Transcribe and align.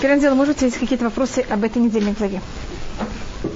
Первым 0.00 0.20
делом, 0.20 0.38
может 0.38 0.62
есть 0.62 0.78
какие-то 0.78 1.04
вопросы 1.04 1.44
об 1.50 1.62
этой 1.62 1.82
недельной 1.82 2.12
главе? 2.12 2.40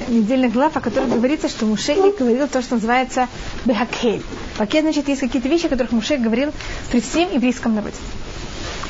Недельных 0.09 0.53
глав, 0.53 0.77
о 0.77 0.81
которых 0.81 1.09
говорится, 1.11 1.49
что 1.49 1.65
Муше 1.65 1.95
говорил 1.95 2.49
то, 2.49 2.61
что 2.61 2.75
называется 2.75 3.29
бехакель. 3.65 4.23
Пакет, 4.59 4.83
значит, 4.83 5.09
есть 5.09 5.21
какие-то 5.21 5.49
вещи, 5.49 5.67
о 5.67 5.69
которых 5.71 5.93
Муше 5.93 6.19
говорил 6.19 6.53
при 6.91 7.01
всем 7.01 7.33
еврейском 7.33 7.75
народе. 7.75 7.97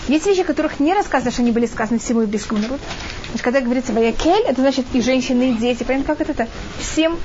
Есть 0.09 0.27
вещи, 0.27 0.41
о 0.41 0.45
которых 0.45 0.81
не 0.81 0.93
рассказано, 0.93 1.31
что 1.31 1.43
они 1.43 1.53
были 1.53 1.67
сказаны 1.67 1.99
всему 1.99 2.23
еврейскому 2.23 2.61
народу. 2.61 2.81
Значит, 3.29 3.43
когда 3.43 3.61
говорится 3.61 3.93
«ваякель», 3.93 4.43
это 4.47 4.61
значит 4.61 4.85
и 4.93 5.01
женщины, 5.01 5.53
и 5.53 5.55
дети. 5.55 5.83
Понятно, 5.85 6.15
как 6.15 6.21
это? 6.29 6.33
это? 6.33 6.49
Всем, 6.79 7.17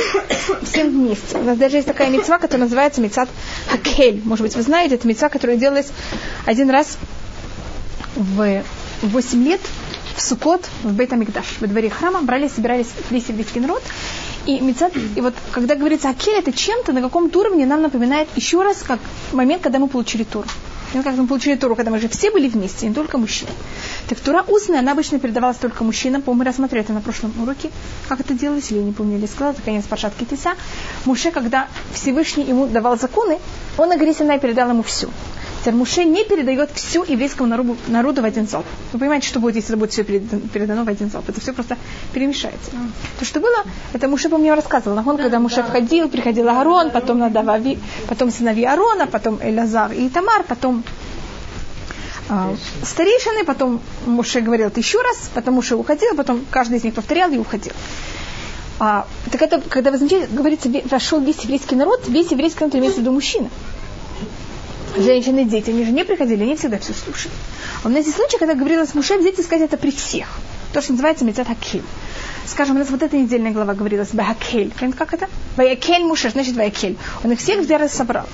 всем 0.62 0.90
вместе. 0.90 1.38
У 1.38 1.42
нас 1.42 1.58
даже 1.58 1.76
есть 1.76 1.88
такая 1.88 2.10
мецва, 2.10 2.38
которая 2.38 2.66
называется 2.66 3.00
мецат 3.00 3.28
хакель. 3.68 4.20
Может 4.24 4.44
быть, 4.44 4.54
вы 4.54 4.62
знаете, 4.62 4.94
это 4.96 5.08
мецва, 5.08 5.28
которая 5.28 5.56
делалась 5.56 5.88
один 6.46 6.70
раз 6.70 6.98
в 8.14 8.62
8 9.02 9.44
лет 9.44 9.60
в 10.16 10.22
Сукот, 10.22 10.68
в 10.82 10.92
Бейт 10.92 11.12
Амикдаш, 11.12 11.46
во 11.60 11.66
дворе 11.66 11.90
храма, 11.90 12.22
брали, 12.22 12.48
собирались 12.48 12.88
весь 13.10 13.28
еврейский 13.28 13.60
народ. 13.60 13.82
И, 14.46 14.60
мецат, 14.60 14.92
и 15.16 15.20
вот 15.20 15.34
когда 15.52 15.74
говорится 15.74 16.08
Акель, 16.08 16.38
это 16.38 16.52
чем-то 16.52 16.92
на 16.92 17.02
каком-то 17.02 17.40
уровне 17.40 17.66
нам 17.66 17.82
напоминает 17.82 18.28
еще 18.36 18.62
раз, 18.62 18.82
как 18.82 18.98
момент, 19.32 19.62
когда 19.62 19.78
мы 19.78 19.88
получили 19.88 20.24
тур. 20.24 20.46
Ну, 20.92 21.04
как 21.04 21.16
мы 21.16 21.28
получили 21.28 21.54
Туру, 21.54 21.76
когда 21.76 21.92
мы 21.92 21.98
уже 21.98 22.08
все 22.08 22.32
были 22.32 22.48
вместе, 22.48 22.88
не 22.88 22.94
только 22.94 23.16
мужчины. 23.16 23.50
Так 24.08 24.18
Тура 24.18 24.44
устная, 24.48 24.80
она 24.80 24.92
обычно 24.92 25.20
передавалась 25.20 25.56
только 25.56 25.84
мужчинам. 25.84 26.20
По-моему, 26.20 26.40
мы 26.40 26.50
рассмотрели 26.50 26.84
это 26.84 26.92
на 26.92 27.00
прошлом 27.00 27.32
уроке, 27.40 27.70
как 28.08 28.18
это 28.18 28.34
делалось, 28.34 28.72
или 28.72 28.78
я 28.78 28.84
не 28.84 28.92
помню, 28.92 29.16
или 29.16 29.26
сказала, 29.26 29.52
это 29.52 29.62
конец 29.62 29.84
Пашат 29.84 30.14
Китиса. 30.18 30.54
Муше, 31.04 31.30
когда 31.30 31.68
Всевышний 31.94 32.42
ему 32.42 32.66
давал 32.66 32.98
законы, 32.98 33.38
он 33.78 33.90
Синай 34.14 34.40
передал 34.40 34.70
ему 34.70 34.82
все. 34.82 35.08
Теперь 35.60 35.74
Муше 35.74 36.04
не 36.04 36.24
передает 36.24 36.70
всю 36.70 37.04
еврейскому 37.04 37.46
народу, 37.46 37.76
народу 37.88 38.22
в 38.22 38.24
один 38.24 38.48
залп. 38.48 38.64
Вы 38.92 38.98
понимаете, 38.98 39.28
что 39.28 39.40
будет, 39.40 39.56
если 39.56 39.70
это 39.70 39.78
будет 39.78 39.92
все 39.92 40.04
передано 40.04 40.84
в 40.84 40.88
один 40.88 41.10
залп? 41.10 41.28
Это 41.28 41.40
все 41.40 41.52
просто 41.52 41.76
перемешается. 42.14 42.70
То, 43.18 43.24
что 43.26 43.40
было, 43.40 43.64
это 43.92 44.08
Муше, 44.08 44.30
помню, 44.30 44.54
рассказывал. 44.54 44.96
Он, 45.06 45.18
когда 45.18 45.38
Муше 45.38 45.62
входил, 45.62 46.08
приходил 46.08 46.48
Аарон, 46.48 46.90
потом 46.90 47.18
Надави, 47.18 47.78
потом 48.08 48.30
сыновья 48.30 48.72
Аарона, 48.72 49.06
потом 49.06 49.38
Элазар 49.42 49.92
и 49.92 50.08
Тамар, 50.08 50.44
потом 50.44 50.82
а, 52.30 52.54
старейшины, 52.82 53.44
потом 53.44 53.82
Муше 54.06 54.40
говорил 54.40 54.68
это 54.68 54.80
еще 54.80 55.02
раз, 55.02 55.30
потом 55.34 55.54
Муше 55.54 55.76
уходил, 55.76 56.14
потом 56.16 56.42
каждый 56.50 56.78
из 56.78 56.84
них 56.84 56.94
повторял 56.94 57.30
и 57.32 57.36
уходил. 57.36 57.74
А, 58.78 59.06
так 59.30 59.42
это, 59.42 59.60
когда 59.60 59.90
вы 59.90 59.98
замечаете, 59.98 60.28
говорится, 60.32 60.70
вошел 60.90 61.20
весь 61.20 61.40
еврейский 61.40 61.74
народ, 61.74 62.08
весь 62.08 62.30
еврейский 62.30 62.60
народ 62.60 62.76
имеется 62.76 63.00
в 63.00 63.02
виду 63.02 63.12
мужчина 63.12 63.50
женщины, 64.96 65.44
дети, 65.44 65.70
они 65.70 65.84
же 65.84 65.92
не 65.92 66.04
приходили, 66.04 66.42
они 66.42 66.56
всегда 66.56 66.78
все 66.78 66.92
слушали. 66.92 67.34
А 67.82 67.88
у 67.88 67.90
нас 67.90 68.04
есть 68.04 68.16
случай, 68.16 68.38
когда 68.38 68.54
говорилось 68.54 68.94
Муше 68.94 69.18
взять 69.18 69.38
и 69.38 69.42
сказать 69.42 69.64
это 69.64 69.76
при 69.76 69.90
всех. 69.90 70.28
То, 70.72 70.80
что 70.80 70.92
называется 70.92 71.24
Мецат 71.24 71.48
Хакель. 71.48 71.82
Скажем, 72.46 72.76
у 72.76 72.78
нас 72.78 72.90
вот 72.90 73.02
эта 73.02 73.16
недельная 73.16 73.52
глава 73.52 73.74
говорилась 73.74 74.10
Бахакель. 74.12 74.72
Как 74.96 75.14
это? 75.14 75.28
Ваякель 75.56 76.04
Муше, 76.04 76.30
значит 76.30 76.56
Ваякель. 76.56 76.96
Он 77.24 77.32
их 77.32 77.38
всех 77.38 77.64
в 77.64 77.70
раз 77.70 77.92
собрал. 77.92 78.26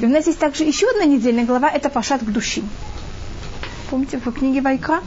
И 0.00 0.06
у 0.06 0.08
нас 0.08 0.26
есть 0.26 0.38
также 0.38 0.64
еще 0.64 0.88
одна 0.90 1.04
недельная 1.04 1.44
глава, 1.44 1.70
это 1.70 1.88
Пашат 1.88 2.22
к 2.22 2.30
души. 2.30 2.62
Помните, 3.90 4.18
в 4.24 4.32
книге 4.32 4.60
Вайка? 4.60 5.00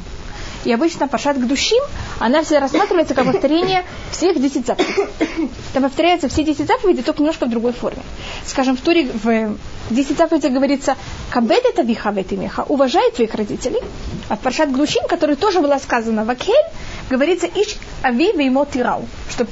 И 0.66 0.72
обычно 0.72 1.08
пашат 1.08 1.38
к 1.38 1.45
душим, 1.45 1.81
она 2.19 2.44
вся 2.44 2.59
рассматривается 2.59 3.14
как 3.14 3.25
повторение 3.25 3.83
всех 4.11 4.42
десяти 4.42 4.64
заповедей. 4.66 5.50
Там 5.73 5.83
повторяются 5.83 6.30
все 6.30 6.44
десять 6.44 6.67
заповедей, 6.67 7.03
только 7.03 7.19
немножко 7.19 7.45
в 7.45 7.50
другой 7.50 7.73
форме. 7.73 8.02
Скажем, 8.45 8.78
в 8.78 8.81
Туре 8.81 9.09
в 9.11 9.58
десять 9.89 10.17
заповедях 10.17 10.52
говорится 10.52 10.95
«Кабед 11.30 11.66
это 11.66 11.81
вихавет 11.81 12.31
имеха» 12.31 12.66
уважай 12.67 13.11
твоих 13.11 13.34
родителей. 13.36 13.81
А 14.30 14.36
в 14.36 14.39
пашат 14.39 14.69
к 14.69 14.75
душим, 14.75 15.03
который 15.08 15.36
тоже 15.36 15.59
была 15.59 15.80
сказана 15.80 16.23
в 16.23 16.30
Акель, 16.30 16.53
говорится 17.09 17.47
«Иш 17.47 17.75
ави 18.03 18.31
веймо 18.31 18.66
тирау», 18.66 19.08
что 19.30 19.47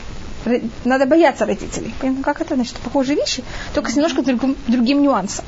надо 0.85 1.05
бояться 1.05 1.45
родителей. 1.45 1.93
Понятно, 1.99 2.23
как 2.23 2.41
это? 2.41 2.55
Значит, 2.55 2.75
похожие 2.77 3.15
вещи, 3.15 3.43
только 3.73 3.91
с 3.91 3.95
немножко 3.95 4.21
другим, 4.23 4.55
другим 4.67 5.03
нюансом. 5.03 5.45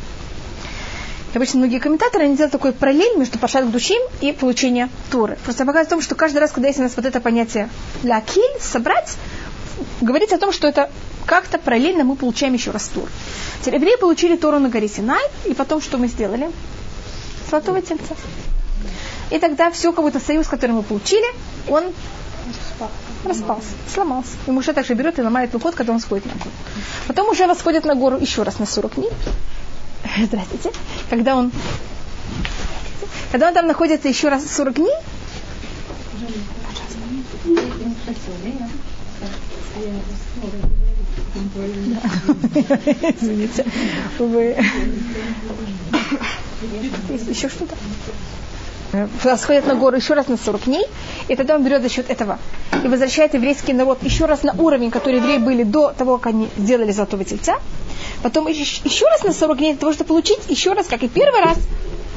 Обычно 1.34 1.60
многие 1.60 1.80
комментаторы, 1.80 2.26
они 2.26 2.36
делают 2.36 2.52
такой 2.52 2.74
параллель 2.74 3.18
между 3.18 3.40
пашат 3.40 3.70
душим 3.72 4.02
и 4.22 4.32
получение 4.34 4.90
Туры. 5.12 5.38
Просто 5.44 5.66
показывает 5.66 5.88
о 5.88 5.90
том, 5.92 6.02
что 6.02 6.14
каждый 6.16 6.38
раз, 6.38 6.52
когда 6.52 6.68
есть 6.68 6.80
у 6.80 6.84
нас 6.84 6.96
вот 6.96 7.06
это 7.06 7.20
понятие 7.20 7.70
лякиль, 8.04 8.60
собрать, 8.62 9.16
говорится 10.02 10.36
о 10.36 10.40
том, 10.40 10.52
что 10.52 10.68
это 10.68 10.92
как-то 11.26 11.58
параллельно 11.58 12.04
мы 12.04 12.16
получаем 12.16 12.54
еще 12.54 12.72
раз 12.72 12.88
Тур. 12.90 13.10
Теперь 13.62 13.80
евреи 13.80 13.96
получили 14.00 14.36
Тору 14.36 14.60
на 14.60 14.70
горе 14.70 14.88
Синай, 14.88 15.24
и 15.46 15.54
потом 15.54 15.82
что 15.82 15.98
мы 15.98 16.08
сделали? 16.08 16.52
Золотого 17.50 17.82
тельца. 17.82 18.16
И 19.32 19.40
тогда 19.40 19.72
все, 19.72 19.92
какой-то 19.92 20.20
союз, 20.20 20.48
который 20.48 20.72
мы 20.72 20.84
получили, 20.84 21.26
он 21.68 21.86
распался, 23.26 23.70
сломался. 23.92 24.32
И 24.48 24.52
Муше 24.52 24.74
также 24.74 24.94
берет 24.94 25.18
и 25.18 25.22
ломает 25.22 25.54
выход, 25.54 25.76
когда 25.76 25.94
он 25.94 26.00
сходит 26.00 26.26
на 26.26 26.34
гору. 26.34 26.52
Потом 27.08 27.30
уже 27.30 27.48
восходит 27.48 27.86
на 27.86 27.96
гору 27.96 28.18
еще 28.18 28.44
раз 28.44 28.60
на 28.60 28.66
40 28.66 28.96
дней. 28.96 29.10
Здравствуйте. 30.26 30.72
Когда 31.10 31.36
он, 31.36 31.52
когда 33.32 33.48
он 33.48 33.54
там 33.54 33.68
находится 33.68 34.08
еще 34.08 34.30
раз 34.30 34.46
40 34.50 34.76
дней, 34.76 34.94
Извините. 43.22 43.66
Вы... 44.20 44.56
Есть 47.10 47.28
еще 47.28 47.50
что-то? 47.50 47.76
Восходит 49.24 49.66
на 49.66 49.76
гору 49.76 49.98
еще 49.98 50.14
раз 50.14 50.28
на 50.28 50.38
40 50.38 50.66
дней, 50.66 50.86
и 51.28 51.36
тогда 51.36 51.56
он 51.56 51.64
берет 51.64 51.82
за 51.82 51.90
счет 51.90 52.12
этого 52.12 52.38
и 52.84 52.88
возвращает 52.88 53.34
еврейский 53.34 53.74
народ 53.74 54.04
еще 54.04 54.26
раз 54.26 54.44
на 54.44 54.54
уровень, 54.54 54.92
который 54.92 55.18
евреи 55.18 55.40
были 55.40 55.64
до 55.64 55.92
того, 55.98 56.18
как 56.18 56.28
они 56.28 56.50
сделали 56.58 56.92
золотого 56.92 57.26
тельца. 57.26 57.58
Потом 58.24 58.48
еще 58.48 59.06
раз 59.08 59.24
на 59.24 59.34
40 59.34 59.58
дней 59.58 59.72
для 59.74 59.80
того, 59.80 59.92
чтобы 59.92 60.08
получить 60.08 60.40
еще 60.48 60.72
раз, 60.72 60.88
как 60.88 61.04
и 61.04 61.10
первый 61.10 61.42
раз, 61.42 61.58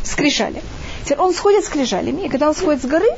скрижали. 0.05 0.63
Теперь 1.05 1.19
он 1.19 1.35
сходит 1.35 1.65
с 1.65 1.67
скрижалями, 1.67 2.27
и 2.27 2.29
когда 2.29 2.49
он 2.49 2.55
сходит 2.55 2.83
с 2.83 2.87
горы, 2.87 3.09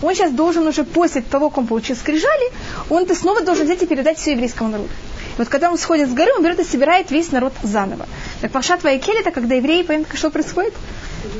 он 0.00 0.14
сейчас 0.14 0.32
должен 0.32 0.66
уже 0.66 0.84
после 0.84 1.22
того, 1.22 1.48
как 1.48 1.58
он 1.58 1.66
получил 1.66 1.96
скрижали, 1.96 2.52
он 2.88 3.02
это 3.02 3.14
снова 3.14 3.40
должен 3.40 3.66
взять 3.66 3.82
и 3.82 3.86
передать 3.86 4.18
все 4.18 4.32
еврейскому 4.32 4.70
народу. 4.70 4.90
И 5.36 5.38
вот 5.38 5.48
когда 5.48 5.70
он 5.70 5.78
сходит 5.78 6.08
с 6.08 6.12
горы, 6.12 6.30
он 6.36 6.44
берет 6.44 6.60
и 6.60 6.64
собирает 6.64 7.10
весь 7.10 7.32
народ 7.32 7.52
заново. 7.62 8.06
Так 8.40 8.52
Пашат 8.52 8.84
Вайкель, 8.84 9.18
это 9.18 9.32
когда 9.32 9.56
евреи, 9.56 9.82
понимаете, 9.82 10.16
что 10.16 10.30
происходит? 10.30 10.74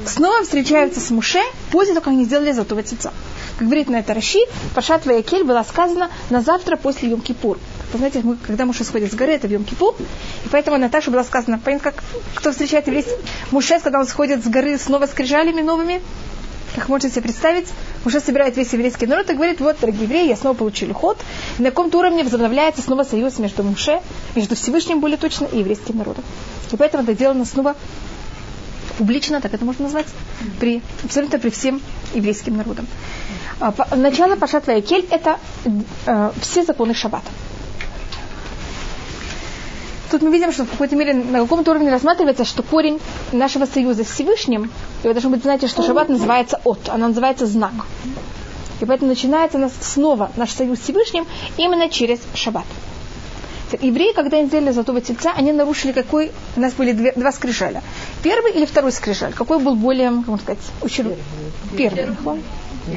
Снова 0.07 0.43
встречаются 0.43 1.01
с 1.01 1.11
Муше 1.11 1.43
после 1.71 1.95
того, 1.95 2.05
как 2.05 2.13
они 2.13 2.25
сделали 2.25 2.51
золотого 2.53 2.83
тельца. 2.83 3.13
Как 3.59 3.67
говорит 3.67 3.89
на 3.89 3.97
это 3.97 4.13
Раши, 4.13 4.41
Пашат 4.75 5.07
Вайкель 5.07 5.45
было 5.45 5.65
сказано 5.69 6.11
на 6.31 6.41
завтра 6.41 6.77
после 6.77 7.11
Йом-Кипур. 7.11 7.59
Вы 7.93 7.99
знаете, 7.99 8.21
мы, 8.23 8.37
когда 8.37 8.65
муж 8.67 8.79
сходит 8.79 9.13
с 9.13 9.15
горы, 9.15 9.33
это 9.33 9.49
в 9.49 9.51
Йом 9.51 9.65
и 9.65 10.49
поэтому 10.51 10.77
она 10.77 10.89
также 10.89 11.11
была 11.11 11.25
сказана, 11.25 11.59
понятно, 11.59 11.93
как 11.93 12.03
кто 12.35 12.51
встречает 12.51 12.87
еврейский 12.87 13.13
мужа, 13.51 13.79
когда 13.81 14.01
он 14.01 14.07
сходит 14.07 14.45
с 14.45 14.49
горы 14.49 14.79
снова 14.79 15.07
с 15.07 15.11
крижалями 15.11 15.63
новыми, 15.63 16.01
как 16.75 16.89
можете 16.89 17.11
себе 17.11 17.23
представить, 17.23 17.69
уже 18.05 18.21
собирает 18.21 18.57
весь 18.57 18.73
еврейский 18.73 19.07
народ 19.07 19.31
и 19.31 19.35
говорит, 19.35 19.61
вот, 19.61 19.77
дорогие 19.81 20.03
евреи, 20.05 20.29
я 20.29 20.37
снова 20.37 20.55
получили 20.55 20.93
ход. 20.93 21.17
И 21.59 21.63
на 21.63 21.71
каком-то 21.71 21.99
уровне 21.99 22.23
возобновляется 22.23 22.83
снова 22.83 23.05
союз 23.05 23.39
между 23.39 23.63
Муше, 23.63 24.01
между 24.35 24.57
Всевышним 24.57 25.01
более 25.01 25.17
точно 25.17 25.47
и 25.47 25.59
еврейским 25.59 25.97
народом. 25.97 26.25
И 26.71 26.77
поэтому 26.77 27.05
это 27.05 27.15
сделано 27.15 27.45
снова 27.45 27.77
публично, 28.99 29.41
так 29.41 29.55
это 29.55 29.65
можно 29.65 29.85
назвать, 29.85 30.07
при, 30.61 30.83
абсолютно 31.05 31.39
при 31.39 31.51
всем 31.51 31.81
еврейским 32.15 32.57
народам. 32.57 32.87
А, 33.61 33.75
начало 33.95 34.37
Пашат 34.37 34.67
Ваякель– 34.67 35.07
это 35.11 35.39
э, 36.07 36.31
все 36.41 36.65
законы 36.65 36.95
Шаббата. 36.95 37.29
Тут 40.11 40.23
мы 40.23 40.31
видим, 40.31 40.53
что 40.53 40.65
в 40.65 40.71
какой-то 40.71 40.95
мере 40.95 41.15
на 41.15 41.41
каком-то 41.41 41.73
уровне 41.73 41.91
рассматривается, 41.91 42.45
что 42.45 42.63
корень 42.63 43.01
нашего 43.33 43.67
союза 43.67 44.05
с 44.05 44.09
Всевышним, 44.09 44.71
и 45.03 45.09
вы 45.09 45.13
должны 45.15 45.31
быть 45.31 45.43
знаете, 45.43 45.67
что 45.67 45.83
шаббат 45.83 46.09
называется 46.09 46.61
от, 46.65 46.89
она 46.89 47.09
называется 47.09 47.47
знак. 47.47 47.73
И 48.81 48.85
поэтому 48.85 49.09
начинается 49.09 49.59
у 49.59 49.61
нас 49.61 49.73
снова 49.81 50.31
наш 50.37 50.53
союз 50.53 50.79
с 50.79 50.83
Всевышним 50.83 51.27
именно 51.57 51.89
через 51.89 52.21
шаббат. 52.35 52.67
Евреи, 53.81 54.13
когда 54.13 54.37
они 54.37 54.47
сделали 54.47 54.71
золотого 54.71 55.01
тельца, 55.01 55.33
они 55.37 55.53
нарушили 55.53 55.91
какой... 55.91 56.31
У 56.57 56.61
нас 56.61 56.73
были 56.75 56.93
две, 56.93 57.13
два 57.13 57.33
скрижаля. 57.33 57.83
Первый 58.23 58.53
или 58.53 58.65
второй 58.65 58.93
скрижаль? 58.93 59.33
Какой 59.33 59.59
был 59.59 59.75
более, 59.75 60.11
как 60.11 60.29
можно 60.29 60.39
сказать, 60.39 60.63
ущербный? 60.83 61.17
Первый. 61.77 62.07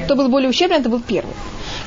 Кто 0.04 0.14
был 0.14 0.28
более 0.28 0.48
ущербный, 0.48 0.78
это 0.78 0.88
был 0.88 1.00
первый. 1.00 1.34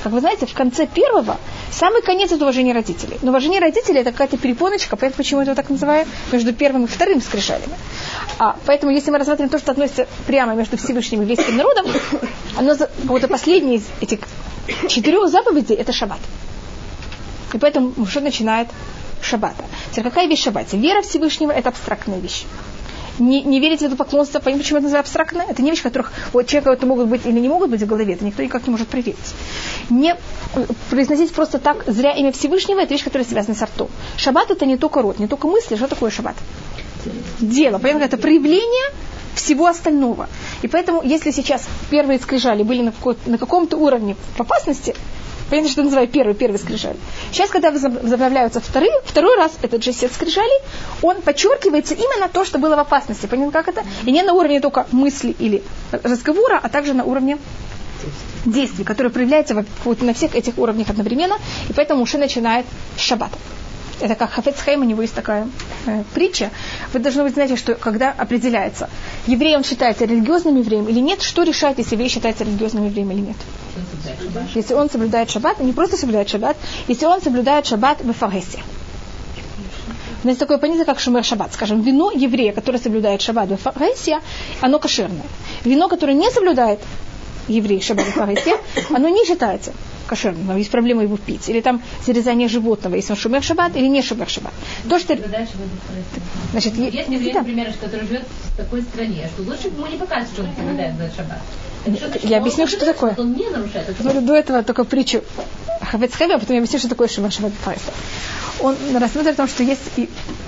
Как 0.04 0.12
вы 0.12 0.20
знаете, 0.20 0.46
в 0.46 0.54
конце 0.54 0.86
первого 0.86 1.38
самый 1.72 2.02
конец 2.02 2.30
это 2.32 2.44
уважение 2.44 2.74
родителей. 2.74 3.18
Но 3.22 3.30
уважение 3.30 3.62
родителей 3.62 4.02
это 4.02 4.12
какая-то 4.12 4.38
перепоночка, 4.38 4.98
поэтому 4.98 5.18
почему 5.18 5.42
это 5.42 5.56
так 5.56 5.70
называю, 5.70 6.06
между 6.34 6.54
первым 6.54 6.84
и 6.84 6.88
вторым 6.88 7.22
скрижалями. 7.22 7.74
А, 8.38 8.58
поэтому 8.66 8.92
если 8.92 9.12
мы 9.12 9.18
рассматриваем 9.18 9.50
то, 9.50 9.60
что 9.60 9.72
относится 9.72 10.08
прямо 10.28 10.56
между 10.56 10.76
Всевышним 10.76 11.22
и 11.22 11.24
еврейским 11.24 11.56
народом, 11.56 11.86
оно 12.58 12.76
вот 13.06 13.28
последний 13.30 13.78
из 13.78 13.86
этих 14.02 14.20
четырех 14.90 15.30
заповедей 15.30 15.76
это 15.76 15.94
шаббат. 15.94 16.20
И 17.54 17.58
поэтому 17.58 17.94
Муше 17.96 18.20
начинает 18.20 18.68
шаббата. 19.22 19.64
Теперь 19.92 20.04
какая 20.04 20.28
вещь 20.28 20.44
шаббате? 20.44 20.76
Вера 20.78 21.02
Всевышнего– 21.02 21.52
это 21.54 21.70
абстрактная 21.70 22.20
вещь. 22.20 22.44
Не, 23.20 23.42
не 23.42 23.60
верить 23.60 23.80
в 23.80 23.84
это 23.84 23.96
поклонство, 23.96 24.40
понимаете, 24.40 24.64
почему 24.64 24.78
это 24.78 24.84
называется 24.86 25.20
абстрактное? 25.20 25.46
Это 25.50 25.62
не 25.62 25.72
вещь, 25.72 25.82
которых 25.82 26.12
вот 26.32 26.48
человека 26.48 26.72
это 26.72 26.86
могут 26.86 27.08
быть 27.08 27.26
или 27.26 27.40
не 27.40 27.48
могут 27.48 27.70
быть 27.70 27.82
в 27.82 27.86
голове, 27.86 28.14
это 28.14 28.26
никто 28.26 28.44
никак 28.44 28.66
не 28.68 28.72
может 28.72 28.88
проверить. 28.88 29.18
Не 29.90 30.16
произносить 30.90 31.34
просто 31.34 31.60
так 31.60 31.84
зря 31.88 32.12
имя 32.12 32.32
Всевышнего, 32.32 32.80
это 32.80 32.94
вещь, 32.94 33.04
которая 33.04 33.28
связана 33.28 33.56
с 33.56 33.62
ртом. 33.62 33.90
Шаббат 34.18 34.52
это 34.52 34.66
не 34.66 34.78
только 34.78 35.02
рот, 35.02 35.20
не 35.20 35.28
только 35.28 35.48
мысли, 35.48 35.76
что 35.76 35.88
такое 35.88 36.10
шаббат? 36.12 36.36
Дело, 37.40 37.80
понимаете, 37.80 38.06
это 38.06 38.18
проявление 38.18 38.92
всего 39.36 39.68
остального. 39.68 40.30
И 40.62 40.68
поэтому, 40.68 41.02
если 41.04 41.32
сейчас 41.32 41.64
первые 41.90 42.20
скрижали 42.20 42.64
были 42.64 42.82
на, 42.82 42.94
на 43.26 43.38
каком-то 43.38 43.78
уровне 43.78 44.16
в 44.36 44.42
опасности, 44.42 44.96
Понятно, 45.50 45.72
что 45.72 45.84
называю 45.84 46.08
первый, 46.08 46.34
первый 46.34 46.58
скрижаль. 46.58 46.96
Сейчас, 47.32 47.50
когда 47.50 47.72
возобновляются 47.72 48.60
вторые, 48.60 48.92
второй 49.06 49.36
раз 49.38 49.52
этот 49.62 49.84
же 49.84 49.94
сет 49.94 50.12
скрижалей, 50.12 50.60
он 51.02 51.22
подчеркивается 51.22 51.94
именно 51.94 52.28
то, 52.30 52.46
что 52.46 52.58
было 52.58 52.76
в 52.76 52.80
опасности. 52.80 53.26
Понятно, 53.26 53.52
как 53.52 53.68
это? 53.68 53.84
И 54.06 54.12
не 54.12 54.24
на 54.24 54.34
уровне 54.34 54.60
только 54.60 54.88
мысли 54.92 55.36
или 55.38 55.64
разговора, 55.92 56.60
а 56.62 56.70
также 56.70 56.94
на 56.94 57.04
уровне 57.04 57.38
действий, 58.46 58.84
которые 58.84 59.12
проявляются 59.12 59.66
на 60.02 60.14
всех 60.14 60.36
этих 60.36 60.58
уровнях 60.58 60.90
одновременно, 60.90 61.38
и 61.70 61.74
поэтому 61.74 62.02
уже 62.02 62.18
начинает 62.18 62.66
с. 62.98 63.32
Это 64.04 64.16
как 64.16 64.32
Хафецхайм, 64.32 64.82
у 64.82 64.84
него 64.84 65.02
есть 65.02 65.16
такая 65.16 65.48
э, 65.86 66.04
притча. 66.14 66.52
Вы 66.92 67.00
должны 67.00 67.24
быть 67.24 67.36
знаете, 67.36 67.56
что 67.56 67.74
когда 67.76 68.12
определяется, 68.12 68.90
еврей 69.28 69.56
он 69.56 69.64
считается 69.64 70.04
религиозным 70.04 70.58
евреем 70.58 70.90
или 70.90 71.00
нет, 71.00 71.22
что 71.22 71.44
решает, 71.44 71.78
если 71.78 71.96
еврей 71.96 72.10
считается 72.10 72.44
религиозным 72.44 72.86
евреем 72.86 73.12
или 73.12 73.22
нет? 73.22 73.38
Если 74.56 74.74
он 74.74 74.90
соблюдает 74.90 75.30
шаббат, 75.30 75.62
не 75.62 75.72
просто 75.72 75.96
соблюдает 75.96 76.28
шаббат, 76.28 76.58
если 76.90 77.06
он 77.06 77.22
соблюдает 77.22 77.66
шаббат 77.66 78.02
в 78.02 78.12
Фагесе. 78.12 78.60
У 80.26 80.28
нас 80.28 80.36
такое 80.36 80.58
понятие, 80.58 80.84
как 80.84 81.00
шумер 81.00 81.24
шаббат. 81.24 81.54
Скажем, 81.54 81.82
вино 81.82 82.12
еврея, 82.14 82.52
которое 82.52 82.80
соблюдает 82.80 83.22
шаббат 83.22 83.52
в 83.52 83.56
Фагесе, 83.56 84.20
оно 84.60 84.80
кошерное. 84.80 85.26
Вино, 85.64 85.88
которое 85.88 86.14
не 86.14 86.30
соблюдает 86.30 86.82
еврей 87.48 87.80
шаббат 87.80 88.08
в 88.08 88.12
Фагесе, 88.12 88.58
оно 88.90 89.08
не 89.08 89.26
считается 89.26 89.72
кошерным, 90.08 90.48
но 90.48 90.58
есть 90.58 90.72
проблема 90.72 91.04
его 91.04 91.18
пить. 91.18 91.50
Или 91.50 91.62
там 91.62 91.82
зарезание 92.06 92.48
животного, 92.48 92.96
если 92.96 93.14
он 93.14 93.18
шумер 93.18 93.44
шаббат 93.44 93.76
или 93.76 93.88
не 93.88 94.02
шумер 94.02 94.30
шаббат. 94.30 94.54
То, 94.90 95.00
что... 95.00 95.18
Значит, 96.52 96.78
есть 96.78 97.10
еврей, 97.10 97.34
например, 97.34 97.74
который 97.82 98.08
живет 98.08 98.26
в 98.44 98.58
такой 98.58 98.82
стране, 98.82 99.30
что 99.34 99.44
лучше 99.44 99.68
ему 99.68 99.88
не 99.88 99.98
показывать, 99.98 100.34
что 100.34 100.44
он 100.44 100.50
соблюдает 100.56 100.96
шаббат. 101.16 101.42
Я 102.24 102.38
объясню, 102.38 102.68
что 102.68 102.86
такое. 102.86 103.16
Он 103.18 103.34
не 103.34 103.50
нарушает. 103.50 103.96
Я 104.00 104.22
до 104.22 104.36
этого 104.36 104.64
только 104.64 104.86
притчу 104.86 105.22
Хавец 105.82 106.14
а 106.20 106.40
потом 106.40 106.56
я 106.56 106.58
объясню, 106.58 106.80
что 106.80 106.90
такое 106.90 107.08
Шимар 107.08 107.32
Шаббат 107.32 107.54
Он 108.62 108.76
рассматривает 108.94 109.36
о 109.36 109.44
том, 109.44 109.48
что 109.48 109.64
есть 109.64 109.82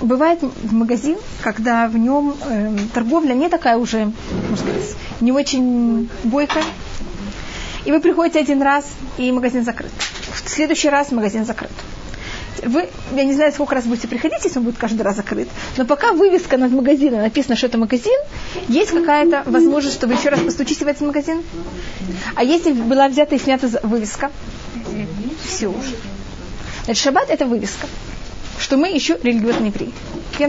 бывает 0.00 0.40
в 0.42 0.72
магазин, 0.72 1.18
когда 1.42 1.88
в 1.88 1.96
нем 1.96 2.34
э, 2.48 2.76
торговля 2.94 3.34
не 3.34 3.48
такая 3.48 3.76
уже, 3.76 4.12
можно 4.48 4.56
сказать, 4.56 4.96
не 5.20 5.32
очень 5.32 6.08
бойкая, 6.24 6.64
и 7.86 7.92
вы 7.92 8.00
приходите 8.00 8.40
один 8.40 8.60
раз, 8.62 8.84
и 9.16 9.30
магазин 9.30 9.64
закрыт. 9.64 9.92
В 10.44 10.50
следующий 10.50 10.88
раз 10.90 11.12
магазин 11.12 11.46
закрыт. 11.46 11.70
Вы, 12.64 12.88
я 13.14 13.24
не 13.24 13.32
знаю, 13.34 13.52
сколько 13.52 13.74
раз 13.74 13.84
будете 13.84 14.08
приходить, 14.08 14.44
если 14.44 14.58
он 14.58 14.64
будет 14.64 14.76
каждый 14.76 15.02
раз 15.02 15.16
закрыт, 15.16 15.48
но 15.76 15.84
пока 15.84 16.12
вывеска 16.12 16.56
над 16.56 16.72
магазином 16.72 17.20
написано, 17.20 17.54
что 17.54 17.66
это 17.66 17.78
магазин, 17.78 18.18
есть 18.68 18.90
какая-то 18.90 19.44
возможность, 19.46 19.96
чтобы 19.96 20.14
еще 20.14 20.30
раз 20.30 20.40
постучите 20.40 20.84
в 20.84 20.88
этот 20.88 21.02
магазин. 21.02 21.42
А 22.34 22.42
если 22.42 22.72
была 22.72 23.08
взята 23.08 23.36
и 23.36 23.38
снята 23.38 23.68
вывеска, 23.82 24.32
все 25.44 25.68
уже. 25.68 25.96
Значит, 26.86 27.02
шаббат 27.02 27.30
это 27.30 27.46
вывеска, 27.46 27.86
что 28.66 28.76
мы 28.76 28.88
еще 28.88 29.16
религиозные 29.22 29.68
евреи. 29.68 29.92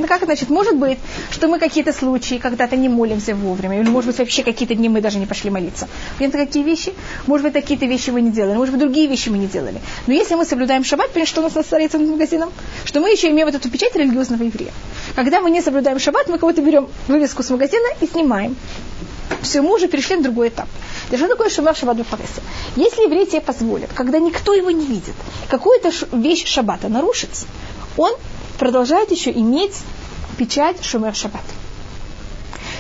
Как, 0.07 0.25
значит, 0.25 0.49
может 0.49 0.75
быть, 0.75 0.97
что 1.29 1.47
мы 1.47 1.59
какие-то 1.59 1.93
случаи 1.93 2.39
когда-то 2.39 2.75
не 2.75 2.89
молимся 2.89 3.35
вовремя, 3.35 3.79
или, 3.79 3.87
может 3.87 4.09
быть, 4.09 4.17
вообще 4.17 4.41
какие-то 4.43 4.73
дни 4.73 4.89
мы 4.89 5.01
даже 5.01 5.19
не 5.19 5.27
пошли 5.27 5.51
молиться. 5.51 5.87
Понятно, 6.17 6.39
какие 6.39 6.63
вещи? 6.63 6.95
Может 7.27 7.45
быть, 7.45 7.53
какие-то 7.53 7.85
вещи 7.85 8.09
мы 8.09 8.21
не 8.21 8.31
делали, 8.31 8.57
может 8.57 8.73
быть, 8.73 8.81
другие 8.81 9.05
вещи 9.05 9.29
мы 9.29 9.37
не 9.37 9.45
делали. 9.45 9.79
Но 10.07 10.13
если 10.13 10.33
мы 10.33 10.45
соблюдаем 10.45 10.83
шаббат, 10.83 11.11
понятно, 11.13 11.29
что 11.29 11.41
у 11.41 11.43
нас 11.43 11.55
остается 11.55 11.99
над 11.99 12.09
магазином? 12.09 12.49
Что 12.85 13.01
мы 13.01 13.11
еще 13.11 13.29
имеем 13.29 13.45
вот 13.45 13.53
эту 13.55 13.69
печать 13.69 13.95
религиозного 13.95 14.41
еврея. 14.41 14.71
Когда 15.15 15.39
мы 15.39 15.51
не 15.51 15.61
соблюдаем 15.61 15.99
шаббат, 15.99 16.27
мы 16.27 16.39
кого-то 16.39 16.63
берем 16.63 16.87
вывеску 17.07 17.43
с 17.43 17.51
магазина 17.51 17.87
и 18.01 18.07
снимаем. 18.07 18.55
Все, 19.43 19.61
мы 19.61 19.75
уже 19.75 19.87
перешли 19.87 20.15
на 20.15 20.23
другой 20.23 20.49
этап. 20.49 20.67
Это 21.09 21.17
что 21.17 21.27
такое 21.27 21.49
шумер 21.49 21.75
шаббат 21.75 21.97
бафареса? 21.97 22.41
Если 22.75 23.03
еврей 23.03 23.25
тебе 23.25 23.41
позволит, 23.41 23.93
когда 23.93 24.19
никто 24.19 24.53
его 24.53 24.71
не 24.71 24.85
видит, 24.85 25.13
какую-то 25.49 25.91
вещь 26.11 26.45
шаббата 26.45 26.89
нарушить, 26.89 27.45
он 27.97 28.13
продолжает 28.57 29.11
еще 29.11 29.31
иметь 29.31 29.75
печать 30.37 30.83
Шумер 30.83 31.15
Шаббат. 31.15 31.43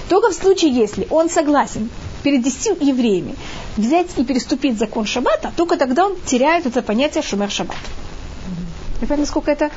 Только 0.09 0.29
в 0.29 0.33
случае, 0.33 0.71
если 0.71 1.07
он 1.09 1.29
согласен 1.29 1.89
перед 2.23 2.43
десятью 2.43 2.77
евреями 2.79 3.35
взять 3.75 4.07
и 4.17 4.23
переступить 4.23 4.77
закон 4.77 5.05
Шаббата, 5.05 5.51
только 5.55 5.77
тогда 5.77 6.05
он 6.05 6.15
теряет 6.25 6.65
это 6.65 6.81
понятие 6.81 7.23
Шумер 7.23 7.51
Шаббат. 7.51 7.77
Вы 8.99 9.07
понимаете, 9.07 9.21
насколько 9.21 9.51
это... 9.51 9.71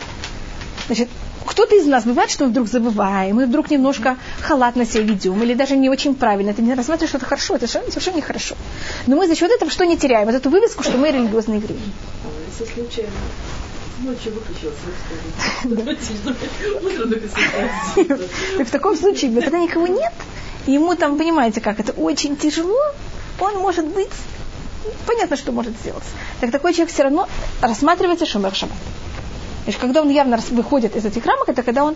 Значит, 0.87 1.09
кто-то 1.47 1.75
из 1.77 1.87
нас 1.87 2.05
бывает, 2.05 2.31
что 2.31 2.45
мы 2.45 2.51
вдруг 2.51 2.69
забываем, 2.69 3.37
мы 3.37 3.47
вдруг 3.47 3.71
немножко 3.71 4.17
халатно 4.41 4.85
себя 4.85 5.03
ведем, 5.03 5.43
или 5.43 5.55
даже 5.55 5.77
не 5.77 5.89
очень 5.89 6.15
правильно. 6.15 6.51
Это 6.51 6.63
не 6.63 6.75
рассматриваем, 6.75 7.09
что 7.09 7.19
это 7.19 7.27
хорошо, 7.27 7.57
это 7.57 7.67
совершенно, 7.67 7.91
совершенно 7.91 8.17
нехорошо. 8.17 8.57
Но 9.07 9.17
мы 9.17 9.27
за 9.27 9.35
счет 9.35 9.51
этого 9.51 9.71
что 9.71 9.85
не 9.85 9.97
теряем? 9.97 10.27
Вот 10.27 10.35
эту 10.35 10.51
вывеску, 10.51 10.83
что 10.83 10.97
мы 10.97 11.11
религиозные 11.11 11.59
евреи. 11.59 11.81
Если 12.51 12.73
случайно 12.73 13.11
Ночью 14.03 14.33
выключил 14.33 14.73
И 18.59 18.65
в 18.65 18.71
таком 18.71 18.97
случае, 18.97 19.41
когда 19.41 19.59
никого 19.59 19.87
нет, 19.87 20.13
ему 20.67 20.95
там, 20.95 21.19
понимаете, 21.19 21.61
как 21.61 21.81
это 21.81 21.93
очень 21.93 22.37
тяжело, 22.37 22.81
он 23.39 23.57
может 23.57 23.87
быть, 23.87 24.11
понятно, 25.07 25.37
что 25.37 25.53
может 25.53 25.77
сделать. 25.79 26.05
Так 26.41 26.51
такой 26.51 26.73
человек 26.73 26.93
все 26.93 27.03
равно 27.03 27.29
рассматривается 27.61 28.25
шумер 28.25 28.55
шаббат. 28.55 28.77
Когда 29.79 30.01
он 30.01 30.09
явно 30.09 30.39
выходит 30.51 30.97
из 30.97 31.05
этих 31.05 31.27
рамок, 31.27 31.49
это 31.49 31.63
когда 31.63 31.85
он 31.85 31.95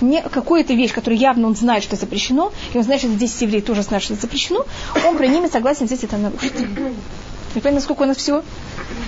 не 0.00 0.20
какую-то 0.20 0.74
вещь, 0.74 0.92
которую 0.92 1.18
явно 1.18 1.46
он 1.46 1.54
знает, 1.54 1.84
что 1.84 1.96
запрещено, 1.96 2.52
и 2.74 2.78
он 2.78 2.84
знает, 2.84 3.00
что 3.00 3.10
здесь 3.10 3.40
евреи 3.40 3.60
тоже 3.60 3.82
знают, 3.82 4.04
что 4.04 4.14
это 4.14 4.22
запрещено, 4.22 4.66
он 5.06 5.16
при 5.16 5.28
ними 5.28 5.46
согласен 5.48 5.86
здесь 5.86 6.02
это 6.02 6.16
нарушить. 6.16 6.52
Вы 7.54 7.60
понимаете, 7.60 7.76
насколько 7.76 8.02
у 8.02 8.06
нас 8.06 8.16
все 8.16 8.42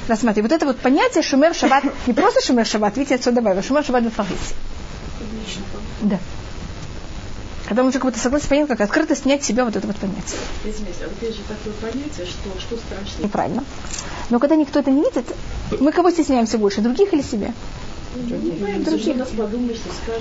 рассматривает. 0.09 0.51
Вот 0.51 0.57
это 0.57 0.67
вот 0.67 0.79
понятие 0.79 1.23
шумер 1.23 1.55
шаббат, 1.55 1.85
не 2.07 2.13
просто 2.13 2.45
шумер 2.45 2.67
шаббат, 2.67 2.97
видите, 2.97 3.17
отсюда 3.17 3.37
добавил, 3.37 3.63
шумер 3.63 3.85
шаббат 3.85 4.05
в 4.05 4.11
фарисе. 4.11 4.55
Да. 6.03 6.19
Когда 7.67 7.83
он 7.83 7.89
уже 7.89 7.99
как 7.99 8.07
будто 8.07 8.19
согласен, 8.19 8.49
понятно, 8.49 8.77
как 8.77 8.89
открыто 8.89 9.15
снять 9.15 9.45
себя 9.45 9.65
вот 9.65 9.77
это 9.77 9.87
вот 9.87 9.97
понятие. 9.97 10.41
Извините, 10.65 11.05
а 11.05 11.09
вот 11.09 11.35
же 11.35 11.41
такое 11.43 11.73
понятие, 11.93 12.27
что, 12.27 12.61
что 12.61 12.77
страшнее. 12.77 13.25
Неправильно. 13.25 13.65
Но 14.29 14.41
когда 14.41 14.57
никто 14.57 14.81
это 14.81 14.91
не 14.91 15.03
видит, 15.03 15.25
мы 15.79 15.93
кого 15.93 16.11
стесняемся 16.11 16.59
больше, 16.59 16.81
других 16.81 17.13
или 17.13 17.23
себя? 17.23 17.53
Других. 18.17 18.85
других. 18.85 19.17
Нас. 19.17 19.29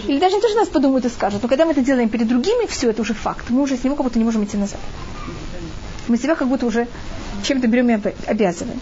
Или 0.07 0.19
даже 0.19 0.35
не 0.35 0.41
то, 0.41 0.47
что 0.47 0.59
нас 0.59 0.69
подумают 0.69 1.05
и 1.05 1.09
скажут, 1.09 1.41
но 1.41 1.49
когда 1.49 1.65
мы 1.65 1.71
это 1.71 1.81
делаем 1.81 2.09
перед 2.09 2.27
другими, 2.27 2.67
все, 2.67 2.91
это 2.91 3.01
уже 3.01 3.15
факт. 3.15 3.49
Мы 3.49 3.63
уже 3.63 3.77
с 3.77 3.83
ним 3.83 3.95
как 3.95 4.03
будто 4.03 4.19
не 4.19 4.25
можем 4.25 4.43
идти 4.43 4.55
назад. 4.55 4.79
Мы 6.07 6.17
себя 6.17 6.35
как 6.35 6.47
будто 6.47 6.67
уже 6.67 6.87
чем-то 7.43 7.67
берем 7.67 7.89
и 7.89 8.13
обязываем. 8.27 8.79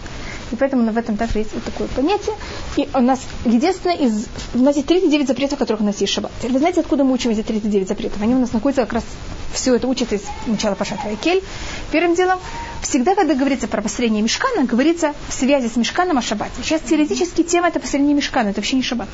И 0.52 0.56
поэтому 0.56 0.90
в 0.90 0.96
этом 0.96 1.16
также 1.16 1.40
есть 1.40 1.52
вот 1.52 1.64
такое 1.64 1.88
понятие. 1.88 2.34
И 2.76 2.88
у 2.94 3.00
нас 3.00 3.20
единственное 3.44 3.96
из... 3.96 4.26
У 4.54 4.58
нас 4.58 4.76
есть 4.76 4.88
39 4.88 5.26
запретов, 5.28 5.58
которых 5.58 5.82
у 5.82 5.84
нас 5.84 6.00
есть 6.00 6.12
шаббат. 6.12 6.32
Вы 6.42 6.58
знаете, 6.58 6.80
откуда 6.80 7.04
мы 7.04 7.12
учим 7.12 7.30
эти 7.30 7.42
39 7.42 7.88
запретов? 7.88 8.22
Они 8.22 8.34
у 8.34 8.38
нас 8.38 8.52
находятся 8.52 8.82
как 8.82 8.94
раз... 8.94 9.04
Все 9.52 9.74
это 9.74 9.88
учат 9.88 10.12
из 10.12 10.22
начала 10.46 10.74
Пашата 10.74 11.08
Кель. 11.22 11.42
Первым 11.90 12.14
делом, 12.14 12.38
всегда, 12.82 13.14
когда 13.14 13.34
говорится 13.34 13.66
про 13.66 13.80
построение 13.80 14.22
мешкана, 14.22 14.66
говорится 14.66 15.14
в 15.28 15.32
связи 15.32 15.68
с 15.68 15.76
мешканом 15.76 16.18
о 16.18 16.22
шаббате. 16.22 16.52
Сейчас 16.62 16.82
теоретически 16.82 17.42
тема 17.42 17.68
это 17.68 17.80
построение 17.80 18.14
мешкана, 18.14 18.48
это 18.48 18.60
вообще 18.60 18.76
не 18.76 18.82
шаббат. 18.82 19.08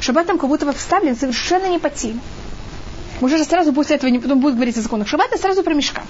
Там 0.00 0.38
как 0.38 0.48
будто 0.48 0.66
бы 0.66 0.72
вставлен 0.72 1.16
совершенно 1.16 1.68
не 1.68 1.78
по 1.78 1.90
теме. 1.90 2.18
Мы 3.20 3.26
уже 3.26 3.44
сразу 3.44 3.72
после 3.72 3.96
этого 3.96 4.10
не 4.10 4.18
потом 4.18 4.40
будет 4.40 4.54
говорить 4.54 4.76
о 4.78 4.80
законах 4.80 5.08
шаббата, 5.08 5.38
сразу 5.38 5.62
про 5.62 5.74
мешкан. 5.74 6.04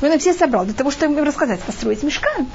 И 0.00 0.04
он 0.04 0.18
все 0.18 0.32
собрал 0.32 0.64
для 0.64 0.74
того, 0.74 0.90
чтобы 0.90 1.14
им 1.14 1.24
рассказать, 1.24 1.60
построить 1.60 2.02
мешкан. 2.02 2.46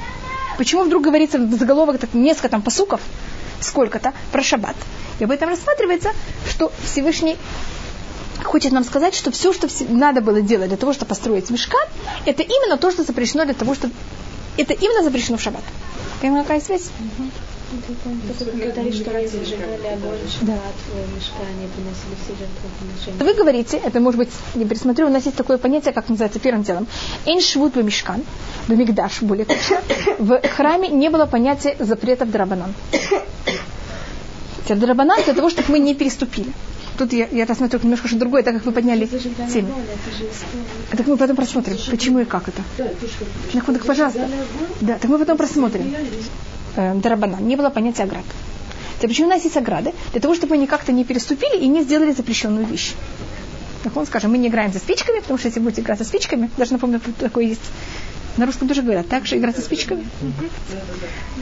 Почему 0.58 0.84
вдруг 0.84 1.04
говорится 1.04 1.38
в 1.38 1.54
заголовок 1.54 2.00
так, 2.00 2.14
несколько 2.14 2.50
там 2.50 2.62
посуков, 2.62 3.02
сколько-то, 3.62 4.14
про 4.32 4.44
шаббат. 4.44 4.76
И 5.20 5.24
об 5.24 5.32
этом 5.32 5.50
рассматривается, 5.50 6.12
что 6.50 6.72
Всевышний 6.84 7.38
хочет 8.44 8.72
нам 8.72 8.84
сказать, 8.84 9.16
что 9.16 9.32
все, 9.32 9.54
что 9.54 9.68
надо 9.90 10.22
было 10.22 10.42
делать 10.42 10.70
для 10.70 10.78
того, 10.78 10.94
чтобы 10.94 11.10
построить 11.10 11.50
мешкан, 11.50 11.88
это 12.26 12.44
именно 12.44 12.78
то, 12.78 12.92
что 12.92 13.04
запрещено 13.04 13.46
для 13.46 13.54
того, 13.54 13.76
чтобы... 13.76 13.94
Это 14.58 14.74
именно 14.74 15.04
запрещено 15.04 15.38
в 15.38 15.42
шаббат. 15.42 15.64
Понимаете, 16.22 16.48
какая 16.48 16.62
связь? 16.62 16.90
Вы 23.20 23.34
говорите, 23.34 23.78
это 23.78 24.00
может 24.00 24.18
быть, 24.18 24.30
я 24.56 24.66
пересмотрю, 24.66 25.08
у 25.08 25.10
нас 25.10 25.26
есть 25.26 25.38
такое 25.38 25.58
понятие, 25.58 25.94
как 25.94 26.10
называется 26.10 26.40
первым 26.40 26.64
делом. 26.64 26.88
Эйншвуд 27.26 27.74
бамишкан, 27.74 28.24
бамигдаш, 28.68 29.22
более 29.22 29.46
точно. 29.46 29.82
В 30.20 30.42
храме 30.56 30.90
не 30.90 31.10
было 31.10 31.26
понятия 31.26 31.76
запретов 31.80 32.32
драбанан. 32.32 32.74
Драбанан 34.70 35.24
для 35.24 35.34
того, 35.34 35.50
чтобы 35.50 35.72
мы 35.72 35.80
не 35.80 35.96
переступили. 35.96 36.52
тут 36.98 37.14
я, 37.14 37.28
я 37.32 37.46
рассмотрю 37.46 37.80
немножко 37.84 38.08
что 38.08 38.18
другое, 38.18 38.44
так 38.44 38.56
как 38.56 38.66
вы 38.66 38.72
подняли 38.72 39.06
тему. 39.06 39.74
А 40.92 40.98
так 40.98 41.08
мы 41.08 41.18
потом 41.18 41.36
просмотрим, 41.36 41.78
почему 41.90 42.20
и 42.20 42.26
как 42.26 42.50
это. 42.50 42.62
Так, 43.54 43.66
так 43.66 43.86
пожалуйста. 43.86 44.28
Да, 44.82 44.98
так 44.98 45.10
мы 45.10 45.20
потом 45.20 45.38
просмотрим. 45.38 45.94
Э, 46.78 46.94
Дарабанан. 46.94 47.46
Не 47.46 47.56
было 47.56 47.70
понятия 47.70 48.04
оград. 48.04 48.24
Так 49.00 49.10
почему 49.10 49.28
у 49.28 49.30
нас 49.32 49.44
есть 49.44 49.58
ограды? 49.58 49.94
Для 50.12 50.22
того, 50.22 50.36
чтобы 50.36 50.56
они 50.56 50.68
как-то 50.68 50.92
не 50.92 51.04
переступили 51.04 51.58
и 51.58 51.68
не 51.68 51.84
сделали 51.84 52.12
запрещенную 52.12 52.66
вещь. 52.66 52.94
Так 53.84 53.96
он 53.96 54.06
скажем, 54.06 54.32
мы 54.32 54.38
не 54.38 54.48
играем 54.48 54.72
за 54.74 54.80
спичками, 54.80 55.20
потому 55.20 55.38
что 55.38 55.48
если 55.48 55.60
будете 55.60 55.82
играть 55.82 56.00
за 56.00 56.06
спичками, 56.06 56.50
даже 56.58 56.74
напомню, 56.74 57.00
такое 57.20 57.46
есть 57.46 57.62
на 58.38 58.46
русском 58.46 58.68
тоже 58.68 58.84
говорят, 58.84 59.08
так 59.08 59.26
же 59.26 59.38
играть 59.38 59.56
со 59.56 59.62
спичками. 59.64 60.06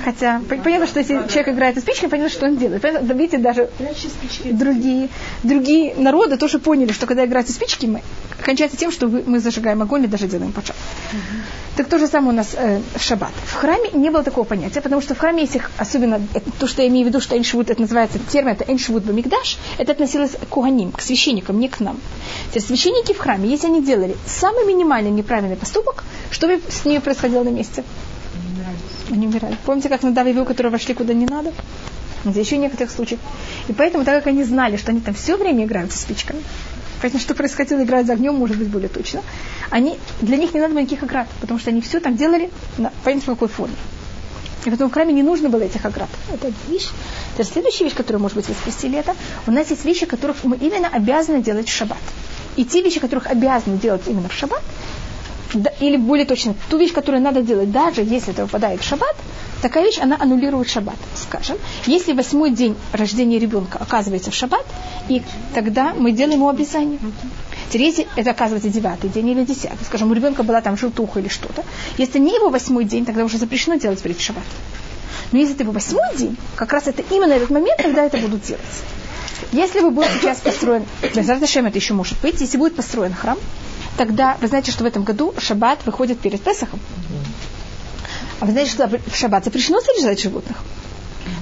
Хотя 0.04 0.42
понятно, 0.48 0.88
что 0.88 1.00
если 1.00 1.16
человек 1.28 1.50
играет 1.50 1.76
со 1.76 1.82
спичками, 1.82 2.10
понятно, 2.10 2.32
что 2.32 2.46
он 2.46 2.56
делает. 2.58 2.82
Понятно, 2.82 3.14
видите, 3.14 3.38
даже 3.38 3.70
другие, 4.46 5.10
другие 5.44 5.96
народы 5.96 6.38
тоже 6.38 6.60
поняли, 6.60 6.94
что 6.94 7.06
когда 7.06 7.26
играют 7.26 7.48
со 7.48 7.54
спичками, 7.54 8.02
кончается 8.46 8.78
тем, 8.78 8.92
что 8.92 9.08
мы 9.08 9.40
зажигаем 9.40 9.82
огонь 9.82 10.04
и 10.04 10.08
даже 10.08 10.28
делаем 10.28 10.52
почат. 10.52 10.76
Так 11.76 11.90
то 11.90 12.00
же 12.00 12.08
самое 12.08 12.32
у 12.32 12.36
нас 12.36 12.56
э, 12.56 12.80
в 12.96 13.02
шаббат. 13.02 13.32
В 13.46 13.54
храме 13.54 13.90
не 13.92 14.10
было 14.10 14.24
такого 14.24 14.46
понятия, 14.46 14.80
потому 14.80 15.02
что 15.02 15.14
в 15.14 15.18
храме 15.18 15.42
есть 15.42 15.56
их, 15.56 15.72
особенно 15.78 16.22
это, 16.34 16.50
то, 16.52 16.68
что 16.68 16.82
я 16.82 16.88
имею 16.88 17.06
в 17.06 17.10
виду, 17.10 17.20
что 17.20 17.38
эншвуд, 17.38 17.70
это 17.70 17.82
называется 17.82 18.18
термин, 18.32 18.54
это 18.54 18.72
эншвуд 18.72 19.04
бамигдаш, 19.04 19.58
это 19.78 19.92
относилось 19.92 20.32
к 20.32 20.48
куганим, 20.48 20.94
к 20.94 21.02
священникам, 21.02 21.60
не 21.60 21.68
к 21.68 21.82
нам. 21.82 21.98
То 22.54 22.60
есть 22.60 22.68
священники 22.68 23.14
в 23.14 23.18
храме, 23.18 23.50
если 23.50 23.68
они 23.68 23.84
делали 23.84 24.16
самый 24.26 24.66
минимальный 24.66 25.12
неправильный 25.12 25.58
поступок, 25.58 26.06
что 26.32 26.48
бы 26.48 26.62
с 26.70 26.86
ними 26.86 27.00
происходило 27.00 27.44
на 27.44 27.50
месте? 27.50 27.84
Они 29.12 29.28
умирали. 29.28 29.58
Помните, 29.66 29.90
как 29.90 30.04
на 30.04 30.12
Давиву, 30.12 30.46
которые 30.46 30.72
вошли 30.72 30.94
куда 30.94 31.14
не 31.14 31.26
надо? 31.26 31.52
Здесь 32.24 32.48
еще 32.48 32.58
некоторых 32.58 32.92
случаев. 32.92 33.20
И 33.68 33.74
поэтому, 33.74 34.06
так 34.06 34.16
как 34.16 34.28
они 34.28 34.44
знали, 34.44 34.78
что 34.78 34.92
они 34.92 35.02
там 35.02 35.14
все 35.14 35.36
время 35.36 35.66
играют 35.66 35.92
со 35.92 36.00
спичками, 36.00 36.42
Поэтому, 37.06 37.22
что 37.22 37.36
происходило, 37.36 37.84
играть 37.84 38.08
за 38.08 38.14
огнем, 38.14 38.34
может 38.34 38.58
быть, 38.58 38.68
более 38.68 38.90
точно. 38.90 39.22
Они, 39.70 40.00
для 40.22 40.38
них 40.38 40.56
не 40.56 40.60
надо 40.60 40.74
было 40.74 40.82
никаких 40.82 41.04
оград, 41.04 41.28
потому 41.40 41.60
что 41.60 41.70
они 41.70 41.80
все 41.80 42.00
там 42.00 42.18
делали, 42.18 42.50
на, 42.80 42.92
понятно, 43.04 43.36
в 43.36 43.36
какой 43.36 43.48
форме. 43.48 43.76
И 44.66 44.70
поэтому 44.70 44.90
в 44.90 44.94
храме 44.94 45.14
не 45.14 45.22
нужно 45.22 45.50
было 45.50 45.62
этих 45.62 45.86
оград. 45.86 46.10
Это 46.34 46.52
вещь. 46.68 46.88
Теперь 47.34 47.46
следующая 47.46 47.84
вещь, 47.84 47.94
которую, 47.94 48.24
может 48.24 48.36
быть, 48.36 48.48
вы 48.48 48.56
спросили, 48.56 48.98
это 48.98 49.16
у 49.46 49.52
нас 49.52 49.70
есть 49.70 49.86
вещи, 49.86 50.08
которых 50.08 50.44
мы 50.46 50.58
именно 50.58 50.88
обязаны 50.88 51.44
делать 51.44 51.70
в 51.70 51.72
шаббат. 51.72 52.00
И 52.56 52.66
те 52.66 52.82
вещи, 52.82 53.00
которых 53.00 53.28
обязаны 53.28 53.78
делать 53.78 54.02
именно 54.08 54.28
в 54.28 54.34
шаббат, 54.34 54.64
да, 55.54 55.70
или 55.80 55.98
более 55.98 56.26
точно, 56.26 56.56
ту 56.72 56.80
вещь, 56.80 56.92
которую 56.92 57.22
надо 57.22 57.44
делать, 57.44 57.72
даже 57.72 58.02
если 58.02 58.34
это 58.34 58.46
выпадает 58.46 58.82
в 58.82 58.84
шаббат, 58.84 59.16
такая 59.62 59.86
вещь, 59.86 60.00
она 60.00 60.18
аннулирует 60.20 60.70
шаббат. 60.70 60.98
Скажем, 61.16 61.58
если 61.86 62.14
восьмой 62.14 62.52
день 62.52 62.76
рождения 62.92 63.40
ребенка 63.40 63.78
оказывается 63.80 64.32
в 64.32 64.36
шаббат, 64.36 64.66
и 65.10 65.22
тогда 65.54 65.94
мы 65.94 66.12
делаем 66.12 66.40
ему 66.40 66.50
обязание. 66.50 67.00
Теперь, 67.72 68.08
это 68.16 68.32
оказывается 68.32 68.70
девятый 68.70 69.10
день 69.10 69.30
или 69.30 69.44
десятый, 69.44 69.86
скажем, 69.86 70.12
у 70.12 70.14
ребенка 70.14 70.44
была 70.44 70.62
там 70.62 70.78
желтуха 70.78 71.20
или 71.20 71.28
что-то, 71.28 71.64
если 71.98 72.20
не 72.20 72.36
его 72.36 72.50
восьмой 72.50 72.86
день, 72.86 73.06
тогда 73.06 73.26
уже 73.26 73.38
запрещено 73.38 73.76
делать 73.76 74.02
перед 74.02 74.20
шаббат. 74.20 74.44
Но 75.32 75.40
если 75.40 75.56
это 75.56 75.64
его 75.64 75.74
восьмой 75.74 76.16
день, 76.16 76.38
как 76.56 76.72
раз 76.72 76.88
это 76.88 77.04
именно 77.12 77.34
этот 77.34 77.50
момент, 77.50 77.82
когда 77.82 78.04
это 78.04 78.18
будут 78.18 78.44
делать. 78.44 78.62
Если 79.52 79.80
бы 79.80 79.92
был 79.92 80.04
сейчас 80.04 80.40
построен, 80.40 80.86
без 81.02 81.30
это 81.30 81.46
еще 81.46 81.94
может 81.94 82.20
быть, 82.22 82.40
если 82.42 82.58
будет 82.58 82.76
построен 82.76 83.14
храм, 83.14 83.38
тогда 83.98 84.38
вы 84.42 84.48
знаете, 84.48 84.72
что 84.72 84.84
в 84.84 84.88
этом 84.88 85.04
году 85.04 85.34
шаббат 85.38 85.86
выходит 85.86 86.20
перед 86.20 86.42
Песохом. 86.42 86.80
А 88.40 88.46
вы 88.46 88.52
знаете, 88.52 88.72
что 88.72 88.88
в 88.88 89.16
шаббат 89.16 89.46
запрещено 89.46 89.80
зарезать 89.82 90.22
животных? 90.22 90.58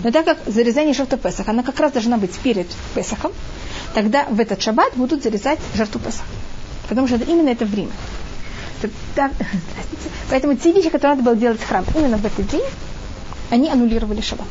Но 0.04 0.12
так 0.12 0.26
как 0.26 0.38
зарезание 0.46 0.94
жертвы 0.94 1.18
Песах, 1.18 1.48
она 1.48 1.64
как 1.64 1.80
раз 1.80 1.92
должна 1.92 2.18
быть 2.18 2.34
перед 2.40 2.68
Песохом, 2.96 3.32
тогда 3.94 4.26
в 4.26 4.40
этот 4.40 4.62
шаббат 4.62 4.94
будут 4.96 5.24
зарезать 5.24 5.60
жертву 5.76 6.00
Песах. 6.00 6.26
Потому 6.88 7.08
что 7.08 7.18
это 7.18 7.26
именно 7.26 7.50
это 7.50 7.66
время. 7.66 7.92
Поэтому 10.30 10.56
те 10.56 10.72
вещи, 10.72 10.90
которые 10.90 11.16
надо 11.16 11.24
было 11.24 11.36
делать 11.36 11.60
в 11.60 11.68
храм 11.68 11.86
именно 11.96 12.18
в 12.18 12.26
этот 12.26 12.48
день, 12.50 12.64
они 13.50 13.70
аннулировали 13.70 14.22
шаббат. 14.22 14.48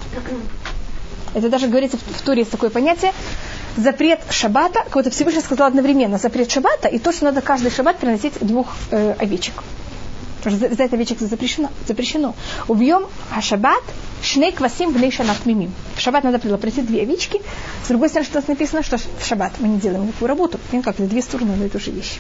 Это 1.35 1.49
даже 1.49 1.69
говорится 1.69 1.97
в, 1.97 2.01
в 2.01 2.23
Туре 2.23 2.41
есть 2.41 2.51
такое 2.51 2.71
понятие 2.71 3.13
запрет 3.77 4.21
шаббата, 4.31 4.85
кого-то 4.91 5.11
Всевышний 5.11 5.41
сказал 5.41 5.69
одновременно, 5.69 6.19
запрет 6.19 6.51
шаббата 6.51 6.89
и 6.89 6.99
то, 6.99 7.13
что 7.13 7.25
надо 7.25 7.41
каждый 7.41 7.71
шаббат 7.71 7.99
приносить 7.99 8.35
двух 8.41 8.75
э, 8.91 9.15
овечек. 9.19 9.55
Потому 10.43 10.57
что 10.57 10.75
за 10.75 10.83
это 10.83 10.97
овечек 10.97 11.21
запрещено. 11.21 11.71
запрещено. 11.87 12.35
Убьем 12.69 13.07
а 13.31 13.41
шаббат 13.41 13.83
шней 14.23 14.53
квасим 14.53 14.93
в 14.93 15.13
шанат 15.13 15.47
мимим. 15.47 15.73
В 15.97 16.01
шаббат 16.01 16.25
надо 16.25 16.39
приносить 16.39 16.87
две 16.87 17.03
овечки. 17.03 17.41
С 17.85 17.89
другой 17.89 18.09
стороны, 18.09 18.29
что 18.29 18.43
написано, 18.47 18.83
что 18.83 18.99
в 18.99 19.25
шаббат 19.25 19.53
мы 19.59 19.69
не 19.69 19.79
делаем 19.79 20.07
никакую 20.07 20.29
работу. 20.29 20.59
Понятно, 20.71 20.93
как 20.93 21.01
это 21.01 21.09
две 21.09 21.23
стороны 21.23 21.57
на 21.57 21.65
эту 21.65 21.79
же 21.79 21.91
вещь. 21.91 22.19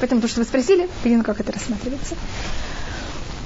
Поэтому 0.00 0.20
то, 0.20 0.28
что 0.28 0.40
вы 0.40 0.46
спросили, 0.46 0.88
понятно, 1.02 1.24
как 1.24 1.40
это 1.40 1.52
рассматривается. 1.52 2.16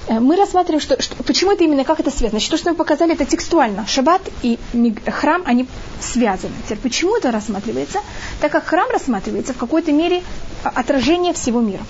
Э, 0.09 0.21
мы 0.21 0.37
рассматриваем, 0.37 0.81
что, 0.81 1.01
что, 1.03 1.17
почему 1.23 1.53
это 1.53 1.65
именно, 1.65 1.85
как 1.85 2.01
это 2.01 2.11
связано. 2.11 2.31
Значит, 2.31 2.51
то, 2.51 2.57
что 2.57 2.71
мы 2.71 2.77
показали, 2.77 3.15
это 3.15 3.25
текстуально. 3.25 3.87
Шаббат 3.87 4.23
и 4.43 4.59
храм, 5.07 5.43
они 5.45 5.67
связаны. 6.01 6.55
Теперь, 6.65 6.79
почему 6.79 7.17
это 7.17 7.31
рассматривается? 7.31 8.01
Так 8.41 8.53
как 8.53 8.67
храм 8.67 8.89
рассматривается 8.91 9.53
в 9.53 9.57
какой-то 9.57 9.93
мере 9.93 10.23
а, 10.63 10.69
отражение 10.69 11.33
всего 11.33 11.61
мира. 11.61 11.83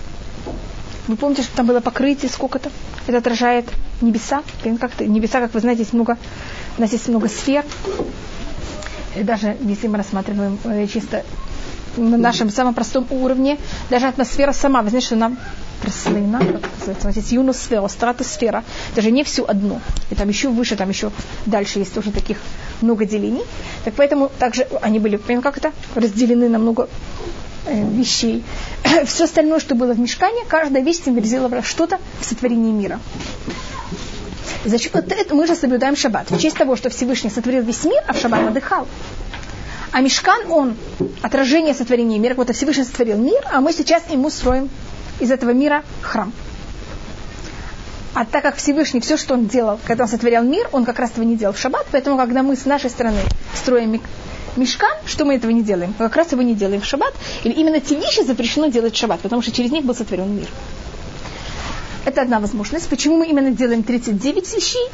Вы 1.07 1.17
помните, 1.17 1.43
что 1.43 1.57
там 1.57 1.67
было 1.67 1.81
покрытие 1.81 2.31
сколько-то? 2.31 2.71
Это 3.07 3.19
отражает 3.19 3.67
небеса. 4.01 4.43
Как-то 4.81 5.07
небеса, 5.07 5.41
как 5.41 5.55
вы 5.55 5.61
знаете, 5.61 5.83
есть 5.83 5.93
много, 5.93 6.19
у 6.77 6.81
нас 6.81 6.93
есть 6.93 7.09
много 7.09 7.29
сфер. 7.29 7.65
И 9.17 9.23
даже 9.23 9.57
если 9.61 9.89
мы 9.89 9.99
рассматриваем 9.99 10.59
э, 10.65 10.87
чисто 10.87 11.25
на 11.97 12.19
нашем 12.19 12.51
самом 12.51 12.75
простом 12.75 13.07
уровне, 13.11 13.59
даже 13.89 14.07
атмосфера 14.07 14.53
сама, 14.53 14.83
вы 14.83 14.91
знаете, 14.91 15.07
что 15.07 15.17
нам 15.17 15.39
как 15.83 15.93
это 15.95 16.69
называется, 16.79 17.11
здесь 17.13 17.33
юносфера, 17.33 17.87
стратосфера, 17.89 18.65
даже 18.95 19.11
не 19.11 19.23
всю 19.25 19.45
одну. 19.45 19.81
И 20.11 20.15
там 20.15 20.29
еще 20.29 20.49
выше, 20.49 20.77
там 20.77 20.89
еще 20.89 21.13
дальше 21.47 21.79
есть 21.79 21.95
тоже 21.95 22.11
таких 22.11 22.39
много 22.81 23.05
делений. 23.05 23.43
Так 23.85 23.95
поэтому 23.95 24.31
также 24.39 24.67
они 24.83 24.99
были, 24.99 25.17
понимаете, 25.17 25.43
как 25.43 25.59
это, 25.59 25.73
разделены 25.95 26.49
на 26.49 26.59
много 26.59 26.89
вещей. 27.67 28.45
Все 29.05 29.25
остальное, 29.25 29.61
что 29.61 29.75
было 29.75 29.93
в 29.93 30.01
мешкане, 30.01 30.45
каждая 30.49 30.83
вещь 30.83 31.03
символизировала 31.05 31.63
что-то 31.63 31.99
в 32.21 32.25
сотворении 32.25 32.73
мира. 32.73 33.01
За 34.65 34.79
счет 34.79 34.95
этого 34.95 35.39
мы 35.39 35.47
же 35.47 35.55
соблюдаем 35.55 35.97
шаббат. 35.97 36.31
В 36.31 36.41
честь 36.41 36.57
того, 36.57 36.77
что 36.77 36.91
Всевышний 36.91 37.31
сотворил 37.31 37.63
весь 37.63 37.85
мир, 37.85 38.03
а 38.09 38.13
в 38.13 38.19
шаббат 38.19 38.49
отдыхал. 38.49 38.89
А 39.93 40.01
мешкан, 40.01 40.51
он 40.51 40.77
отражение 41.23 41.73
сотворения 41.73 42.19
мира. 42.19 42.35
Вот 42.35 42.55
Всевышний 42.55 42.85
сотворил 42.85 43.17
мир, 43.17 43.41
а 43.53 43.61
мы 43.61 43.73
сейчас 43.73 44.03
ему 44.11 44.29
строим 44.31 44.69
из 45.21 45.31
этого 45.31 45.51
мира 45.51 45.85
храм. 46.03 46.33
А 48.13 48.25
так 48.25 48.43
как 48.43 48.57
Всевышний 48.57 49.01
все, 49.01 49.17
что 49.17 49.35
он 49.35 49.47
делал, 49.47 49.79
когда 49.87 50.05
он 50.05 50.11
сотворял 50.11 50.43
мир, 50.43 50.69
он 50.73 50.85
как 50.85 50.99
раз 50.99 51.11
этого 51.11 51.25
не 51.25 51.37
делал 51.37 51.55
в 51.55 51.59
шаббат, 51.59 51.87
поэтому 51.93 52.17
когда 52.17 52.43
мы 52.43 52.57
с 52.57 52.65
нашей 52.65 52.91
стороны 52.91 53.21
строим 53.55 54.01
мешкан, 54.57 54.91
что 55.07 55.25
мы 55.25 55.37
этого 55.37 55.51
не 55.51 55.63
делаем? 55.63 55.95
Как 55.99 56.17
раз 56.17 56.33
его 56.33 56.43
не 56.43 56.55
делаем 56.55 56.81
в 56.81 56.85
шаббат. 56.85 57.15
Или 57.45 57.53
именно 57.53 57.81
те 57.81 57.97
вещи 57.97 58.23
запрещено 58.23 58.67
делать 58.67 58.95
в 58.95 58.99
шаббат, 58.99 59.21
потому 59.21 59.43
что 59.43 59.53
через 59.53 59.71
них 59.71 59.85
был 59.85 59.95
сотворен 59.95 60.37
мир. 60.37 60.49
Это 62.05 62.23
одна 62.23 62.41
возможность. 62.41 62.89
Почему 62.89 63.17
мы 63.17 63.27
именно 63.27 63.51
делаем 63.51 63.83
39 63.83 64.55
вещей? 64.55 64.89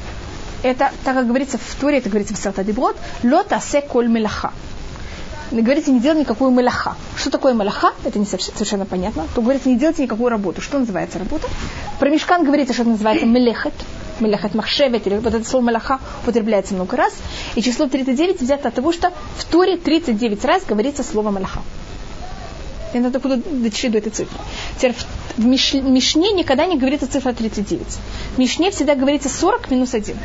Это, 0.63 0.93
так 1.05 1.15
как 1.15 1.27
говорится 1.27 1.59
в 1.59 1.75
Торе, 1.81 1.99
это 1.99 2.09
говорится 2.09 2.35
в 2.35 2.39
Сартадиброд, 2.39 2.97
лота 3.23 3.61
се 3.61 3.81
коль 3.81 4.09
мелаха 4.09 4.53
говорится, 5.61 5.91
не 5.91 6.01
делать 6.01 6.21
никакую 6.21 6.51
малаха. 6.51 6.97
Что 7.17 7.31
такое 7.31 7.53
малаха? 7.53 7.93
Это 8.05 8.19
не 8.19 8.25
совершенно 8.25 8.87
понятно. 8.87 9.27
То 9.35 9.43
говорится, 9.43 9.69
не 9.69 9.77
делайте 9.77 10.03
никакую 10.03 10.31
работу. 10.31 10.63
Что 10.63 10.79
называется 10.79 11.19
работа? 11.19 11.49
Про 12.01 12.09
мешкан 12.09 12.45
говорится, 12.45 12.73
что 12.73 12.83
это 12.83 12.93
называется 12.93 13.27
мелехет. 13.27 13.75
Мелехет 14.23 14.55
махшевет, 14.55 15.07
или 15.07 15.17
вот 15.17 15.35
это 15.35 15.45
слово 15.45 15.65
малаха 15.65 16.01
употребляется 16.23 16.75
много 16.75 16.97
раз. 16.97 17.13
И 17.55 17.63
число 17.63 17.87
39 17.87 18.41
взято 18.41 18.69
от 18.69 18.75
того, 18.75 18.93
что 18.93 19.13
в 19.37 19.45
Торе 19.45 19.77
39 19.77 20.45
раз 20.45 20.65
говорится 20.65 21.03
слово 21.03 21.31
малаха. 21.31 21.63
Я 22.95 23.01
надо 23.01 23.21
буду 23.21 23.37
дойти 23.39 23.89
до 23.89 23.99
этой 23.99 24.11
цифры. 24.11 24.39
Теперь 24.77 24.95
в 25.37 25.45
Мишне 25.45 26.33
никогда 26.33 26.67
не 26.67 26.77
говорится 26.77 27.11
цифра 27.11 27.33
39. 27.33 27.87
В 28.35 28.39
Мишне 28.39 28.71
всегда 28.71 28.95
говорится 28.95 29.29
40 29.29 29.71
минус 29.71 29.95
1. 29.95 30.17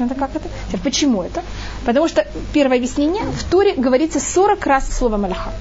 Это 0.00 0.14
как 0.14 0.34
это? 0.34 0.48
Теперь, 0.68 0.80
почему 0.80 1.22
это? 1.22 1.42
Потому 1.84 2.08
что 2.08 2.26
первое 2.52 2.78
объяснение 2.78 3.22
в 3.22 3.44
Туре 3.44 3.74
говорится 3.74 4.18
40 4.18 4.66
раз 4.66 4.92
слово 4.92 5.16
Малаха. 5.16 5.52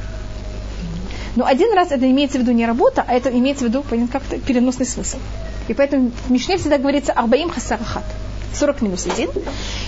Но 1.35 1.45
один 1.45 1.73
раз 1.73 1.91
это 1.91 2.09
имеется 2.09 2.37
в 2.37 2.41
виду 2.41 2.51
не 2.51 2.65
работа, 2.65 3.03
а 3.07 3.13
это 3.13 3.29
имеется 3.29 3.65
в 3.65 3.67
виду 3.67 3.83
как-то 4.11 4.39
переносный 4.39 4.85
смысл. 4.85 5.17
И 5.67 5.73
поэтому 5.73 6.11
в 6.27 6.31
Мишне 6.31 6.57
всегда 6.57 6.77
говорится 6.77 7.13
Арбаим 7.13 7.49
Хасарахат. 7.49 8.03
40 8.53 8.81
минус 8.81 9.05
1. 9.05 9.29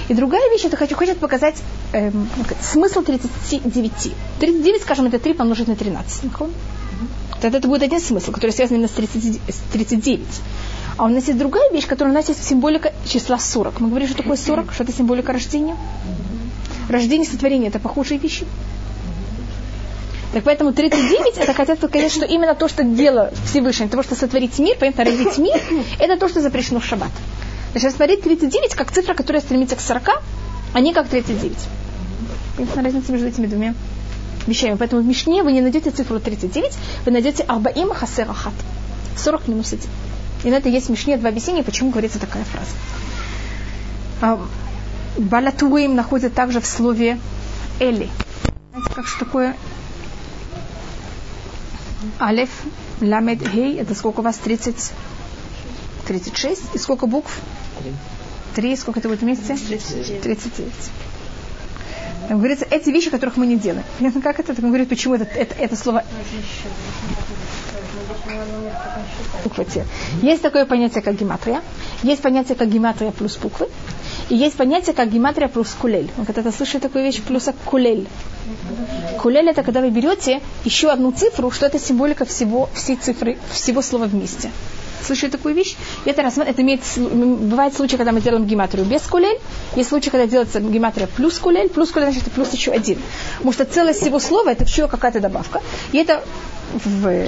И 0.09 0.13
другая 0.13 0.49
вещь, 0.51 0.65
это 0.65 0.77
хочу, 0.77 0.95
хочет 0.95 1.19
показать 1.19 1.55
эм, 1.93 2.27
смысл 2.61 3.01
39. 3.03 4.13
39, 4.39 4.81
скажем, 4.81 5.05
это 5.05 5.19
3 5.19 5.33
помножить 5.33 5.67
на 5.67 5.75
13. 5.75 6.31
Тогда 7.41 7.57
это 7.59 7.67
будет 7.67 7.83
один 7.83 7.99
смысл, 7.99 8.31
который 8.31 8.51
связан 8.51 8.77
именно 8.77 8.87
с 8.87 8.91
30, 8.91 9.41
с 9.47 9.59
39. 9.71 10.25
А 10.97 11.05
у 11.05 11.09
нас 11.09 11.27
есть 11.27 11.37
другая 11.37 11.71
вещь, 11.71 11.85
которая 11.85 12.13
у 12.13 12.17
нас 12.17 12.29
есть 12.29 12.43
символика 12.43 12.93
числа 13.05 13.37
40. 13.37 13.81
Мы 13.81 13.89
говорим, 13.89 14.07
что 14.07 14.17
такое 14.17 14.37
40, 14.37 14.73
что 14.73 14.83
это 14.83 14.93
символика 14.93 15.33
рождения. 15.33 15.75
Рождение, 16.89 17.27
сотворение– 17.29 17.67
это 17.69 17.79
похожие 17.79 18.17
вещи. 18.19 18.45
Так 20.35 20.43
поэтому 20.43 20.73
39 20.73 21.37
это 21.37 21.53
хотят 21.53 21.77
сказать, 21.77 22.11
что 22.11 22.25
именно 22.25 22.55
то, 22.55 22.67
что 22.67 22.83
дело 22.83 23.31
Всевышнего, 23.45 23.87
того, 23.87 24.03
что 24.03 24.15
сотворить 24.15 24.59
мир, 24.59 24.75
понятно, 24.77 25.05
родить 25.05 25.37
мир, 25.37 25.57
это 25.97 26.19
то, 26.19 26.27
что 26.27 26.41
запрещено 26.41 26.81
в 26.81 26.85
шаббат. 26.85 27.11
Значит, 27.71 27.95
смотреть 27.95 28.23
39 28.23 28.75
как 28.75 28.91
цифра, 28.91 29.13
которая 29.13 29.41
стремится 29.41 29.77
к 29.77 29.79
40, 29.79 30.21
а 30.73 30.79
не 30.81 30.93
как 30.93 31.07
39. 31.07 31.57
Понятна 32.57 32.83
разница 32.83 33.13
между 33.13 33.29
этими 33.29 33.45
двумя 33.45 33.75
вещами. 34.45 34.75
Поэтому 34.75 35.03
в 35.03 35.05
Мишне 35.05 35.41
вы 35.41 35.53
не 35.53 35.61
найдете 35.61 35.89
цифру 35.91 36.19
39, 36.19 36.73
вы 37.05 37.11
найдете 37.13 37.43
Арбаим 37.43 37.93
Хасерахат. 37.93 38.51
40 39.15 39.47
минус 39.47 39.71
1. 39.71 39.85
И 40.43 40.49
на 40.49 40.55
это 40.55 40.67
есть 40.67 40.87
в 40.87 40.89
Мишне 40.89 41.15
два 41.15 41.29
объяснения, 41.29 41.63
почему 41.63 41.91
говорится 41.91 42.19
такая 42.19 42.43
фраза. 42.43 42.71
А, 44.19 44.37
Балатуим 45.17 45.95
находится 45.95 46.29
также 46.29 46.59
в 46.59 46.65
слове 46.65 47.19
Эли. 47.79 48.09
Знаете, 48.73 48.93
как 48.93 49.07
что 49.07 49.23
такое 49.23 49.55
Алеф, 52.19 52.49
Ламед, 53.01 53.41
Гей, 53.51 53.77
это 53.79 53.95
сколько 53.95 54.21
у 54.21 54.23
вас? 54.23 54.37
30, 54.37 54.91
36. 56.07 56.75
И 56.75 56.77
сколько 56.77 57.07
букв? 57.07 57.39
Три. 58.55 58.75
Сколько 58.75 58.99
это 58.99 59.09
будет 59.09 59.21
вместе? 59.21 59.55
39. 59.55 60.21
39. 60.21 60.73
Там 62.27 62.37
говорится, 62.37 62.65
эти 62.69 62.89
вещи, 62.89 63.09
которых 63.09 63.37
мы 63.37 63.45
не 63.45 63.57
делаем. 63.57 63.83
Понятно, 63.99 64.21
как 64.21 64.39
это? 64.39 64.55
Там 64.55 64.67
говорит, 64.67 64.89
почему 64.89 65.15
это, 65.15 65.25
это, 65.25 65.53
это 65.55 65.75
слово... 65.75 66.03
Буква 69.43 69.65
Есть 70.21 70.41
такое 70.41 70.65
понятие, 70.65 71.03
как 71.03 71.15
гематрия. 71.15 71.61
Есть 72.01 72.21
понятие, 72.21 72.55
как 72.55 72.69
гематрия 72.69 73.11
плюс 73.11 73.37
буквы. 73.37 73.67
И 74.29 74.35
есть 74.35 74.55
понятие, 74.55 74.95
как 74.95 75.11
гематрия 75.11 75.47
плюс 75.47 75.69
кулель. 75.79 76.09
Вы 76.17 76.25
когда-то 76.25 76.51
слышали 76.51 76.81
такую 76.81 77.03
вещь, 77.03 77.21
плюс 77.21 77.47
кулель. 77.65 78.07
Кулель 79.21 79.49
это 79.49 79.63
когда 79.63 79.81
вы 79.81 79.89
берете 79.89 80.41
еще 80.63 80.89
одну 80.89 81.11
цифру, 81.11 81.51
что 81.51 81.65
это 81.65 81.79
символика 81.79 82.25
всего, 82.25 82.69
всей 82.73 82.95
цифры, 82.95 83.37
всего 83.51 83.81
слова 83.81 84.05
вместе. 84.05 84.51
Слышали 85.05 85.29
такую 85.29 85.53
вещь? 85.53 85.75
И 86.05 86.09
это, 86.09 86.21
это 86.21 86.61
имеет, 86.61 86.81
бывает 86.97 87.75
случай, 87.75 87.97
когда 87.97 88.11
мы 88.11 88.21
делаем 88.21 88.45
гематрию 88.45 88.85
без 88.85 89.01
кулель. 89.01 89.37
Есть 89.75 89.89
случай, 89.89 90.09
когда 90.09 90.25
делается 90.25 90.59
гематрия 90.59 91.07
плюс 91.07 91.37
кулель. 91.37 91.69
Плюс 91.69 91.91
кулель 91.91 92.11
значит 92.11 92.31
плюс 92.31 92.51
еще 92.53 92.71
один. 92.71 92.97
Потому 93.37 93.53
что 93.53 93.65
целость 93.65 94.01
всего 94.01 94.19
слова 94.19 94.49
это 94.49 94.63
еще 94.63 94.87
какая-то 94.87 95.19
добавка. 95.19 95.61
И 95.91 95.97
это 95.97 96.23
в, 96.73 97.27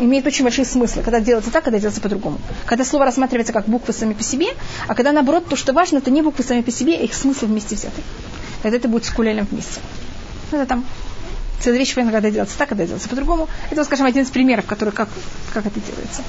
имеет 0.00 0.26
очень 0.26 0.44
большие 0.44 0.66
смыслы, 0.66 1.02
когда 1.02 1.20
делается 1.20 1.50
так, 1.50 1.64
когда 1.64 1.78
делается 1.78 2.02
по-другому. 2.02 2.38
Когда 2.66 2.84
слово 2.84 3.06
рассматривается 3.06 3.52
как 3.52 3.66
буквы 3.66 3.94
сами 3.94 4.12
по 4.12 4.22
себе, 4.22 4.48
а 4.86 4.94
когда 4.94 5.12
наоборот, 5.12 5.46
то, 5.48 5.56
что 5.56 5.72
важно, 5.72 5.98
это 5.98 6.10
не 6.10 6.20
буквы 6.20 6.44
сами 6.44 6.60
по 6.60 6.70
себе, 6.70 6.94
а 6.94 7.02
их 7.02 7.14
смысл 7.14 7.46
вместе 7.46 7.74
взяты. 7.74 8.02
Тогда 8.62 8.76
это 8.76 8.88
будет 8.88 9.04
с 9.06 9.10
кулелем 9.10 9.46
вместе. 9.50 9.80
Это 10.52 10.66
там 10.66 10.84
целая 11.60 11.78
вещь, 11.78 11.94
когда 11.94 12.20
делается 12.20 12.58
так, 12.58 12.68
когда 12.68 12.84
делается 12.84 13.08
по-другому. 13.08 13.48
Это, 13.70 13.84
скажем, 13.84 14.06
один 14.06 14.22
из 14.22 14.30
примеров, 14.30 14.66
который 14.66 14.90
как, 14.90 15.08
как 15.52 15.66
это 15.66 15.80
делается 15.80 16.22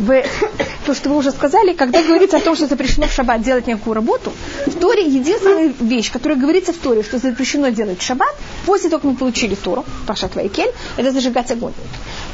в 0.00 0.24
то, 0.86 0.94
что 0.94 1.10
вы 1.10 1.16
уже 1.16 1.30
сказали, 1.30 1.74
когда 1.74 2.02
говорится 2.02 2.38
о 2.38 2.40
том, 2.40 2.56
что 2.56 2.66
запрещено 2.66 3.06
в 3.06 3.12
шаббат 3.12 3.42
делать 3.42 3.66
некую 3.66 3.94
работу, 3.94 4.32
в 4.66 4.74
Торе 4.78 5.04
единственная 5.04 5.72
вещь, 5.80 6.10
которая 6.10 6.38
говорится 6.38 6.72
в 6.72 6.76
Торе, 6.76 7.02
что 7.02 7.18
запрещено 7.18 7.68
делать 7.68 8.00
в 8.00 8.02
шаббат, 8.02 8.34
после 8.66 8.88
того, 8.88 9.00
как 9.00 9.10
мы 9.10 9.16
получили 9.16 9.54
Тору, 9.54 9.84
Пашат 10.06 10.34
Вайкель, 10.34 10.72
это 10.96 11.12
зажигать 11.12 11.50
огонь. 11.50 11.74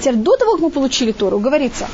Теперь 0.01 0.15
до 0.15 0.37
того, 0.37 0.53
как 0.53 0.61
мы 0.61 0.71
получили 0.71 1.13
Тору, 1.13 1.39
говорится, 1.39 1.89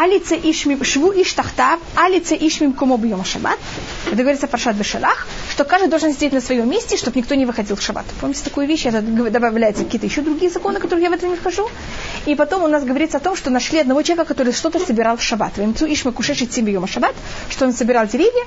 Алица 0.00 0.36
ишмим, 0.36 0.84
шву 0.84 1.10
иш 1.10 1.32
тахтав, 1.32 1.80
алица 1.96 2.36
ишмим 2.36 2.72
кому 2.72 2.96
бьем 2.98 3.24
шаббат. 3.24 3.58
Это 4.06 4.14
говорится 4.14 4.46
в 4.46 4.50
Паршат 4.50 4.76
Бешалах, 4.76 5.26
что 5.50 5.64
каждый 5.64 5.88
должен 5.88 6.12
сидеть 6.12 6.32
на 6.32 6.40
своем 6.40 6.70
месте, 6.70 6.96
чтобы 6.96 7.18
никто 7.18 7.34
не 7.34 7.46
выходил 7.46 7.74
в 7.74 7.82
шаббат. 7.82 8.04
Помните 8.20 8.44
такую 8.44 8.68
вещь? 8.68 8.86
Это 8.86 9.02
добавляется 9.02 9.82
какие-то 9.82 10.06
еще 10.06 10.20
другие 10.20 10.52
законы, 10.52 10.78
которые 10.78 11.02
я 11.02 11.10
в 11.10 11.14
это 11.14 11.26
не 11.26 11.34
вхожу. 11.34 11.68
И 12.26 12.36
потом 12.36 12.62
у 12.62 12.68
нас 12.68 12.84
говорится 12.84 13.16
о 13.16 13.20
том, 13.20 13.34
что 13.34 13.50
нашли 13.50 13.80
одного 13.80 14.02
человека, 14.02 14.28
который 14.28 14.52
что-то 14.52 14.78
собирал 14.78 15.16
в 15.16 15.22
шаббат. 15.22 15.58
Вемцу 15.58 15.92
ишмы 15.92 16.12
кушеши 16.12 16.46
цим 16.46 16.86
шаббат, 16.86 17.16
что 17.50 17.64
он 17.64 17.72
собирал 17.72 18.06
деревья, 18.06 18.44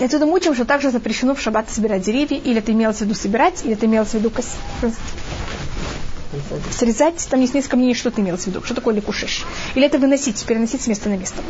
и 0.00 0.04
отсюда 0.04 0.24
мы 0.24 0.32
учим, 0.32 0.54
что 0.54 0.64
также 0.64 0.90
запрещено 0.90 1.34
в 1.34 1.42
шаббат 1.42 1.70
собирать 1.70 2.02
деревья, 2.02 2.38
или 2.38 2.58
это 2.58 2.72
имелось 2.72 2.96
в 2.96 3.00
виду 3.02 3.14
собирать, 3.14 3.64
или 3.64 3.74
это 3.74 3.84
имелось 3.84 4.08
в 4.08 4.14
виду 4.14 4.30
кос 4.30 4.46
срезать, 6.70 7.26
там 7.30 7.40
есть 7.40 7.54
несколько 7.54 7.76
мнений, 7.76 7.94
что 7.94 8.10
ты 8.10 8.20
имел 8.20 8.36
в 8.36 8.46
виду, 8.46 8.62
что 8.62 8.74
такое 8.74 8.94
ликушиш. 8.94 9.44
Или 9.74 9.86
это 9.86 9.98
выносить, 9.98 10.42
переносить 10.44 10.82
с 10.82 10.86
места 10.86 11.08
на 11.08 11.16
место. 11.16 11.42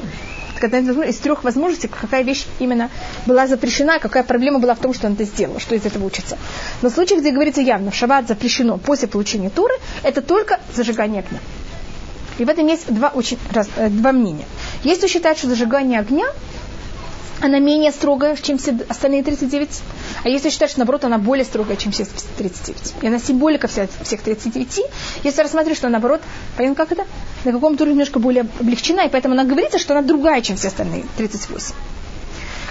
Когда 0.61 0.79
из 0.79 1.17
трех 1.17 1.45
возможностей, 1.45 1.89
какая 1.89 2.23
вещь 2.23 2.47
именно 2.61 2.89
была 3.27 3.47
запрещена, 3.47 3.99
какая 3.99 4.23
проблема 4.23 4.61
была 4.61 4.75
в 4.75 4.79
том, 4.79 4.95
что 4.95 5.07
он 5.07 5.15
это 5.15 5.25
сделал, 5.25 5.59
что 5.59 5.75
из 5.75 5.85
этого 5.85 6.05
учится. 6.05 6.39
Но 6.83 6.91
в 6.91 6.93
случае, 6.93 7.19
где 7.19 7.33
говорится 7.33 7.61
явно, 7.61 7.91
в 7.91 7.95
шаббат 7.95 8.29
запрещено 8.29 8.79
после 8.79 9.09
получения 9.09 9.51
туры, 9.51 9.75
это 10.03 10.23
только 10.23 10.61
зажигание 10.75 11.21
огня. 11.21 11.41
И 12.39 12.45
в 12.45 12.49
этом 12.49 12.67
есть 12.67 12.93
два, 12.93 13.09
очень, 13.09 13.39
раз, 13.53 13.69
э, 13.77 13.89
два 13.89 14.13
мнения. 14.13 14.47
Есть 14.85 14.99
кто 14.99 15.09
считает, 15.09 15.39
что 15.39 15.49
зажигание 15.49 16.01
огня 16.01 16.27
она 17.43 17.59
менее 17.59 17.91
строгая, 17.91 18.37
чем 18.37 18.57
все 18.57 18.79
остальные 18.89 19.25
39. 19.25 19.83
А 20.25 20.29
если 20.29 20.51
считать, 20.51 20.71
что 20.71 20.81
наоборот 20.81 21.05
она 21.05 21.19
более 21.19 21.45
строгая, 21.45 21.77
чем 21.77 21.93
все 21.93 22.07
39. 22.39 22.95
И 23.03 23.07
она 23.07 23.19
символика 23.19 23.69
всех, 23.69 23.91
всех 24.03 24.23
39. 24.23 24.81
Если 25.25 25.43
рассматривать, 25.43 25.79
что 25.79 25.89
наоборот, 25.89 26.21
понятно 26.57 26.77
как 26.77 26.93
это? 26.93 27.07
На 27.45 27.53
каком-то 27.53 27.85
уровне 27.85 27.95
немножко 27.95 28.19
более 28.19 28.47
облегчена, 28.61 29.03
и 29.03 29.09
поэтому 29.09 29.35
она 29.35 29.45
говорится, 29.45 29.79
что 29.79 29.97
она 29.97 30.07
другая, 30.07 30.41
чем 30.43 30.57
все 30.57 30.69
остальные 30.69 31.05
38. 31.17 31.75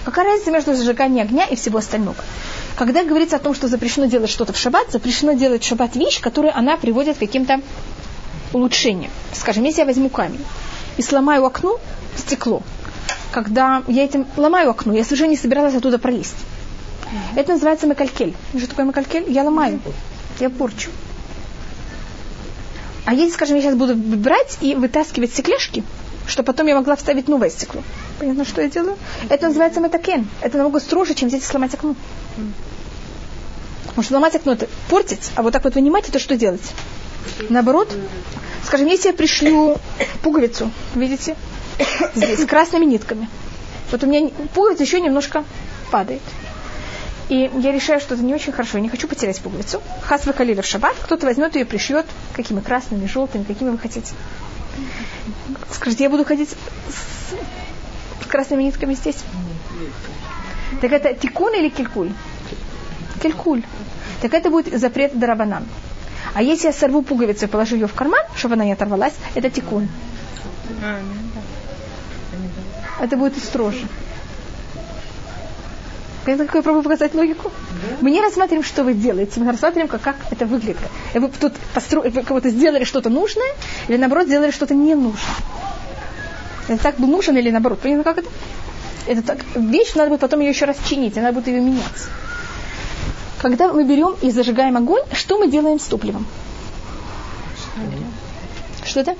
Какая 0.04 0.25
разница 0.25 0.51
между 0.51 0.73
зажиганием 0.73 1.27
огня 1.27 1.45
и 1.45 1.56
всего 1.56 1.77
остального? 1.77 2.17
Когда 2.75 3.04
говорится 3.04 3.36
о 3.36 3.39
том, 3.39 3.54
что 3.54 3.67
запрещено 3.67 4.08
делать 4.08 4.30
что-то 4.30 4.54
в 4.54 4.58
шаббат, 4.58 4.91
запрещено 4.91 5.34
делать 5.34 5.63
в 5.63 5.67
шаббат 5.67 5.95
вещь, 5.95 6.21
которую 6.21 6.58
она 6.58 6.77
приводит 6.77 7.17
к 7.17 7.19
каким-то 7.19 7.62
улучшениям. 8.54 9.12
Скажем, 9.34 9.63
если 9.63 9.82
я 9.82 9.86
возьму 9.86 10.10
камень 10.10 10.43
и 10.97 11.01
сломаю 11.04 11.45
окно, 11.45 11.80
стекло, 12.17 12.63
когда 13.32 13.84
я 13.88 14.04
этим 14.04 14.25
ломаю 14.38 14.71
окно, 14.71 14.93
я 14.93 15.04
совершенно 15.04 15.30
не 15.30 15.38
собиралась 15.38 15.75
оттуда 15.75 15.99
пролезть. 15.99 16.36
Mm-hmm. 17.12 17.39
Это 17.39 17.52
называется 17.54 17.88
макалькель. 17.88 18.36
Что 18.58 18.67
такое 18.67 18.86
макалькель? 18.86 19.30
Я 19.30 19.43
ломаю, 19.43 19.80
я 20.39 20.50
порчу. 20.50 20.89
А 23.06 23.13
если, 23.13 23.34
скажем, 23.34 23.56
я 23.56 23.62
сейчас 23.62 23.76
буду 23.76 23.95
брать 23.95 24.58
и 24.62 24.76
вытаскивать 24.76 25.32
стекляшки, 25.32 25.84
чтобы 26.28 26.47
потом 26.47 26.67
я 26.67 26.76
могла 26.76 26.95
вставить 26.95 27.28
новое 27.28 27.50
стекло. 27.50 27.82
Понятно, 28.19 28.45
что 28.45 28.62
я 28.62 28.69
делаю? 28.69 28.97
Это 29.30 29.47
называется 29.47 29.80
метакен. 29.80 30.28
Это 30.41 30.58
намного 30.58 30.80
строже, 30.80 31.13
чем 31.13 31.30
и 31.30 31.39
сломать 31.41 31.74
окно. 31.74 31.95
Потому 33.88 34.04
что 34.04 34.13
ломать 34.13 34.36
окно 34.36 34.54
это 34.54 34.69
портить, 34.89 35.32
а 35.36 35.41
вот 35.41 35.52
так 35.52 35.63
вот 35.63 35.76
вынимать, 35.76 36.08
это 36.08 36.19
что 36.19 36.38
делать? 36.38 36.62
Наоборот, 37.50 37.89
скажем, 38.65 38.88
если 38.88 39.10
я 39.10 39.13
пришлю 39.13 39.78
пуговицу, 40.24 40.71
видите, 40.95 41.36
здесь, 42.15 42.39
с 42.39 42.45
красными 42.45 42.86
нитками. 42.86 43.28
Вот 43.91 44.04
у 44.04 44.08
меня 44.08 44.30
пуговица 44.54 44.84
еще 44.84 45.02
немножко 45.02 45.43
падает. 45.91 46.21
И 47.32 47.50
я 47.60 47.72
решаю, 47.72 48.02
что 48.02 48.15
это 48.15 48.24
не 48.24 48.34
очень 48.34 48.52
хорошо, 48.52 48.78
я 48.78 48.84
не 48.84 48.89
хочу 48.89 49.08
потерять 49.08 49.39
пуговицу. 49.39 49.82
Хас 50.02 50.26
выкалили 50.26 50.60
в 50.60 50.65
шаббат, 50.65 50.98
кто-то 51.02 51.26
возьмет 51.26 51.56
ее 51.56 51.62
и 51.62 51.65
пришьет, 51.65 52.06
какими 52.34 52.60
красными, 52.60 53.06
желтыми, 53.06 53.46
какими 53.46 53.70
вы 53.70 53.78
хотите. 53.78 54.13
Скажите, 55.72 56.04
я 56.04 56.10
буду 56.10 56.26
ходить 56.26 56.50
с, 56.50 58.28
красными 58.28 58.63
нитками 58.63 58.96
здесь? 58.96 59.15
Так 60.82 60.91
это 60.91 61.13
тикун 61.13 61.54
или 61.54 61.70
килькуль? 61.70 62.12
Килькуль. 63.24 63.63
Так 64.22 64.34
это 64.34 64.50
будет 64.50 64.78
запрет 64.78 65.17
дарабанан. 65.17 65.63
А 66.34 66.44
если 66.44 66.67
я 66.67 66.74
сорву 66.74 67.02
пуговицу 67.02 67.46
и 67.46 67.48
положу 67.48 67.76
ее 67.76 67.88
в 67.88 67.94
карман, 67.94 68.26
чтобы 68.36 68.56
она 68.56 68.65
не 68.65 68.74
оторвалась, 68.74 69.13
это 69.36 69.50
тикун. 69.50 69.88
Это 73.00 73.15
будет 73.15 73.38
строже. 73.38 73.88
Понятно, 76.23 76.45
как 76.45 76.55
я 76.55 76.62
пробую 76.62 76.84
показать 76.84 77.15
логику? 77.15 77.49
Да. 77.49 77.97
Мы 78.01 78.12
не 78.12 78.21
рассматриваем, 78.21 78.63
что 78.63 78.84
вы 78.84 78.93
делаете, 78.93 79.39
мы 79.39 79.51
рассматриваем, 79.51 79.88
как, 79.88 80.01
как 80.01 80.15
это 80.29 80.45
выглядит. 80.45 80.77
Вы 81.15 81.29
тут 81.29 81.53
постро... 81.73 82.01
вы 82.01 82.23
кого-то 82.23 82.49
сделали 82.49 82.84
что-то 82.84 83.10
нужное, 83.10 83.49
или 83.88 83.97
наоборот 83.97 84.27
сделали 84.27 84.51
что-то 84.51 84.75
не 84.75 84.93
нужное. 84.93 85.36
Это 86.67 86.81
так 86.84 86.97
был 86.97 87.07
нужен 87.07 87.36
или 87.38 87.49
наоборот. 87.49 87.79
Понятно, 87.79 88.03
как 88.03 88.19
это? 88.19 88.29
Это 89.07 89.23
так, 89.23 89.39
вещь, 89.55 89.95
надо 89.95 90.10
будет 90.10 90.19
потом 90.19 90.41
ее 90.41 90.49
еще 90.49 90.65
раз 90.65 90.77
чинить, 90.88 91.17
она 91.17 91.31
будет 91.31 91.47
ее 91.47 91.60
менять. 91.60 92.07
Когда 93.41 93.73
мы 93.73 93.84
берем 93.84 94.15
и 94.21 94.29
зажигаем 94.29 94.77
огонь, 94.77 95.01
что 95.13 95.39
мы 95.39 95.49
делаем 95.49 95.79
с 95.79 95.86
топливом? 95.86 96.27
Что 98.86 98.99
это? 98.99 99.15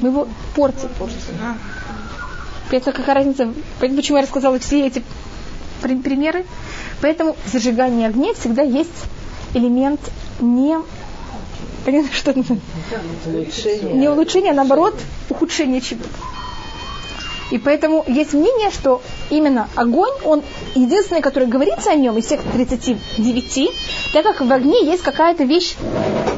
Мы 0.00 0.08
его 0.08 0.28
портим. 0.56 0.88
Понятно, 2.70 2.92
какая 2.92 3.14
разница? 3.14 3.52
Понятно, 3.78 4.00
почему 4.00 4.18
я 4.18 4.22
рассказала 4.22 4.58
все 4.58 4.86
эти 4.86 5.02
примеры? 5.82 6.44
Поэтому 7.00 7.36
в 7.44 7.50
зажигании 7.50 8.06
огня 8.06 8.32
всегда 8.34 8.62
есть 8.62 8.90
элемент 9.54 10.00
не 10.40 10.78
понятно, 11.84 12.12
что 12.12 12.30
это 12.30 12.56
улучшение. 13.26 13.92
не 13.92 14.08
улучшение, 14.08 14.52
а 14.52 14.54
наоборот 14.54 14.94
ухудшение 15.28 15.80
чего-то. 15.80 16.08
И 17.50 17.58
поэтому 17.58 18.04
есть 18.08 18.32
мнение, 18.32 18.70
что 18.70 19.02
именно 19.30 19.68
огонь, 19.74 20.10
он 20.24 20.42
единственный, 20.74 21.20
который 21.20 21.46
говорится 21.46 21.90
о 21.90 21.94
нем 21.94 22.16
из 22.16 22.24
всех 22.24 22.40
39, 22.42 23.70
так 24.12 24.24
как 24.24 24.40
в 24.40 24.52
огне 24.52 24.84
есть 24.84 25.02
какая-то 25.02 25.44
вещь, 25.44 25.76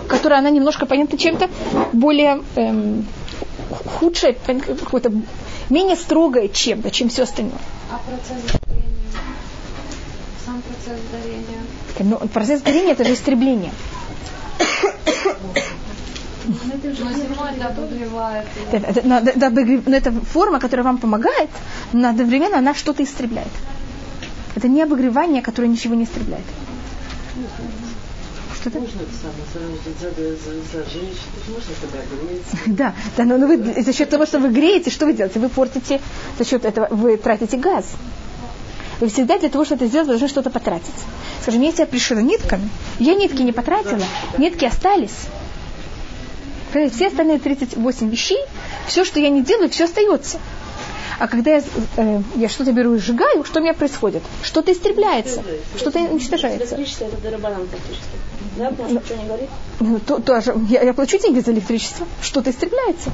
которая 0.08 0.40
она 0.40 0.50
немножко 0.50 0.84
понятна 0.84 1.16
чем-то 1.16 1.48
более 1.92 2.42
эм, 2.56 3.06
худшая, 3.98 4.34
какое-то 4.34 5.12
менее 5.70 5.96
строгое 5.96 6.48
чем-то, 6.48 6.90
чем 6.90 7.08
все 7.08 7.22
остальное. 7.24 7.58
А 7.90 7.98
процесс 7.98 8.42
горения? 8.44 8.84
Сам 10.44 10.62
процесс 10.62 11.00
горения? 11.12 11.60
Ну, 11.98 12.28
процесс 12.28 12.62
горения 12.62 12.92
это 12.92 13.04
же 13.04 13.14
истребление. 13.14 13.72
Но, 19.04 19.20
но 19.86 19.96
это 19.96 20.12
форма, 20.12 20.60
которая 20.60 20.84
вам 20.84 20.98
помогает, 20.98 21.50
но 21.92 22.08
одновременно 22.08 22.58
она 22.58 22.74
что-то 22.74 23.02
истребляет. 23.02 23.50
Это 24.54 24.68
не 24.68 24.82
обогревание, 24.82 25.42
которое 25.42 25.68
ничего 25.68 25.94
не 25.94 26.04
истребляет. 26.04 26.44
Что 28.66 28.78
это? 28.78 28.78
Можно 28.80 29.00
зажечь, 30.72 31.18
можно 31.48 31.74
подогреть. 31.80 32.42
Да, 32.66 32.94
да, 33.16 33.24
но, 33.24 33.38
но 33.38 33.46
вы 33.46 33.82
за 33.82 33.92
счет 33.92 34.10
того, 34.10 34.26
что 34.26 34.40
вы 34.40 34.48
греете, 34.48 34.90
что 34.90 35.06
вы 35.06 35.12
делаете? 35.12 35.38
Вы 35.38 35.48
портите, 35.48 36.00
за 36.38 36.44
счет 36.44 36.64
этого 36.64 36.88
вы 36.90 37.16
тратите 37.16 37.56
газ. 37.56 37.86
Вы 38.98 39.08
всегда 39.08 39.38
для 39.38 39.50
того, 39.50 39.64
чтобы 39.64 39.84
это 39.84 39.88
сделать, 39.88 40.08
должны 40.08 40.26
что-то 40.26 40.50
потратить. 40.50 40.94
Скажем, 41.42 41.62
я 41.62 41.86
пришила 41.86 42.18
нитками, 42.18 42.68
я 42.98 43.14
нитки 43.14 43.42
не 43.42 43.52
потратила, 43.52 44.02
нитки 44.38 44.64
остались. 44.64 45.26
Все 46.92 47.06
остальные 47.06 47.38
38 47.38 48.10
вещей, 48.10 48.40
все, 48.88 49.04
что 49.04 49.20
я 49.20 49.28
не 49.28 49.42
делаю, 49.42 49.70
все 49.70 49.84
остается. 49.84 50.38
А 51.18 51.28
когда 51.28 51.52
я, 51.52 51.62
э, 51.96 52.20
я 52.34 52.48
что-то 52.48 52.72
беру 52.72 52.94
и 52.94 52.98
сжигаю, 52.98 53.44
что 53.44 53.60
у 53.60 53.62
меня 53.62 53.72
происходит? 53.72 54.22
Что-то 54.42 54.72
истребляется, 54.72 55.42
что-то 55.76 56.00
уничтожается. 56.00 56.76
Да, 58.56 58.70
потому 58.70 58.88
ничего 58.88 59.22
не 59.22 59.28
горит? 59.28 59.48
Ну, 59.80 60.00
то, 60.00 60.20
тоже, 60.20 60.54
я, 60.68 60.82
я 60.82 60.94
плачу 60.94 61.18
деньги 61.18 61.40
за 61.40 61.52
электричество, 61.52 62.06
что-то 62.22 62.50
истребляется. 62.50 63.10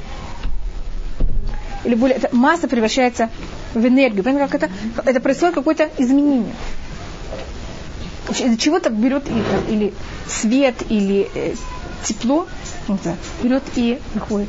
Или 1.83 1.95
более, 1.95 2.17
это 2.17 2.29
масса 2.33 2.67
превращается 2.67 3.29
в 3.73 3.85
энергию. 3.85 4.23
Понимаете, 4.23 4.51
как 4.51 4.63
это? 4.63 4.73
Это 5.05 5.19
происходит 5.19 5.55
какое-то 5.55 5.89
изменение. 5.97 6.53
Из 8.29 8.57
чего-то 8.57 8.89
берет 8.89 9.23
или, 9.27 9.73
или 9.73 9.93
свет, 10.29 10.75
или 10.89 11.29
э, 11.35 11.55
тепло, 12.05 12.47
знаю, 12.87 13.17
берет 13.41 13.63
и 13.75 13.99
выходит. 14.13 14.47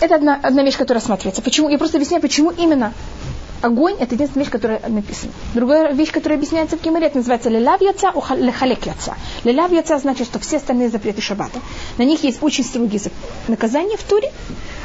Это 0.00 0.14
одна, 0.14 0.38
одна 0.40 0.62
вещь, 0.62 0.76
которая 0.76 1.00
рассматривается. 1.00 1.42
Почему? 1.42 1.68
Я 1.68 1.78
просто 1.78 1.96
объясняю, 1.96 2.22
почему 2.22 2.50
именно 2.50 2.92
огонь 3.62 3.96
это 3.98 4.14
единственная 4.14 4.44
вещь, 4.44 4.52
которая 4.52 4.80
написана. 4.88 5.32
Другая 5.54 5.92
вещь, 5.92 6.10
которая 6.10 6.38
объясняется 6.38 6.76
в 6.76 6.80
Кимаре, 6.80 7.06
это 7.06 7.18
называется 7.18 7.48
лелав 7.48 7.80
яца, 7.80 8.12
лехалек 8.34 8.86
яца. 8.86 9.16
Лелав 9.44 9.72
яца 9.72 9.98
значит, 9.98 10.26
что 10.26 10.38
все 10.38 10.56
остальные 10.56 10.90
запреты 10.90 11.20
шаббата. 11.20 11.60
На 11.98 12.02
них 12.02 12.22
есть 12.24 12.42
очень 12.42 12.64
строгие 12.64 13.00
наказания 13.48 13.96
в 13.96 14.02
Туре. 14.02 14.32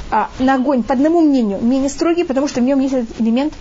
А 0.10 0.30
на 0.40 0.56
огонь, 0.56 0.84
по 0.84 0.94
одному 0.94 1.22
мнению, 1.22 1.62
менее 1.62 1.90
строгий, 1.90 2.24
потому 2.24 2.48
что 2.48 2.60
в 2.60 2.64
нем 2.64 2.80
есть 2.80 2.94
элемент 3.20 3.54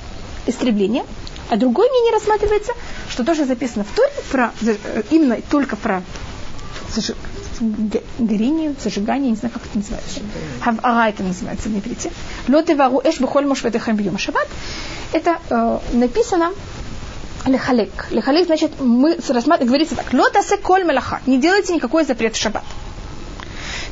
истребления. 0.46 1.04
А 1.48 1.56
другое 1.56 1.88
мнение 1.88 2.12
рассматривается, 2.12 2.72
что 3.08 3.24
тоже 3.24 3.44
записано 3.44 3.84
в 3.84 3.94
Торе 3.94 4.12
про, 4.30 4.52
э, 4.62 5.02
именно 5.10 5.38
только 5.50 5.76
про 5.76 6.02
горение, 8.18 8.74
зажигание, 8.82 9.30
не 9.30 9.36
знаю, 9.36 9.52
как 9.52 9.64
это 9.66 9.78
называется. 9.78 10.20
Хавара 10.62 11.08
это 11.08 11.22
называется 11.22 11.68
на 11.68 11.78
иврите. 11.78 12.10
Лоты 12.48 12.76
вару 12.76 13.00
эш 13.04 13.20
бухоль 13.20 13.46
мошветехам 13.46 13.96
бьем 13.96 14.18
шаббат. 14.18 14.48
Это 15.12 15.38
э, 15.50 15.78
написано 15.92 16.52
лехалек. 17.46 18.06
Лехалек 18.10 18.46
значит, 18.46 18.80
мы 18.80 19.16
рассматриваем, 19.28 19.68
говорится 19.68 19.96
так, 19.96 20.12
лотасе 20.12 20.56
коль 20.56 20.84
мелаха. 20.84 21.20
Не 21.26 21.38
делайте 21.38 21.74
никакой 21.74 22.04
запрет 22.04 22.34
в 22.34 22.40
шаббат. 22.40 22.64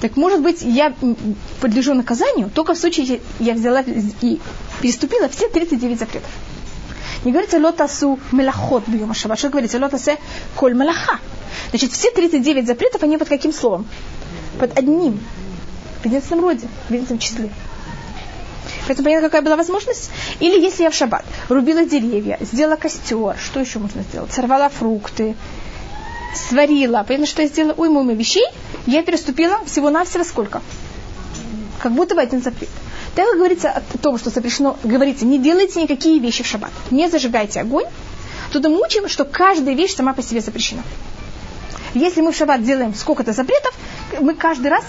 Так 0.00 0.16
может 0.16 0.40
быть, 0.40 0.62
я 0.62 0.94
подлежу 1.60 1.94
наказанию 1.94 2.50
только 2.50 2.74
в 2.74 2.78
случае, 2.78 3.20
я 3.40 3.54
взяла 3.54 3.82
и 4.20 4.40
переступила 4.80 5.28
все 5.28 5.48
39 5.48 5.98
запретов. 5.98 6.30
Не 7.24 7.32
говорится 7.32 7.58
лотасу 7.58 8.18
мелахот 8.30 8.84
бьем 8.86 9.12
шаббат. 9.12 9.38
Что 9.38 9.48
говорится? 9.48 9.78
Лотасе 9.78 10.18
коль 10.54 10.74
мелаха. 10.74 11.18
Значит, 11.70 11.92
все 11.92 12.10
39 12.10 12.66
запретов, 12.66 13.02
они 13.02 13.18
под 13.18 13.28
каким 13.28 13.52
словом? 13.52 13.86
Под 14.58 14.78
одним. 14.78 15.20
В 16.02 16.06
единственном 16.06 16.44
роде, 16.44 16.68
в 16.88 16.92
единственном 16.92 17.20
числе. 17.20 17.50
Поэтому 18.86 19.04
понятно, 19.04 19.28
какая 19.28 19.42
была 19.42 19.56
возможность? 19.56 20.10
Или 20.40 20.60
если 20.60 20.84
я 20.84 20.90
в 20.90 20.94
шаббат 20.94 21.24
рубила 21.48 21.84
деревья, 21.84 22.38
сделала 22.40 22.76
костер, 22.76 23.36
что 23.38 23.60
еще 23.60 23.78
можно 23.78 24.02
сделать? 24.02 24.32
Сорвала 24.32 24.68
фрукты, 24.68 25.36
сварила. 26.34 27.04
Понятно, 27.06 27.26
что 27.26 27.42
я 27.42 27.48
сделала 27.48 27.74
уйму 27.74 28.00
уйму 28.00 28.14
вещей, 28.14 28.46
я 28.86 29.02
переступила 29.02 29.64
всего-навсего 29.66 30.24
сколько? 30.24 30.62
Как 31.80 31.92
будто 31.92 32.14
бы 32.14 32.20
один 32.20 32.42
запрет. 32.42 32.70
Так 33.14 33.36
говорится 33.36 33.70
о 33.70 33.98
том, 33.98 34.18
что 34.18 34.30
запрещено, 34.30 34.78
говорится, 34.84 35.26
не 35.26 35.38
делайте 35.38 35.82
никакие 35.82 36.18
вещи 36.18 36.42
в 36.42 36.46
шаббат, 36.46 36.70
не 36.90 37.08
зажигайте 37.08 37.60
огонь, 37.60 37.86
туда 38.52 38.68
мы 38.68 38.80
учим, 38.80 39.08
что 39.08 39.24
каждая 39.24 39.74
вещь 39.74 39.94
сама 39.94 40.12
по 40.12 40.22
себе 40.22 40.40
запрещена. 40.40 40.82
Если 41.98 42.20
мы 42.20 42.32
в 42.32 42.36
шаббат 42.36 42.62
делаем 42.62 42.94
сколько-то 42.94 43.32
запретов, 43.32 43.74
мы 44.20 44.34
каждый 44.34 44.68
раз 44.68 44.84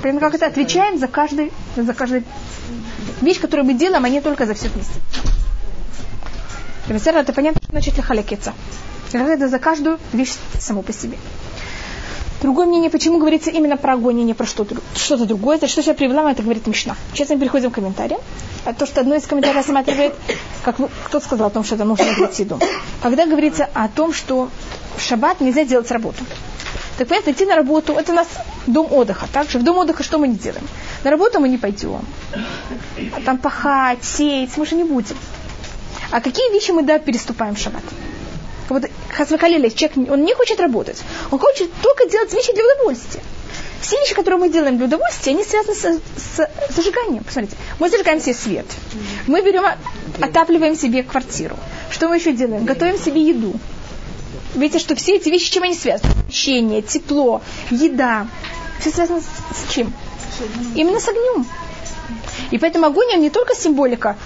прямо 0.00 0.20
как 0.20 0.34
это 0.34 0.46
отвечаем 0.46 0.98
за 0.98 1.08
каждый, 1.08 1.52
за 1.76 1.92
каждый 1.92 2.24
вещь, 3.20 3.40
которую 3.40 3.66
мы 3.66 3.74
делаем, 3.74 4.04
а 4.04 4.08
не 4.08 4.20
только 4.20 4.46
за 4.46 4.54
все 4.54 4.68
вместе. 4.68 4.94
Это 6.88 7.32
понятно, 7.32 7.60
что 7.62 7.72
значит 7.72 7.96
лихалякеца. 7.96 8.54
Это 9.12 9.48
за 9.48 9.58
каждую 9.58 9.98
вещь 10.12 10.34
саму 10.58 10.82
по 10.82 10.92
себе. 10.92 11.18
Другое 12.40 12.66
мнение, 12.66 12.88
почему 12.88 13.18
говорится 13.18 13.50
именно 13.50 13.76
про 13.76 13.94
огонь, 13.94 14.20
а 14.20 14.22
не 14.22 14.32
про 14.32 14.46
что-то, 14.46 14.76
что-то 14.94 15.24
другое. 15.26 15.56
Это 15.56 15.66
что 15.66 15.80
я 15.80 15.92
привела, 15.92 16.30
это 16.30 16.42
говорит 16.44 16.66
Мишна. 16.68 16.94
Сейчас 17.12 17.30
мы 17.30 17.38
переходим 17.38 17.72
к 17.72 17.74
комментариям. 17.74 18.20
А 18.64 18.72
то, 18.72 18.86
что 18.86 19.00
одно 19.00 19.16
из 19.16 19.26
комментариев 19.26 19.56
рассматривает, 19.56 20.14
как 20.62 20.76
кто 21.06 21.18
сказал 21.18 21.48
о 21.48 21.50
том, 21.50 21.64
что 21.64 21.74
это 21.74 21.84
нужно 21.84 22.04
делать 22.14 22.38
еду. 22.38 22.60
Когда 23.02 23.26
говорится 23.26 23.68
о 23.74 23.88
том, 23.88 24.12
что 24.12 24.50
в 24.96 25.00
шаббат 25.00 25.40
нельзя 25.40 25.64
делать 25.64 25.90
работу. 25.90 26.24
Так 26.98 27.08
понятно, 27.08 27.30
идти 27.30 27.46
на 27.46 27.54
работу, 27.54 27.94
это 27.94 28.12
у 28.12 28.14
нас 28.14 28.26
дом 28.66 28.92
отдыха. 28.92 29.28
Также 29.32 29.58
в 29.58 29.62
дом 29.62 29.78
отдыха 29.78 30.02
что 30.02 30.18
мы 30.18 30.28
не 30.28 30.36
делаем? 30.36 30.66
На 31.04 31.10
работу 31.10 31.38
мы 31.40 31.48
не 31.48 31.58
пойдем. 31.58 32.00
А 33.14 33.20
там 33.24 33.38
пахать, 33.38 34.04
сеять, 34.04 34.56
мы 34.56 34.66
же 34.66 34.74
не 34.74 34.84
будем. 34.84 35.16
А 36.10 36.20
какие 36.20 36.52
вещи 36.52 36.72
мы, 36.72 36.82
да, 36.82 36.98
переступаем 36.98 37.54
в 37.54 37.58
шаббат? 37.58 37.84
Вот 38.68 38.84
Хасвакалили, 39.10 39.68
человек, 39.68 40.10
он 40.10 40.24
не 40.24 40.34
хочет 40.34 40.60
работать. 40.60 41.02
Он 41.30 41.38
хочет 41.38 41.70
только 41.82 42.08
делать 42.08 42.32
вещи 42.32 42.52
для 42.52 42.64
удовольствия. 42.64 43.22
Все 43.80 43.96
вещи, 44.00 44.14
которые 44.14 44.40
мы 44.40 44.48
делаем 44.48 44.76
для 44.76 44.86
удовольствия, 44.86 45.32
они 45.32 45.44
связаны 45.44 45.74
с, 45.74 46.00
с 46.16 46.48
зажиганием. 46.74 47.24
Посмотрите, 47.24 47.56
мы 47.78 47.88
зажигаем 47.88 48.20
себе 48.20 48.34
свет. 48.34 48.66
Мы 49.26 49.40
берем, 49.42 49.64
отапливаем 50.20 50.76
себе 50.76 51.02
квартиру. 51.02 51.56
Что 51.90 52.08
мы 52.08 52.16
еще 52.16 52.32
делаем? 52.32 52.64
Готовим 52.64 52.98
себе 52.98 53.22
еду. 53.22 53.54
Видите, 54.54 54.78
что 54.78 54.94
все 54.94 55.16
эти 55.16 55.28
вещи, 55.28 55.52
чем 55.52 55.64
они 55.64 55.74
связаны? 55.74 56.12
Общение, 56.26 56.82
тепло, 56.82 57.42
еда. 57.70 58.26
Все 58.80 58.90
связано 58.90 59.20
с, 59.20 59.72
чем? 59.72 59.92
Именно 60.74 61.00
с 61.00 61.08
огнем. 61.08 61.46
И 62.50 62.58
поэтому 62.58 62.86
огонь, 62.86 63.08
он 63.14 63.20
не 63.20 63.30
только 63.30 63.54
символика 63.54 64.16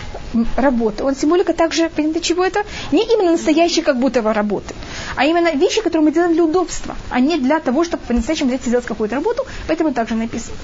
работы, 0.57 1.05
он 1.05 1.17
символика 1.17 1.53
также, 1.53 1.89
понимаете, 1.89 2.21
чего 2.21 2.45
это? 2.45 2.65
Не 2.93 3.05
именно 3.05 3.33
настоящей 3.33 3.83
как 3.83 3.99
будто 3.99 4.23
бы 4.23 4.33
работы, 4.33 4.75
а 5.17 5.25
именно 5.25 5.53
вещи, 5.53 5.83
которые 5.83 6.07
мы 6.07 6.13
делаем 6.13 6.33
для 6.35 6.45
удобства, 6.45 6.97
а 7.11 7.21
не 7.21 7.39
для 7.39 7.61
того, 7.61 7.85
чтобы 7.85 8.03
по-настоящему 8.05 8.49
взять 8.49 8.65
и 8.65 8.69
сделать 8.69 8.87
какую-то 8.87 9.17
работу, 9.17 9.45
поэтому 9.67 9.93
также 9.93 10.15
написано. 10.15 10.57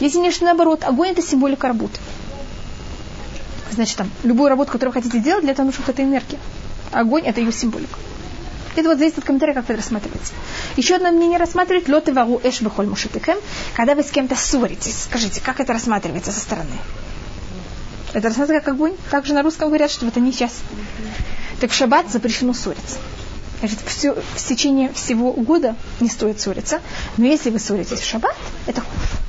Если 0.00 0.18
не 0.18 0.30
что 0.30 0.44
наоборот, 0.44 0.84
огонь 0.84 1.10
это 1.10 1.22
символика 1.22 1.68
работы. 1.68 1.98
Значит, 3.70 3.96
там, 3.96 4.10
любую 4.22 4.48
работу, 4.48 4.70
которую 4.70 4.94
вы 4.94 5.00
хотите 5.00 5.18
делать, 5.18 5.42
для 5.42 5.52
этого 5.52 5.66
нужна 5.66 5.80
какая-то 5.80 6.02
энергия. 6.02 6.38
Огонь 6.92 7.24
это 7.24 7.40
ее 7.40 7.52
символика. 7.52 7.98
Это 8.74 8.88
вот 8.88 8.98
зависит 8.98 9.18
от 9.18 9.24
комментария, 9.24 9.54
как 9.54 9.64
это 9.64 9.76
рассматривается. 9.76 10.32
Еще 10.76 10.94
одно 10.96 11.10
мнение 11.10 11.38
рассматривает 11.38 11.88
лоты 11.88 12.12
вару 12.12 12.40
эш 12.42 12.60
бехоль 12.62 12.86
мушитыхэм, 12.86 13.38
когда 13.74 13.94
вы 13.94 14.02
с 14.02 14.10
кем-то 14.10 14.34
ссоритесь. 14.34 15.02
Скажите, 15.04 15.40
как 15.40 15.60
это 15.60 15.72
рассматривается 15.72 16.32
со 16.32 16.40
стороны? 16.40 16.70
Это 18.14 18.28
рассматривается 18.28 18.64
как 18.64 18.74
огонь. 18.74 18.94
Также 19.10 19.34
на 19.34 19.42
русском 19.42 19.68
говорят, 19.68 19.90
что 19.90 20.06
это 20.06 20.20
не 20.20 20.32
сейчас. 20.32 20.52
Так 21.60 21.70
в 21.70 21.74
шаббат 21.74 22.10
запрещено 22.10 22.54
ссориться. 22.54 22.96
Значит, 23.60 23.78
все, 23.86 24.14
в 24.14 24.44
течение 24.44 24.92
всего 24.92 25.32
года 25.32 25.76
не 26.00 26.08
стоит 26.08 26.40
ссориться. 26.40 26.80
Но 27.16 27.26
если 27.26 27.50
вы 27.50 27.58
ссоритесь 27.58 28.00
в 28.00 28.04
шаббат, 28.04 28.34
это 28.66 28.80
хуже. 28.80 29.22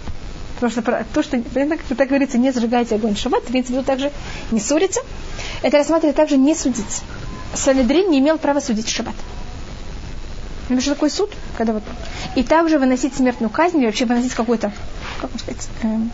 Потому 0.55 0.71
что 0.71 1.05
то, 1.13 1.23
что, 1.23 1.37
как 1.39 1.97
так 1.97 2.07
говорится, 2.07 2.37
не 2.37 2.51
зажигайте 2.51 2.95
огонь 2.95 3.15
в 3.15 3.19
шаббат, 3.19 3.43
имеется 3.49 3.73
в 3.73 3.75
виду 3.75 3.85
также 3.85 4.11
не 4.51 4.59
ссориться. 4.59 5.01
Это 5.61 5.77
рассматривает 5.77 6.15
также 6.15 6.37
не 6.37 6.55
судить. 6.55 7.01
Санедрин 7.55 8.09
не 8.09 8.19
имел 8.19 8.37
права 8.37 8.59
судить 8.59 8.87
в 8.87 8.95
шаббат. 8.95 9.15
Это 10.69 10.81
же 10.81 10.91
такой 10.91 11.09
суд, 11.09 11.29
когда 11.57 11.73
вот... 11.73 11.83
И 12.35 12.43
также 12.43 12.79
выносить 12.79 13.15
смертную 13.15 13.49
казнь, 13.49 13.77
или 13.79 13.85
вообще 13.85 14.05
выносить 14.05 14.33
какой-то, 14.33 14.71
как 15.21 15.29
сказать, 15.39 15.67
эм, 15.83 16.11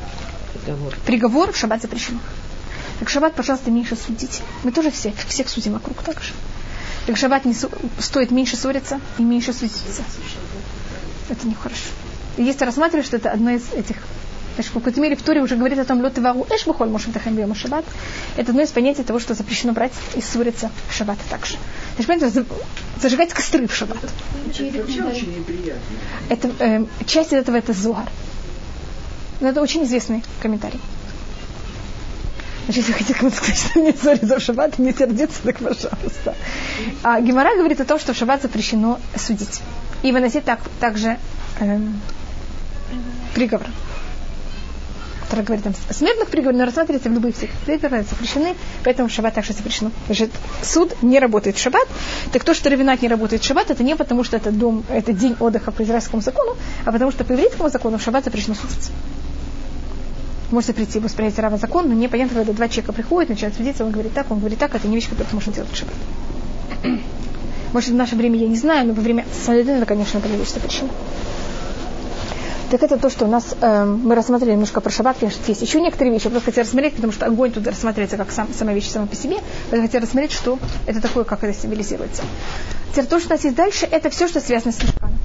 приговор. 0.65 0.95
приговор 1.05 1.51
в 1.51 1.57
шаббат 1.57 1.81
запрещено. 1.81 2.19
Так 2.99 3.09
шаббат, 3.09 3.35
пожалуйста, 3.35 3.71
меньше 3.71 3.95
судите. 3.95 4.41
Мы 4.63 4.71
тоже 4.71 4.91
все, 4.91 5.13
всех 5.27 5.49
судим 5.49 5.73
вокруг 5.73 6.01
так 6.03 6.21
же. 6.21 6.33
Так 7.05 7.15
шаббат 7.15 7.45
не 7.45 7.53
су- 7.53 7.71
стоит 7.99 8.31
меньше 8.31 8.57
ссориться 8.57 8.99
и 9.17 9.23
меньше 9.23 9.53
судиться. 9.53 10.03
Это 11.29 11.47
нехорошо. 11.47 11.89
И 12.37 12.43
если 12.43 12.65
рассматривать, 12.65 13.05
что 13.05 13.17
это 13.17 13.31
одно 13.31 13.51
из 13.51 13.71
этих 13.73 13.97
Значит, 14.59 14.73
какой-то 14.73 14.99
мере 14.99 15.15
в 15.15 15.21
Туре 15.21 15.41
уже 15.41 15.55
говорит 15.55 15.79
о 15.79 15.85
том, 15.85 16.01
лед 16.01 16.17
вару 16.17 16.45
эш 16.49 16.65
бухоль 16.65 16.89
мошем 16.89 17.13
тахем 17.13 17.55
шаббат. 17.55 17.85
Это 18.35 18.51
одно 18.51 18.61
из 18.61 18.69
понятий 18.71 19.03
того, 19.03 19.17
что 19.17 19.33
запрещено 19.33 19.71
брать 19.71 19.93
и 20.15 20.21
ссориться 20.21 20.69
в 20.89 20.93
шаббат 20.93 21.17
также. 21.29 21.55
Значит, 21.95 22.07
понимаете, 22.07 22.45
зажигать 23.01 23.33
костры 23.33 23.65
в 23.69 23.73
шаббат. 23.73 24.03
Это 24.03 24.79
вообще 24.79 25.01
очень 25.03 25.37
неприятно. 25.37 25.81
Это, 26.27 26.51
э, 26.59 26.85
часть 27.05 27.31
этого 27.31 27.55
это 27.55 27.71
Зугар. 27.71 28.09
Но 29.39 29.47
это 29.47 29.61
очень 29.61 29.85
известный 29.85 30.25
комментарий. 30.41 30.81
Значит, 32.65 32.83
если 32.83 32.91
хотите 32.91 33.13
кому-то 33.13 33.37
сказать, 33.37 33.57
что 33.59 33.79
не 33.79 33.93
ссориться 33.93 34.39
в 34.39 34.43
шаббат, 34.43 34.77
не 34.77 34.91
сердиться, 34.91 35.39
так 35.41 35.59
пожалуйста. 35.59 36.35
А 37.01 37.21
Гемора 37.21 37.55
говорит 37.55 37.79
о 37.79 37.85
том, 37.85 37.97
что 37.97 38.13
в 38.13 38.17
шаббат 38.17 38.41
запрещено 38.41 38.99
судить. 39.15 39.61
И 40.03 40.11
выносить 40.11 40.43
так, 40.43 40.59
также 40.81 41.17
эм, 41.61 42.01
приговор 43.33 43.65
который 45.29 45.45
говорит 45.45 45.63
там 45.63 45.73
смертных 45.91 46.29
приговоров, 46.29 46.57
но 46.57 46.65
рассматривается 46.65 47.09
в 47.09 47.13
любых 47.13 47.35
приговорах 47.65 48.07
запрещены, 48.09 48.55
поэтому 48.83 49.09
в 49.09 49.11
шаббат 49.11 49.35
также 49.35 49.53
запрещено. 49.53 49.91
Значит, 50.07 50.31
суд 50.63 51.03
не 51.03 51.19
работает 51.19 51.55
в 51.55 51.61
шаббат. 51.61 51.87
Так 52.33 52.43
то, 52.43 52.55
что 52.55 52.69
равенат 52.69 53.01
не 53.03 53.07
работает 53.07 53.43
в 53.43 53.45
шаббат, 53.45 53.69
это 53.69 53.83
не 53.83 53.95
потому, 53.95 54.23
что 54.23 54.37
это 54.37 54.51
дом, 54.51 54.83
это 54.89 55.13
день 55.13 55.35
отдыха 55.39 55.71
по 55.71 55.83
израильскому 55.83 56.23
закону, 56.23 56.57
а 56.83 56.91
потому 56.91 57.11
что 57.11 57.23
по 57.23 57.33
еврейскому 57.33 57.69
закону 57.69 57.99
в 57.99 58.01
шаббат 58.01 58.25
запрещено 58.25 58.55
судиться. 58.55 58.91
Можете 60.49 60.73
прийти 60.73 60.99
воспринять 60.99 61.37
рава 61.37 61.57
закон, 61.57 61.87
но 61.87 61.93
непонятно, 61.93 62.37
когда 62.37 62.53
два 62.53 62.67
человека 62.67 62.91
приходят, 62.91 63.29
начинают 63.29 63.55
судиться, 63.55 63.85
он 63.85 63.91
говорит 63.91 64.13
так, 64.13 64.31
он 64.31 64.39
говорит 64.39 64.57
так, 64.57 64.73
это 64.73 64.87
не 64.87 64.95
вещь, 64.95 65.09
которую 65.09 65.35
можно 65.35 65.53
делать 65.53 65.71
в 65.71 65.75
шаббат. 65.75 65.95
Может, 67.71 67.91
в 67.91 67.95
наше 67.95 68.15
время 68.15 68.39
я 68.39 68.47
не 68.47 68.55
знаю, 68.55 68.87
но 68.87 68.93
во 68.93 69.01
время 69.01 69.25
Салидина 69.45 69.75
это, 69.75 69.85
конечно, 69.85 70.17
это 70.17 70.27
вещь 70.27 70.49
запрещена. 70.49 70.89
Так 72.69 72.83
это 72.83 72.97
то, 72.97 73.09
что 73.09 73.25
у 73.25 73.27
нас 73.27 73.55
э, 73.61 73.83
мы 73.83 74.13
рассмотрели 74.13 74.51
немножко 74.51 74.79
про 74.79 74.91
шаббат, 74.91 75.17
конечно, 75.19 75.41
есть 75.47 75.61
еще 75.61 75.81
некоторые 75.81 76.13
вещи. 76.13 76.25
Я 76.25 76.29
просто 76.29 76.51
хотела 76.51 76.65
рассмотреть, 76.65 76.93
потому 76.93 77.11
что 77.11 77.25
огонь 77.25 77.51
тут 77.51 77.65
рассматривается 77.65 78.15
как 78.15 78.31
сам, 78.31 78.47
сама 78.53 78.73
вещь 78.73 78.89
сама 78.89 79.07
по 79.07 79.15
себе. 79.15 79.37
Я 79.71 79.81
хотела 79.81 80.03
рассмотреть, 80.03 80.31
что 80.31 80.59
это 80.85 81.01
такое, 81.01 81.23
как 81.23 81.43
это 81.43 81.59
символизируется. 81.59 82.21
Теперь 82.91 83.05
то, 83.05 83.19
что 83.19 83.29
у 83.29 83.31
нас 83.31 83.43
есть 83.43 83.55
дальше, 83.55 83.87
это 83.89 84.11
все, 84.11 84.27
что 84.27 84.39
связано 84.39 84.71
с 84.71 84.83
мешканом. 84.83 85.17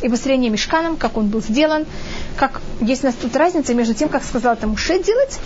И 0.00 0.08
построение 0.08 0.50
мешканом, 0.50 0.96
как 0.96 1.18
он 1.18 1.28
был 1.28 1.42
сделан, 1.42 1.84
как 2.36 2.62
есть 2.80 3.02
у 3.02 3.08
нас 3.08 3.16
тут 3.20 3.36
разница 3.36 3.74
между 3.74 3.92
тем, 3.92 4.08
как 4.08 4.24
сказал 4.24 4.54
это 4.54 4.66
Муше 4.66 5.02
делать, 5.02 5.40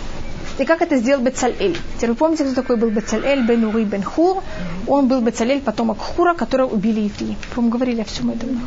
и 0.59 0.63
как 0.63 0.81
это 0.81 0.95
сделал 0.95 1.21
Бецалель. 1.21 1.77
Теперь 1.97 2.11
вы 2.11 2.15
помните, 2.15 2.45
кто 2.45 2.53
такой 2.53 2.77
был 2.77 2.89
Бецалель, 2.89 3.45
Бен 3.45 3.65
Ури 3.65 3.83
Бен 3.83 4.03
Хур? 4.03 4.41
Он 4.87 5.07
был 5.07 5.19
Бецалель, 5.19 5.59
потомок 5.59 5.97
Хура, 5.97 6.35
которого 6.35 6.69
убили 6.69 7.01
евреи. 7.01 7.35
По-моему, 7.53 7.75
говорили 7.75 8.01
о 8.01 8.05
всем 8.05 8.29
этом. 8.29 8.61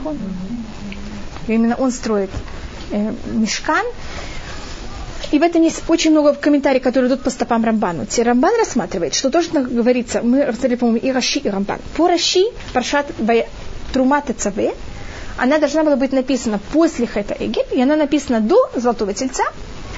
И 1.46 1.52
именно 1.52 1.76
он 1.76 1.90
строит 1.92 2.30
э, 2.90 3.12
мешкан. 3.26 3.84
И 5.32 5.38
в 5.38 5.42
этом 5.42 5.62
есть 5.62 5.82
очень 5.88 6.12
много 6.12 6.34
комментариев, 6.34 6.82
которые 6.82 7.08
идут 7.08 7.22
по 7.22 7.30
стопам 7.30 7.64
Рамбану. 7.64 8.06
Те 8.06 8.22
Рамбан 8.22 8.52
рассматривает, 8.58 9.14
что 9.14 9.30
то, 9.30 9.42
что 9.42 9.60
говорится, 9.60 10.22
мы 10.22 10.44
рассмотрели, 10.44 10.76
по-моему, 10.76 10.98
и 11.04 11.10
Раши, 11.10 11.40
и 11.40 11.48
Рамбан. 11.48 11.78
По 11.96 12.06
Раши, 12.08 12.44
Паршат 12.72 13.06
Трумат 13.92 14.30
Цаве, 14.38 14.72
она 15.36 15.58
должна 15.58 15.84
была 15.84 15.96
быть 15.96 16.12
написана 16.12 16.60
после 16.72 17.06
Хета 17.06 17.36
Эгель, 17.38 17.66
и 17.72 17.82
она 17.82 17.96
написана 17.96 18.40
до 18.40 18.70
Золотого 18.74 19.12
Тельца, 19.12 19.44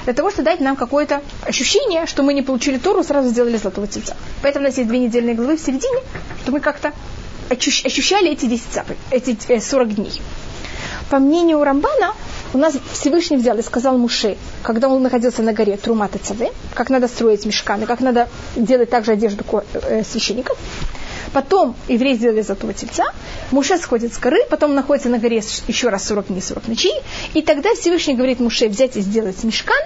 для 0.05 0.13
того, 0.13 0.31
чтобы 0.31 0.45
дать 0.45 0.59
нам 0.59 0.75
какое-то 0.75 1.21
ощущение, 1.45 2.05
что 2.07 2.23
мы 2.23 2.33
не 2.33 2.41
получили 2.41 2.77
Тору, 2.77 3.03
сразу 3.03 3.29
сделали 3.29 3.57
Золотого 3.57 3.87
Тельца. 3.87 4.15
Поэтому 4.41 4.65
у 4.65 4.67
нас 4.67 4.77
есть 4.77 4.89
две 4.89 4.99
недельные 4.99 5.35
главы 5.35 5.55
в 5.55 5.59
середине, 5.59 5.99
что 6.41 6.51
мы 6.51 6.59
как-то 6.59 6.93
ощущали 7.49 8.31
эти 8.31 8.45
10 8.45 8.63
цапы, 8.71 8.95
эти 9.11 9.59
40 9.59 9.95
дней. 9.95 10.21
По 11.09 11.19
мнению 11.19 11.63
Рамбана, 11.63 12.13
у 12.53 12.57
нас 12.57 12.75
Всевышний 12.93 13.37
взял 13.37 13.57
и 13.57 13.61
сказал 13.61 13.97
Муше, 13.97 14.37
когда 14.63 14.89
он 14.89 15.03
находился 15.03 15.43
на 15.43 15.53
горе 15.53 15.77
Трумат 15.77 16.15
и 16.15 16.19
Цаве, 16.19 16.51
как 16.73 16.89
надо 16.89 17.07
строить 17.07 17.45
мешканы, 17.45 17.85
как 17.85 17.99
надо 17.99 18.27
делать 18.55 18.89
также 18.89 19.11
одежду 19.11 19.43
э, 19.73 20.03
священников. 20.03 20.57
Потом 21.31 21.75
евреи 21.87 22.15
сделали 22.15 22.41
золотого 22.41 22.73
тельца, 22.73 23.05
Муше 23.51 23.77
сходит 23.77 24.13
с 24.13 24.17
горы, 24.17 24.39
потом 24.49 24.73
находится 24.73 25.09
на 25.09 25.19
горе 25.19 25.43
еще 25.67 25.89
раз 25.89 26.07
40 26.07 26.27
дней, 26.27 26.41
40 26.41 26.67
ночей, 26.67 26.93
и 27.35 27.41
тогда 27.43 27.75
Всевышний 27.75 28.15
говорит 28.15 28.39
Муше 28.39 28.67
взять 28.67 28.97
и 28.97 29.01
сделать 29.01 29.43
мешкан, 29.43 29.77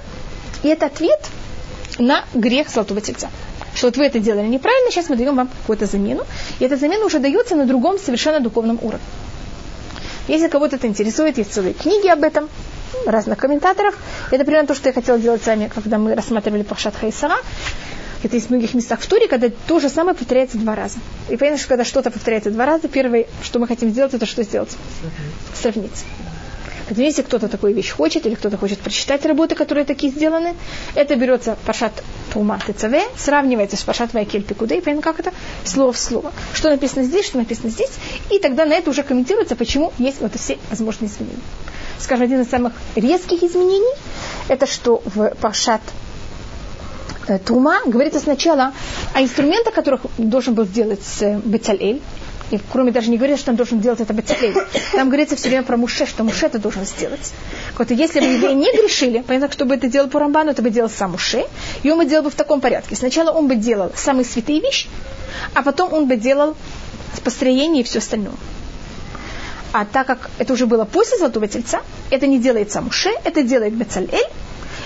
и 0.64 0.70
это 0.70 0.86
ответ 0.86 1.20
на 2.00 2.24
грех 2.34 2.70
золотого 2.70 3.02
тельца. 3.02 3.30
Что 3.76 3.88
вот 3.88 3.98
вы 3.98 4.06
это 4.06 4.20
делали 4.20 4.48
неправильно, 4.48 4.90
сейчас 4.92 5.10
мы 5.10 5.18
даем 5.18 5.36
вам 5.36 5.50
какую-то 5.50 5.86
замену, 5.86 6.24
и 6.60 6.66
эта 6.66 6.78
замена 6.78 7.06
уже 7.06 7.20
дается 7.20 7.56
на 7.56 7.66
другом 7.66 8.00
совершенно 8.00 8.40
духовном 8.40 8.80
уровне. 8.82 9.02
Если 10.28 10.48
кого-то 10.48 10.78
это 10.78 10.88
интересует, 10.88 11.38
есть 11.38 11.54
целые 11.54 11.74
книги 11.74 12.08
об 12.08 12.24
этом, 12.24 12.50
разных 13.06 13.38
комментаторов. 13.40 13.98
Это 14.32 14.46
примерно 14.46 14.68
то, 14.68 14.76
что 14.76 14.90
я 14.90 14.94
хотела 14.94 15.18
делать 15.20 15.44
с 15.44 15.48
вами, 15.48 15.70
когда 15.74 15.98
мы 15.98 16.16
рассматривали 16.16 16.64
Пахшат 16.64 16.96
Хайсара. 16.96 17.36
Это 18.24 18.36
есть 18.36 18.48
в 18.48 18.50
многих 18.52 18.74
местах 18.74 19.02
в 19.02 19.08
Туре, 19.08 19.28
когда 19.28 19.50
то 19.68 19.80
же 19.82 19.90
самое 19.90 20.16
повторяется 20.16 20.58
два 20.58 20.76
раза. 20.76 21.00
И 21.30 21.36
понятно, 21.36 21.60
что 21.60 21.68
когда 21.68 21.84
что-то 21.84 22.10
повторяется 22.10 22.52
два 22.52 22.66
раза, 22.66 22.88
первое, 22.88 23.26
что 23.44 23.60
мы 23.60 23.68
хотим 23.68 23.90
сделать, 23.90 24.14
это 24.14 24.26
что 24.26 24.44
сделать? 24.44 24.72
Сравнить. 25.62 26.06
Поэтому 26.88 27.06
если 27.06 27.22
кто-то 27.22 27.48
такую 27.48 27.74
вещь 27.74 27.92
хочет, 27.92 28.26
или 28.26 28.36
кто-то 28.36 28.58
хочет 28.58 28.80
прочитать 28.80 29.26
работы, 29.26 29.56
которые 29.56 29.86
такие 29.86 30.12
сделаны, 30.12 30.56
это 30.96 31.16
берется 31.16 31.58
Пашат 31.66 31.94
Тума 32.34 32.60
ТЦВ, 32.60 32.96
сравнивается 33.18 33.78
с 33.78 33.84
Пашат 33.84 34.14
Вайкель 34.14 34.44
Пикудей, 34.44 34.82
понятно, 34.82 35.02
как 35.04 35.20
это? 35.20 35.34
Слово 35.64 35.94
в 35.94 35.98
слово. 35.98 36.34
Что 36.54 36.70
написано 36.70 37.04
здесь, 37.04 37.26
что 37.26 37.38
написано 37.38 37.70
здесь, 37.70 37.92
и 38.30 38.40
тогда 38.40 38.66
на 38.66 38.74
это 38.74 38.90
уже 38.90 39.04
комментируется, 39.04 39.56
почему 39.56 39.94
есть 39.98 40.20
вот 40.20 40.36
все 40.36 40.58
возможные 40.70 41.10
изменения. 41.10 41.40
Скажем, 42.00 42.26
один 42.26 42.42
из 42.42 42.50
самых 42.50 42.74
резких 42.96 43.44
изменений, 43.44 43.94
это 44.50 44.66
что 44.66 45.02
в 45.06 45.36
Пашат 45.36 45.82
э, 47.28 47.40
Тума 47.40 47.80
говорится 47.86 48.20
сначала 48.20 48.74
о 49.14 49.22
инструментах, 49.22 49.74
которых 49.74 50.02
должен 50.18 50.54
был 50.54 50.66
сделать 50.66 51.02
Бецалель, 51.46 52.02
и 52.52 52.60
кроме 52.72 52.92
даже 52.92 53.10
не 53.10 53.18
говорится, 53.18 53.42
что 53.42 53.52
он 53.52 53.58
должен 53.58 53.80
делать 53.80 54.02
это 54.02 54.14
Бацелей. 54.14 54.54
Там 54.92 55.10
говорится 55.10 55.36
все 55.36 55.50
время 55.50 55.64
про 55.64 55.78
Муше, 55.78 56.06
что 56.06 56.24
Муше 56.24 56.46
это 56.46 56.60
должен 56.60 56.86
сделать. 56.86 57.34
Вот, 57.78 57.92
и 57.92 57.96
если 57.96 58.20
бы 58.20 58.26
евреи 58.26 58.54
не 58.54 58.72
грешили, 58.72 59.24
понятно, 59.26 59.52
чтобы 59.52 59.76
это 59.76 59.88
делал 59.88 60.10
по 60.10 60.20
Рамбану, 60.20 60.52
это 60.52 60.62
бы 60.62 60.70
делал 60.70 60.90
сам 60.90 61.12
Муше, 61.12 61.46
и 61.82 61.90
он 61.90 61.98
бы 61.98 62.06
делал 62.06 62.24
бы 62.24 62.30
в 62.30 62.36
таком 62.36 62.62
порядке. 62.62 62.96
Сначала 62.96 63.32
он 63.32 63.48
бы 63.48 63.56
делал 63.56 63.92
самые 63.96 64.26
святые 64.26 64.60
вещи, 64.60 64.88
а 65.54 65.64
потом 65.64 65.94
он 65.94 66.08
бы 66.08 66.16
делал 66.16 66.56
построение 67.24 67.82
и 67.82 67.86
все 67.86 68.00
остальное. 68.00 68.36
А 69.72 69.86
так 69.86 70.06
как 70.06 70.30
это 70.38 70.54
уже 70.54 70.68
было 70.68 70.86
после 70.86 71.18
Золотого 71.18 71.48
Тельца, 71.48 71.82
это 72.12 72.28
не 72.28 72.38
делает 72.38 72.72
сам 72.72 72.86
Муше, 72.86 73.10
это 73.24 73.42
делает 73.42 73.74
Бецалель, 73.74 74.30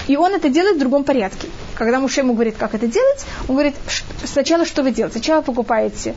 и 0.08 0.15
он 0.15 0.34
это 0.34 0.50
делает 0.50 0.78
в 0.78 0.80
другом 0.80 1.04
порядке. 1.04 1.50
Когда 1.76 2.00
Муше 2.00 2.22
ему 2.22 2.34
говорит, 2.34 2.56
как 2.58 2.74
это 2.74 2.88
делать, 2.88 3.26
он 3.50 3.56
говорит, 3.56 3.76
сначала 4.24 4.65
что 4.65 4.84
вы 4.84 4.91
делаете? 4.91 5.20
Сначала 5.20 5.41
покупаете 5.41 6.15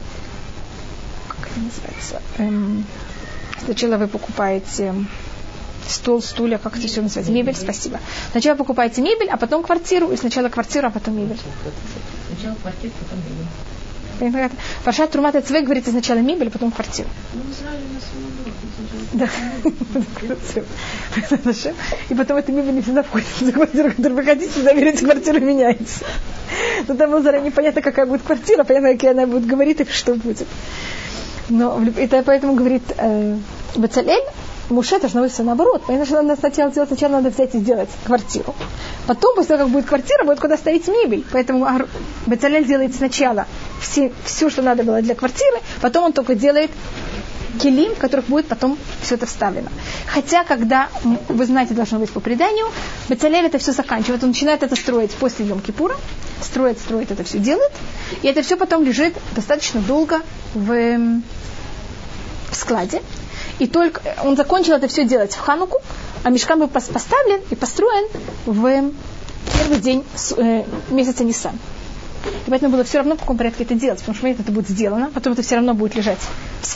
называется? 1.60 2.22
Эм, 2.38 2.84
сначала 3.64 3.96
вы 3.96 4.08
покупаете 4.08 4.94
стол, 5.88 6.22
стулья, 6.22 6.58
как 6.58 6.76
это 6.76 6.86
все 6.86 7.02
называется? 7.02 7.32
Мебель, 7.32 7.56
спасибо. 7.56 7.98
Сначала 8.30 8.56
покупаете 8.56 9.02
мебель, 9.02 9.28
а 9.28 9.36
потом 9.36 9.62
квартиру, 9.62 10.10
и 10.10 10.16
сначала 10.16 10.48
квартиру, 10.48 10.88
а 10.88 10.90
потом 10.90 11.16
мебель. 11.18 11.38
Сначала 12.28 12.56
квартиру, 12.56 12.92
потом 13.00 13.18
мебель. 13.18 13.46
Пашат 14.84 15.10
Трумат 15.10 15.46
Цвей 15.46 15.62
говорится 15.62 15.90
сначала 15.90 16.18
мебель, 16.18 16.48
а 16.48 16.50
потом 16.50 16.70
квартиру. 16.70 17.08
Да. 19.12 19.28
И 22.08 22.14
потом 22.14 22.36
эта 22.36 22.52
мебель 22.52 22.74
не 22.74 22.82
всегда 22.82 23.02
входит 23.02 23.26
в 23.26 23.52
квартиру, 23.52 23.90
которую 23.90 24.14
вы 24.16 24.24
хотите, 24.24 24.50
всегда 24.50 24.74
берете 24.74 25.04
квартиру 25.04 25.40
меняется. 25.40 26.04
Но 26.86 26.94
там 26.94 27.22
заранее 27.22 27.50
понятно, 27.50 27.82
какая 27.82 28.06
будет 28.06 28.22
квартира, 28.22 28.64
понятно, 28.64 28.92
какая 28.92 29.12
она 29.12 29.26
будет 29.26 29.46
говорить 29.46 29.80
и 29.80 29.84
что 29.86 30.14
будет. 30.14 30.46
Но 31.50 31.80
это 31.96 32.22
поэтому 32.22 32.54
говорит 32.54 32.82
э, 32.96 33.36
Бацалель, 33.76 34.22
Муше 34.70 35.00
должно 35.00 35.22
быть 35.22 35.32
все 35.32 35.42
наоборот. 35.42 35.82
Понятно, 35.86 36.06
что 36.06 36.22
надо 36.22 36.38
сначала 36.38 36.70
сделать, 36.70 36.88
сначала 36.88 37.12
надо 37.12 37.30
взять 37.30 37.54
и 37.54 37.58
сделать 37.58 37.88
квартиру. 38.04 38.54
Потом, 39.06 39.34
после 39.34 39.56
того, 39.56 39.64
как 39.64 39.72
будет 39.72 39.86
квартира, 39.86 40.24
будет 40.24 40.38
куда 40.38 40.56
ставить 40.56 40.86
мебель. 40.86 41.24
Поэтому 41.32 41.66
Бацалель 42.26 42.64
делает 42.64 42.94
сначала 42.94 43.46
все, 43.80 44.12
все, 44.24 44.48
что 44.48 44.62
надо 44.62 44.84
было 44.84 45.02
для 45.02 45.14
квартиры, 45.14 45.58
потом 45.80 46.04
он 46.04 46.12
только 46.12 46.34
делает 46.36 46.70
келим, 47.58 47.94
в 47.94 47.98
которых 47.98 48.26
будет 48.26 48.46
потом 48.46 48.78
все 49.02 49.14
это 49.16 49.26
вставлено. 49.26 49.68
Хотя, 50.06 50.44
когда, 50.44 50.88
вы 51.28 51.46
знаете, 51.46 51.74
должно 51.74 51.98
быть 51.98 52.10
по 52.10 52.20
преданию, 52.20 52.66
Бацалель 53.08 53.46
это 53.46 53.58
все 53.58 53.72
заканчивает. 53.72 54.22
Он 54.22 54.30
начинает 54.30 54.62
это 54.62 54.76
строить 54.76 55.12
после 55.12 55.46
Йом-Кипура, 55.46 55.96
строит, 56.42 56.78
строит, 56.78 57.10
это 57.10 57.24
все 57.24 57.38
делает, 57.38 57.72
и 58.22 58.28
это 58.28 58.42
все 58.42 58.56
потом 58.56 58.84
лежит 58.84 59.14
достаточно 59.34 59.80
долго 59.80 60.20
в 60.54 61.20
в 62.50 62.56
складе. 62.56 63.00
И 63.58 63.66
только 63.66 64.00
он 64.24 64.36
закончил 64.36 64.74
это 64.74 64.88
все 64.88 65.04
делать 65.04 65.34
в 65.34 65.38
Хануку, 65.38 65.78
а 66.22 66.30
мешкан 66.30 66.58
был 66.58 66.68
поставлен 66.68 67.40
и 67.50 67.54
построен 67.54 68.08
в 68.46 68.92
первый 69.56 69.78
день 69.78 70.04
э, 70.36 70.64
месяца 70.90 71.24
Нисан. 71.24 71.58
И 72.46 72.50
поэтому 72.50 72.72
было 72.72 72.84
все 72.84 72.98
равно, 72.98 73.16
в 73.16 73.20
каком 73.20 73.36
порядке 73.36 73.64
это 73.64 73.74
делать. 73.74 73.98
Потому 74.00 74.14
что 74.14 74.24
момент 74.24 74.40
это 74.40 74.52
будет 74.52 74.68
сделано, 74.68 75.10
потом 75.12 75.32
это 75.34 75.42
все 75.42 75.56
равно 75.56 75.74
будет 75.74 75.94
лежать 75.94 76.20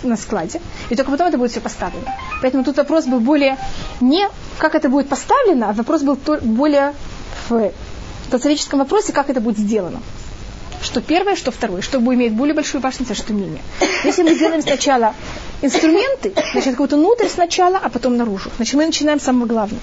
на 0.02 0.16
складе. 0.16 0.60
И 0.90 0.96
только 0.96 1.10
потом 1.10 1.28
это 1.28 1.38
будет 1.38 1.50
все 1.50 1.60
поставлено. 1.60 2.06
Поэтому 2.42 2.64
тут 2.64 2.76
вопрос 2.76 3.06
был 3.06 3.20
более 3.20 3.56
не 4.00 4.28
как 4.58 4.74
это 4.74 4.88
будет 4.88 5.08
поставлено, 5.08 5.70
а 5.70 5.72
вопрос 5.72 6.02
был 6.02 6.18
более 6.42 6.94
в 7.48 7.72
социологическом 8.30 8.78
вопросе, 8.78 9.12
как 9.12 9.30
это 9.30 9.40
будет 9.40 9.58
сделано. 9.58 10.00
Что 10.82 11.00
первое, 11.00 11.34
что 11.34 11.50
второе, 11.50 11.80
что 11.80 11.98
имеет 11.98 12.34
более 12.34 12.54
большую 12.54 12.82
важность, 12.82 13.10
а 13.10 13.14
что 13.14 13.32
менее. 13.32 13.62
Если 14.04 14.22
мы 14.22 14.38
делаем 14.38 14.60
сначала 14.60 15.14
инструменты, 15.62 16.34
значит, 16.52 16.72
какой-то 16.72 16.96
внутрь 16.96 17.28
сначала, 17.28 17.78
а 17.78 17.88
потом 17.88 18.16
наружу. 18.16 18.50
Значит, 18.56 18.74
мы 18.74 18.86
начинаем 18.86 19.18
с 19.18 19.22
самого 19.22 19.46
главного. 19.46 19.80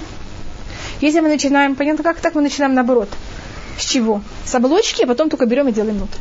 Если 1.01 1.19
мы 1.19 1.29
начинаем, 1.29 1.75
понятно, 1.75 2.03
как 2.03 2.19
так 2.19 2.35
мы 2.35 2.41
начинаем 2.41 2.75
наоборот. 2.75 3.09
С 3.77 3.85
чего? 3.85 4.21
С 4.45 4.55
оболочки, 4.55 5.03
а 5.03 5.07
потом 5.07 5.29
только 5.29 5.45
берем 5.45 5.67
и 5.67 5.71
делаем 5.71 5.97
внутрь. 5.97 6.17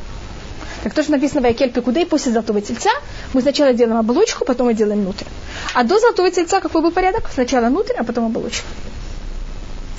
Так 0.83 0.95
то, 0.95 1.03
что 1.03 1.13
написано 1.13 1.43
в 1.43 1.45
Айкель 1.45 1.71
Пекудей, 1.71 2.07
после 2.07 2.33
золотого 2.33 2.61
тельца, 2.61 2.91
мы 3.35 3.43
сначала 3.43 3.75
делаем 3.75 3.99
оболочку, 3.99 4.45
потом 4.45 4.69
мы 4.69 4.75
делаем 4.75 5.03
внутрь. 5.03 5.27
А 5.75 5.85
до 5.85 5.99
золотого 5.99 6.31
тельца 6.31 6.61
какой 6.61 6.81
был 6.81 6.91
порядок? 6.91 7.29
Сначала 7.33 7.67
внутрь, 7.67 7.95
а 7.99 8.05
потом 8.05 8.27
оболочка. 8.27 8.67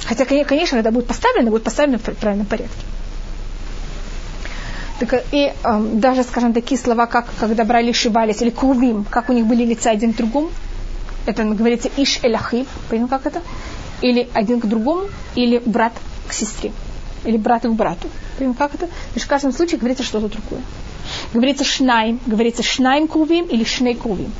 Хотя, 0.05 0.25
конечно, 0.25 0.77
это 0.77 0.91
будет 0.91 1.07
поставлено, 1.07 1.51
будет 1.51 1.63
поставлено 1.63 1.99
в 1.99 2.01
правильном 2.01 2.47
порядке. 2.47 2.83
Так, 4.99 5.23
и 5.31 5.53
э, 5.63 5.79
даже, 5.93 6.23
скажем, 6.23 6.53
такие 6.53 6.79
слова, 6.79 7.05
как 7.05 7.25
когда 7.39 7.63
брали 7.63 7.91
шибались, 7.91 8.41
или 8.41 8.51
кувим, 8.51 9.03
как 9.03 9.29
у 9.29 9.33
них 9.33 9.45
были 9.45 9.65
лица 9.65 9.89
один 9.89 10.13
к 10.13 10.17
другому, 10.17 10.49
это 11.25 11.43
говорится 11.43 11.89
иш 11.97 12.19
эляхив, 12.23 12.67
понял 12.89 13.07
как 13.07 13.25
это? 13.25 13.41
Или 14.01 14.29
один 14.33 14.59
к 14.59 14.65
другому, 14.65 15.09
или 15.35 15.59
брат 15.65 15.93
к 16.27 16.33
сестре, 16.33 16.71
или 17.23 17.37
брат 17.37 17.63
к 17.63 17.69
брату. 17.69 18.09
Понял 18.37 18.53
как 18.53 18.75
это? 18.75 18.89
Лишь 19.15 19.23
в 19.23 19.27
каждом 19.27 19.51
случае 19.51 19.79
говорится 19.79 20.03
что-то 20.03 20.27
другое. 20.27 20.61
Говорится 21.33 21.63
шнайм, 21.63 22.19
говорится 22.25 22.63
шнайм 22.63 23.07
кувим 23.07 23.45
или 23.45 23.63
шней 23.63 23.95
кувим. 23.95 24.31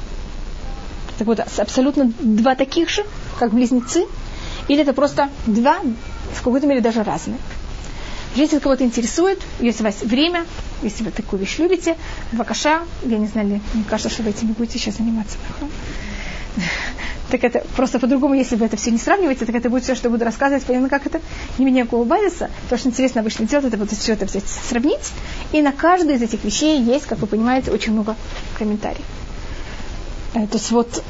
Так 1.18 1.28
вот, 1.28 1.40
абсолютно 1.40 2.12
два 2.20 2.56
таких 2.56 2.90
же, 2.90 3.06
как 3.40 3.54
близнецы, 3.54 4.06
или 4.68 4.82
это 4.82 4.94
просто 4.94 5.30
два, 5.46 5.80
в 6.34 6.44
какой-то 6.44 6.68
мере 6.68 6.82
даже 6.82 7.04
разные. 7.04 7.38
Если 8.36 8.60
кого-то 8.60 8.86
интересует, 8.86 9.40
если 9.60 9.84
у 9.84 9.86
вас 9.86 10.02
время, 10.02 10.46
если 10.82 11.04
вы 11.04 11.12
такую 11.12 11.42
вещь 11.42 11.58
любите, 11.60 11.98
вакаша, 12.32 12.82
я 13.04 13.18
не 13.18 13.28
знаю, 13.28 13.62
мне 13.74 13.84
кажется, 13.90 14.10
что 14.10 14.24
вы 14.24 14.30
этим 14.30 14.48
будете 14.54 14.80
сейчас 14.80 14.98
заниматься. 14.98 15.38
Так 17.32 17.46
это 17.46 17.64
просто 17.78 17.98
по-другому, 17.98 18.34
если 18.34 18.58
вы 18.58 18.66
это 18.66 18.76
все 18.76 18.92
не 18.92 18.98
сравниваете, 18.98 19.46
так 19.46 19.56
это 19.56 19.70
будет 19.70 19.84
все, 19.84 19.96
что 19.96 20.10
буду 20.10 20.26
рассказывать, 20.26 20.66
понятно, 20.66 20.90
как 20.90 21.06
это, 21.06 21.22
не 21.58 21.64
меня 21.64 21.86
базиса. 21.86 22.52
То, 22.70 22.78
что 22.78 22.90
интересно 22.90 23.22
обычно 23.22 23.48
делать, 23.48 23.66
это 23.66 23.78
вот 23.78 23.90
все 23.90 24.14
это 24.14 24.26
взять, 24.26 24.44
сравнить. 24.46 25.14
И 25.54 25.62
на 25.62 25.72
каждую 25.72 26.16
из 26.16 26.22
этих 26.22 26.44
вещей 26.44 26.82
есть, 26.82 27.06
как 27.06 27.20
вы 27.20 27.28
понимаете, 27.28 27.72
очень 27.72 27.94
много 27.94 28.18
комментариев. 28.58 29.06
Э, 30.34 30.46
то 30.46 30.58
есть 30.58 30.72
вот 30.72 31.04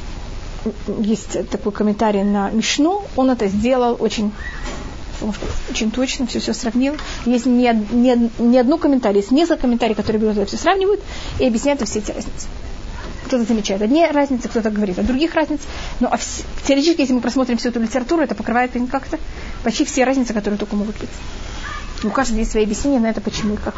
есть 0.99 1.49
такой 1.49 1.71
комментарий 1.71 2.23
на 2.23 2.51
Мишну, 2.51 3.03
он 3.15 3.31
это 3.31 3.47
сделал 3.47 3.97
очень 3.99 4.31
очень 5.69 5.91
точно, 5.91 6.27
все 6.27 6.39
все 6.39 6.53
сравнил. 6.53 6.95
Есть 7.25 7.45
не, 7.47 7.71
не, 7.91 8.29
не 8.39 8.57
одно 8.59 8.77
комментарий, 8.77 9.17
есть 9.17 9.31
несколько 9.31 9.61
комментариев, 9.61 9.97
которые 9.97 10.21
берут 10.21 10.37
это 10.37 10.45
все 10.47 10.57
сравнивают 10.57 11.01
и 11.39 11.47
объясняют 11.47 11.81
все 11.87 11.99
эти 11.99 12.11
разницы. 12.11 12.47
Кто-то 13.31 13.45
замечает 13.45 13.81
одни 13.81 14.05
разницы, 14.05 14.49
кто-то 14.49 14.69
говорит 14.71 14.99
о 14.99 15.03
других 15.03 15.33
разницах. 15.35 15.65
Но 16.01 16.09
а 16.11 16.17
вс- 16.17 16.43
теоретически, 16.67 16.99
если 16.99 17.13
мы 17.13 17.21
просмотрим 17.21 17.57
всю 17.57 17.69
эту 17.69 17.79
литературу, 17.79 18.21
это 18.21 18.35
покрывает 18.35 18.73
как-то 18.91 19.17
почти 19.63 19.85
все 19.85 20.03
разницы, 20.03 20.33
которые 20.33 20.57
только 20.57 20.75
могут 20.75 20.97
быть. 20.97 21.09
У 22.03 22.09
каждого 22.09 22.39
есть 22.39 22.51
свои 22.51 22.63
объяснения 22.63 22.99
на 22.99 23.05
это, 23.05 23.21
почему 23.21 23.53
и 23.53 23.57
как. 23.57 23.75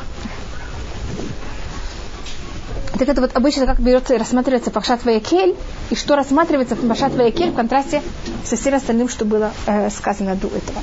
Так 2.97 3.07
это 3.07 3.21
вот 3.21 3.35
обычно 3.35 3.67
как 3.67 3.79
берется 3.79 4.15
и 4.15 4.17
рассматривается 4.17 4.71
Пакшат 4.71 5.05
Ваякель, 5.05 5.55
и 5.91 5.95
что 5.95 6.15
рассматривается 6.15 6.75
Пакшат 6.75 7.13
Ваякель 7.13 7.51
в 7.51 7.53
контрасте 7.53 8.01
со 8.43 8.55
всем 8.55 8.73
остальным, 8.73 9.07
что 9.07 9.23
было 9.23 9.53
э, 9.67 9.91
сказано 9.91 10.35
до 10.35 10.47
этого. 10.47 10.81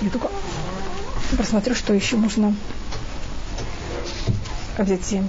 Я 0.00 0.08
только 0.08 0.30
просмотрю, 1.36 1.74
что 1.74 1.92
еще 1.92 2.16
можно 2.16 2.54
взять 4.78 5.12
и 5.12 5.22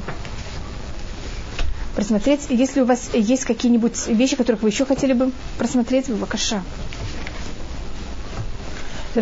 просмотреть. 1.96 2.42
Если 2.50 2.82
у 2.82 2.86
вас 2.86 3.10
есть 3.14 3.46
какие-нибудь 3.46 4.08
вещи, 4.08 4.36
которых 4.36 4.62
вы 4.62 4.70
еще 4.70 4.86
хотели 4.86 5.14
бы 5.14 5.32
просмотреть, 5.58 6.08
вы 6.08 6.16
вакаша. 6.16 6.62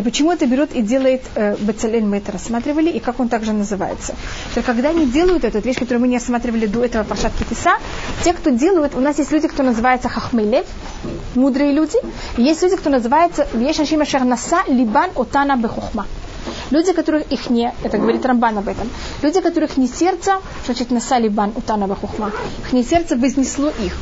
Почему 0.02 0.32
это 0.32 0.46
берет 0.46 0.74
и 0.74 0.82
делает 0.82 1.22
э, 1.36 1.56
Бацалель, 1.60 2.04
мы 2.04 2.16
это 2.16 2.32
рассматривали, 2.32 2.90
и 2.90 2.98
как 2.98 3.20
он 3.20 3.28
также 3.28 3.52
называется. 3.52 4.14
То 4.54 4.62
когда 4.62 4.90
они 4.90 5.06
делают 5.06 5.44
эту 5.44 5.60
вещь, 5.60 5.78
которую 5.78 6.00
мы 6.00 6.08
не 6.08 6.16
рассматривали 6.16 6.66
до 6.66 6.84
этого 6.84 7.04
Пашат 7.04 7.32
Китиса, 7.38 7.76
те, 8.24 8.32
кто 8.32 8.50
делают, 8.50 8.96
у 8.96 9.00
нас 9.00 9.18
есть 9.18 9.30
люди, 9.30 9.46
кто 9.46 9.62
называется 9.62 10.08
Хахмейлев, 10.08 10.66
мудрые 11.36 11.72
люди, 11.72 11.98
и 12.36 12.42
есть 12.42 12.62
люди, 12.62 12.76
кто 12.76 12.90
называется 12.90 13.46
Вешашима 13.52 14.04
Шарнаса 14.04 14.64
Либан 14.66 15.10
Отана 15.14 15.56
Бехухма. 15.56 16.06
Люди, 16.74 16.92
которых 16.92 17.30
их 17.30 17.50
не, 17.50 17.72
это 17.84 17.98
говорит 17.98 18.26
Рамбан 18.26 18.58
об 18.58 18.66
этом, 18.66 18.90
люди, 19.22 19.40
которых 19.40 19.76
не 19.76 19.86
сердце, 19.86 20.40
значит, 20.66 20.90
наса 20.90 21.18
либан 21.18 21.52
утана 21.54 21.86
бахухма, 21.86 22.32
их 22.66 22.72
не 22.72 22.82
сердце 22.82 23.14
вознесло 23.14 23.68
их. 23.68 23.96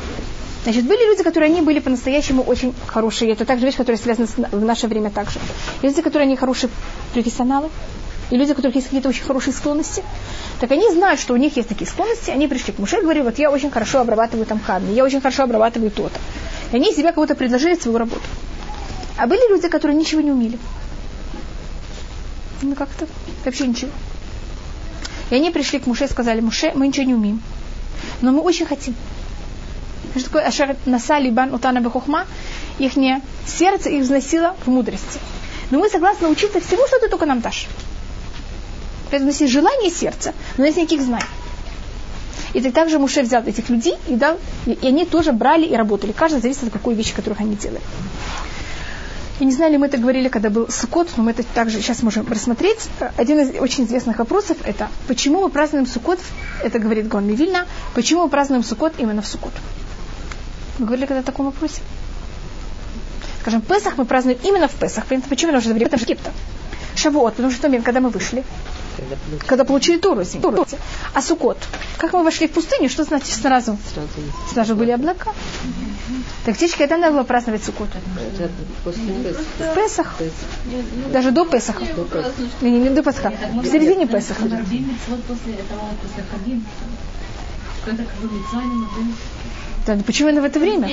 Значит, 0.63 0.85
были 0.85 1.07
люди, 1.07 1.21
которые 1.21 1.51
они 1.51 1.61
были 1.61 1.77
по-настоящему 1.77 2.41
очень 2.41 2.73
хорошие. 2.87 3.31
Это 3.31 3.45
также 3.45 3.67
вещь, 3.67 3.75
которая 3.75 4.01
связана 4.01 4.25
с, 4.25 4.37
в 4.37 4.65
наше 4.65 4.87
время 4.87 5.11
также. 5.11 5.39
Люди, 5.83 6.01
которые 6.01 6.25
они 6.25 6.35
хорошие 6.35 6.71
профессионалы, 7.13 7.69
и 8.31 8.37
люди, 8.37 8.53
у 8.53 8.55
которых 8.55 8.73
есть 8.73 8.87
какие-то 8.87 9.09
очень 9.09 9.23
хорошие 9.23 9.53
склонности, 9.53 10.03
так 10.59 10.71
они 10.71 10.91
знают, 10.93 11.19
что 11.19 11.35
у 11.35 11.37
них 11.37 11.55
есть 11.55 11.69
такие 11.69 11.87
склонности, 11.87 12.31
они 12.31 12.47
пришли 12.47 12.73
к 12.73 12.79
Муше 12.79 12.97
и 12.97 13.01
говорили, 13.01 13.23
вот 13.23 13.37
я 13.37 13.51
очень 13.51 13.69
хорошо 13.69 13.99
обрабатываю 13.99 14.47
там 14.47 14.57
камни, 14.57 14.95
я 14.95 15.03
очень 15.03 15.21
хорошо 15.21 15.43
обрабатываю 15.43 15.91
то-то. 15.91 16.19
И 16.71 16.77
они 16.77 16.91
себя 16.91 17.11
кого-то 17.11 17.35
предложили 17.35 17.75
свою 17.75 17.99
работу. 17.99 18.23
А 19.15 19.27
были 19.27 19.47
люди, 19.47 19.67
которые 19.67 19.95
ничего 19.95 20.21
не 20.21 20.31
умели. 20.31 20.57
Ну 22.61 22.75
как-то 22.75 23.07
вообще 23.45 23.67
ничего. 23.67 23.91
И 25.29 25.35
они 25.35 25.51
пришли 25.51 25.79
к 25.79 25.87
Муше 25.87 26.05
и 26.05 26.07
сказали, 26.07 26.41
Муше, 26.41 26.71
мы 26.75 26.87
ничего 26.87 27.05
не 27.05 27.13
умеем. 27.13 27.41
Но 28.21 28.31
мы 28.31 28.41
очень 28.41 28.65
хотим. 28.65 28.95
Что 30.15 30.25
такое 30.25 30.45
Ашер 30.45 30.75
Наса 30.85 31.17
Либан 31.17 31.53
Утана 31.53 31.79
Бехухма? 31.79 32.27
Их 32.77 32.93
сердце 33.47 33.89
их 33.89 34.03
взносило 34.03 34.55
в 34.65 34.69
мудрости. 34.69 35.19
Но 35.71 35.79
мы 35.79 35.89
согласны 35.89 36.27
учиться 36.27 36.59
всему, 36.59 36.85
что 36.87 36.99
ты 36.99 37.07
только 37.07 37.25
нам 37.25 37.41
дашь. 37.41 37.67
Поэтому 39.09 39.31
есть 39.31 39.47
желание 39.47 39.89
сердца, 39.89 40.33
но 40.57 40.65
есть 40.65 40.77
никаких 40.77 41.01
знаний. 41.01 41.25
И 42.53 42.61
так 42.61 42.73
также 42.73 42.99
Муше 42.99 43.23
взял 43.23 43.43
этих 43.43 43.69
людей 43.69 43.95
и 44.07 44.15
дал, 44.15 44.39
и 44.67 44.87
они 44.87 45.05
тоже 45.05 45.31
брали 45.31 45.65
и 45.65 45.75
работали. 45.75 46.11
Каждый 46.11 46.41
зависит 46.41 46.63
от 46.63 46.73
какой 46.73 46.93
вещи, 46.93 47.13
которых 47.13 47.39
они 47.39 47.55
делают. 47.55 47.83
Я 49.43 49.45
не 49.45 49.51
знаю, 49.51 49.73
ли 49.73 49.77
мы 49.77 49.87
это 49.87 49.97
говорили, 49.97 50.29
когда 50.29 50.49
был 50.49 50.69
Сукот, 50.69 51.09
но 51.17 51.23
мы 51.23 51.31
это 51.31 51.43
также 51.43 51.81
сейчас 51.81 52.01
можем 52.01 52.25
рассмотреть. 52.25 52.87
Один 53.17 53.41
из 53.41 53.59
очень 53.59 53.83
известных 53.83 54.19
вопросов– 54.19 54.55
это 54.63 54.87
почему 55.09 55.41
мы 55.41 55.49
празднуем 55.49 55.85
Сукот, 55.85 56.19
это 56.63 56.79
говорит 56.79 57.09
Гон 57.09 57.27
Мивильна, 57.27 57.67
почему 57.93 58.21
мы 58.21 58.29
празднуем 58.29 58.63
Сукот 58.63 58.93
именно 58.99 59.21
в 59.21 59.27
Сукот. 59.27 59.51
Мы 60.79 60.85
говорили 60.85 61.07
когда 61.07 61.19
о 61.19 61.23
таком 61.23 61.47
вопросе? 61.47 61.81
Скажем, 63.41 63.59
Песах 63.59 63.97
мы 63.97 64.05
празднуем 64.05 64.39
именно 64.43 64.69
в 64.69 64.75
Песах. 64.75 65.07
Почему? 65.07 65.51
Потому 65.51 65.59
что 65.59 65.71
это 65.71 65.97
время. 65.97 66.17
Шавуот, 66.95 67.33
потому 67.33 67.51
что 67.51 67.67
момент, 67.67 67.83
когда 67.83 67.99
мы 67.99 68.11
вышли, 68.11 68.45
когда 69.45 69.63
получили 69.63 69.97
Тору, 69.97 70.23
Тору. 70.41 70.65
А 71.13 71.21
Сукот, 71.21 71.57
как 71.97 72.13
мы 72.13 72.23
вошли 72.23 72.47
в 72.47 72.51
пустыню, 72.51 72.89
что 72.89 73.03
значит 73.03 73.35
сразу? 73.35 73.77
Сразу, 73.93 74.09
сразу 74.53 74.75
были 74.75 74.91
облака. 74.91 75.31
Так 76.45 76.55
птички, 76.55 76.77
когда 76.77 76.97
надо 76.97 77.13
было 77.13 77.23
праздновать 77.23 77.63
Сукот? 77.63 77.89
В 78.83 79.75
Песах. 79.75 80.15
Даже 81.11 81.31
до 81.31 81.45
Песаха. 81.45 81.85
Не, 82.61 82.71
не, 82.71 82.79
не 82.79 82.89
до 82.89 83.03
Песаха. 83.03 83.33
В 83.53 83.65
середине 83.65 84.07
Песаха. 84.07 84.43
Да, 84.45 84.59
ну 84.59 85.17
почему 90.05 90.29
именно 90.29 90.41
в 90.41 90.45
это 90.45 90.59
время? 90.59 90.89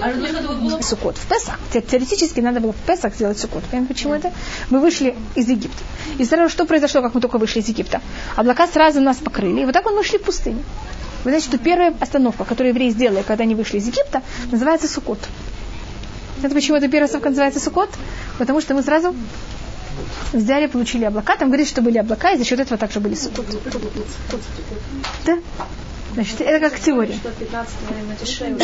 А 0.00 0.82
сукот. 0.82 1.16
В 1.16 1.26
Песах. 1.26 1.58
Теоретически 1.72 2.40
надо 2.40 2.60
было 2.60 2.72
в 2.72 2.86
Песах 2.86 3.14
сделать 3.14 3.38
сукот. 3.38 3.62
Понимаете, 3.64 3.94
почему 3.94 4.14
это? 4.14 4.32
Мы 4.70 4.80
вышли 4.80 5.14
из 5.34 5.48
Египта. 5.48 5.82
И 6.18 6.24
сразу 6.24 6.50
что 6.50 6.64
произошло, 6.64 7.02
как 7.02 7.14
мы 7.14 7.20
только 7.20 7.38
вышли 7.38 7.60
из 7.60 7.68
Египта? 7.68 8.00
Облака 8.36 8.66
сразу 8.66 9.00
нас 9.00 9.16
покрыли. 9.16 9.62
И 9.62 9.64
вот 9.64 9.72
так 9.72 9.84
мы 9.86 10.04
шли 10.04 10.18
в 10.18 10.22
пустыню. 10.22 10.62
Вы 11.24 11.30
знаете, 11.30 11.48
что 11.48 11.58
первая 11.58 11.94
остановка, 12.00 12.44
которую 12.44 12.72
евреи 12.72 12.90
сделали, 12.90 13.22
когда 13.26 13.44
они 13.44 13.54
вышли 13.54 13.78
из 13.78 13.86
Египта, 13.86 14.22
называется 14.50 14.88
Сукот. 14.88 15.18
Это 16.42 16.54
почему 16.54 16.76
эта 16.76 16.86
первая 16.88 17.06
остановка 17.06 17.30
называется 17.30 17.60
Сукот? 17.60 17.90
Потому 18.38 18.60
что 18.60 18.74
мы 18.74 18.82
сразу 18.82 19.14
взяли, 20.32 20.66
получили 20.66 21.04
облака. 21.04 21.36
Там 21.36 21.48
говорится, 21.48 21.72
что 21.72 21.82
были 21.82 21.98
облака, 21.98 22.30
и 22.32 22.38
за 22.38 22.44
счет 22.44 22.60
этого 22.60 22.78
также 22.78 23.00
были 23.00 23.14
Сукот. 23.14 23.46
Да? 25.24 25.38
Значит, 26.14 26.40
это 26.40 26.68
как 26.68 26.78
теория. 26.80 27.14
Что 27.14 27.30
15 27.30 27.74
время 27.90 28.16
Тишрей, 28.16 28.54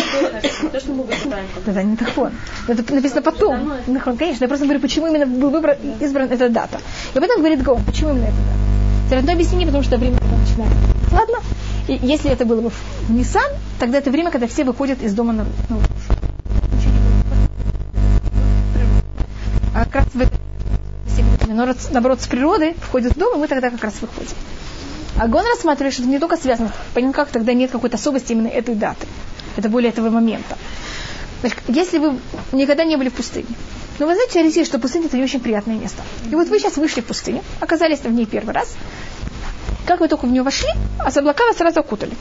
то, 0.70 0.80
что 0.80 0.92
мы 0.92 1.04
выбираем. 1.04 1.46
Да, 1.66 1.82
не 1.82 1.96
тахон. 1.96 2.32
Это 2.68 2.94
написано 2.94 3.22
потом. 3.22 3.72
Нахон, 3.86 4.16
конечно. 4.16 4.44
Я 4.44 4.48
просто 4.48 4.64
говорю, 4.64 4.80
почему 4.80 5.06
именно 5.06 5.26
был 5.26 5.50
выбран, 5.50 5.76
избран 6.00 6.30
эта 6.30 6.48
дата. 6.48 6.80
И 7.14 7.18
об 7.18 7.24
этом 7.24 7.38
говорит 7.38 7.62
Гаон. 7.62 7.84
Почему 7.84 8.10
именно 8.10 8.24
эта 8.24 8.36
дата? 8.36 9.08
Это 9.08 9.18
одно 9.18 9.32
объяснение, 9.32 9.66
потому 9.66 9.84
что 9.84 9.98
время 9.98 10.18
начинается. 10.20 10.78
Ладно? 11.12 11.38
И 11.86 11.98
если 12.02 12.30
это 12.30 12.44
было 12.44 12.62
бы 12.62 12.70
в 12.70 13.10
Нисан, 13.10 13.50
тогда 13.78 13.98
это 13.98 14.10
время, 14.10 14.30
когда 14.30 14.46
все 14.46 14.64
выходят 14.64 15.02
из 15.02 15.12
дома 15.14 15.32
на, 15.32 15.44
на 15.44 15.78
А 19.74 19.84
как 19.84 19.94
раз 19.96 20.06
в 20.14 20.20
это 20.20 20.32
наоборот 21.92 22.20
с 22.20 22.26
природы 22.26 22.74
входит 22.80 23.14
в 23.14 23.18
дом, 23.18 23.36
и 23.36 23.38
мы 23.38 23.48
тогда 23.48 23.70
как 23.70 23.82
раз 23.82 23.94
выходим. 24.00 24.36
А 25.18 25.28
Гон 25.28 25.44
рассматривает, 25.46 25.94
что 25.94 26.02
это 26.02 26.10
не 26.10 26.18
только 26.18 26.36
связано, 26.36 26.72
понятно, 26.92 27.14
как 27.14 27.28
тогда 27.28 27.52
нет 27.52 27.70
какой-то 27.70 27.96
особости 27.96 28.32
именно 28.32 28.48
этой 28.48 28.74
даты. 28.74 29.06
Это 29.56 29.68
более 29.68 29.90
этого 29.90 30.10
момента. 30.10 30.58
Значит, 31.40 31.58
если 31.68 31.98
вы 31.98 32.18
никогда 32.52 32.84
не 32.84 32.96
были 32.96 33.10
в 33.10 33.14
пустыне, 33.14 33.46
но 33.98 34.06
вы 34.06 34.14
знаете, 34.14 34.42
Россия, 34.42 34.64
что 34.64 34.80
пустыня 34.80 35.06
это 35.06 35.16
не 35.16 35.22
очень 35.22 35.40
приятное 35.40 35.76
место. 35.76 36.02
И 36.30 36.34
вот 36.34 36.48
вы 36.48 36.58
сейчас 36.58 36.76
вышли 36.76 37.00
в 37.00 37.04
пустыню, 37.04 37.44
оказались 37.60 38.00
в 38.00 38.10
ней 38.10 38.26
первый 38.26 38.52
раз. 38.54 38.74
Как 39.86 40.00
вы 40.00 40.08
только 40.08 40.26
в 40.26 40.30
нее 40.32 40.42
вошли, 40.42 40.68
а 40.98 41.10
с 41.10 41.16
облака 41.16 41.44
вас 41.46 41.58
сразу 41.58 41.80
окутали. 41.80 42.12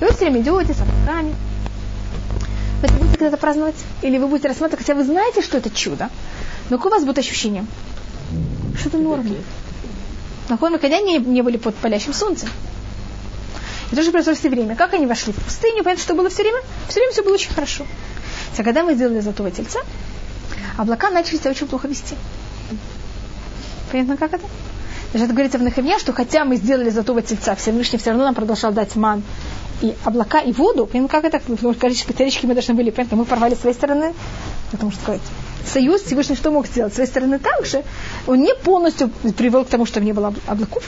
И 0.00 0.04
вы 0.04 0.10
все 0.10 0.26
время 0.26 0.40
идете 0.40 0.74
с 0.74 0.80
облаками. 0.80 1.34
Вы 2.82 2.88
будете 2.98 3.18
когда-то 3.18 3.36
праздновать? 3.36 3.76
Или 4.02 4.18
вы 4.18 4.26
будете 4.26 4.48
рассматривать, 4.48 4.84
хотя 4.84 4.94
вы 4.94 5.04
знаете, 5.04 5.40
что 5.40 5.56
это 5.56 5.70
чудо, 5.70 6.10
но 6.68 6.76
какое 6.76 6.92
у 6.92 6.94
вас 6.96 7.04
будет 7.04 7.18
ощущение? 7.18 7.64
Что 8.76 8.88
это 8.88 8.98
норма. 8.98 9.36
На 10.50 10.58
мы 10.60 10.70
никогда 10.70 11.00
не, 11.00 11.42
были 11.42 11.56
под 11.56 11.76
палящим 11.76 12.12
солнцем. 12.12 12.48
И 13.92 13.96
то 13.96 14.02
же 14.02 14.10
произошло 14.10 14.34
все 14.34 14.48
время. 14.48 14.74
Как 14.74 14.94
они 14.94 15.06
вошли 15.06 15.32
в 15.32 15.36
пустыню, 15.36 15.84
понятно, 15.84 16.02
что 16.02 16.14
было 16.14 16.28
все 16.28 16.42
время? 16.42 16.60
Все 16.88 16.98
время 16.98 17.12
все 17.12 17.22
было 17.22 17.34
очень 17.34 17.54
хорошо. 17.54 17.86
А 18.58 18.62
когда 18.62 18.82
мы 18.82 18.94
сделали 18.94 19.20
золотого 19.20 19.50
тельца, 19.50 19.78
облака 20.76 21.10
начали 21.10 21.38
себя 21.38 21.52
очень 21.52 21.66
плохо 21.66 21.88
вести. 21.88 22.16
Понятно, 23.90 24.16
как 24.16 24.34
это? 24.34 24.44
Даже 25.12 25.24
это 25.24 25.32
говорится 25.32 25.58
в 25.58 25.62
Нахемья, 25.62 25.98
что 25.98 26.12
хотя 26.12 26.44
мы 26.44 26.56
сделали 26.56 26.90
золотого 26.90 27.22
тельца, 27.22 27.54
Всевышний 27.54 27.98
все 27.98 28.10
равно 28.10 28.24
нам 28.24 28.34
продолжал 28.34 28.72
дать 28.72 28.96
ман 28.96 29.22
и 29.80 29.94
облака, 30.04 30.40
и 30.40 30.52
воду. 30.52 30.86
Понятно, 30.86 31.08
как 31.08 31.24
это? 31.24 31.38
Потому 31.38 31.74
что 31.74 32.06
католические 32.06 32.48
мы 32.48 32.54
должны 32.54 32.74
были, 32.74 32.90
понятно, 32.90 33.16
мы 33.16 33.24
порвали 33.24 33.54
с 33.54 33.60
своей 33.60 33.74
стороны, 33.74 34.14
потому 34.72 34.90
что 34.90 35.00
сказать, 35.00 35.22
союз 35.66 36.02
Всевышний 36.02 36.36
что 36.36 36.50
мог 36.50 36.66
сделать? 36.66 36.92
С 36.92 36.96
своей 36.96 37.08
стороны 37.08 37.38
также 37.38 37.82
он 38.26 38.40
не 38.40 38.54
полностью 38.54 39.08
привел 39.36 39.64
к 39.64 39.68
тому, 39.68 39.86
чтобы 39.86 40.06
не 40.06 40.12
было 40.12 40.34
облаков, 40.46 40.84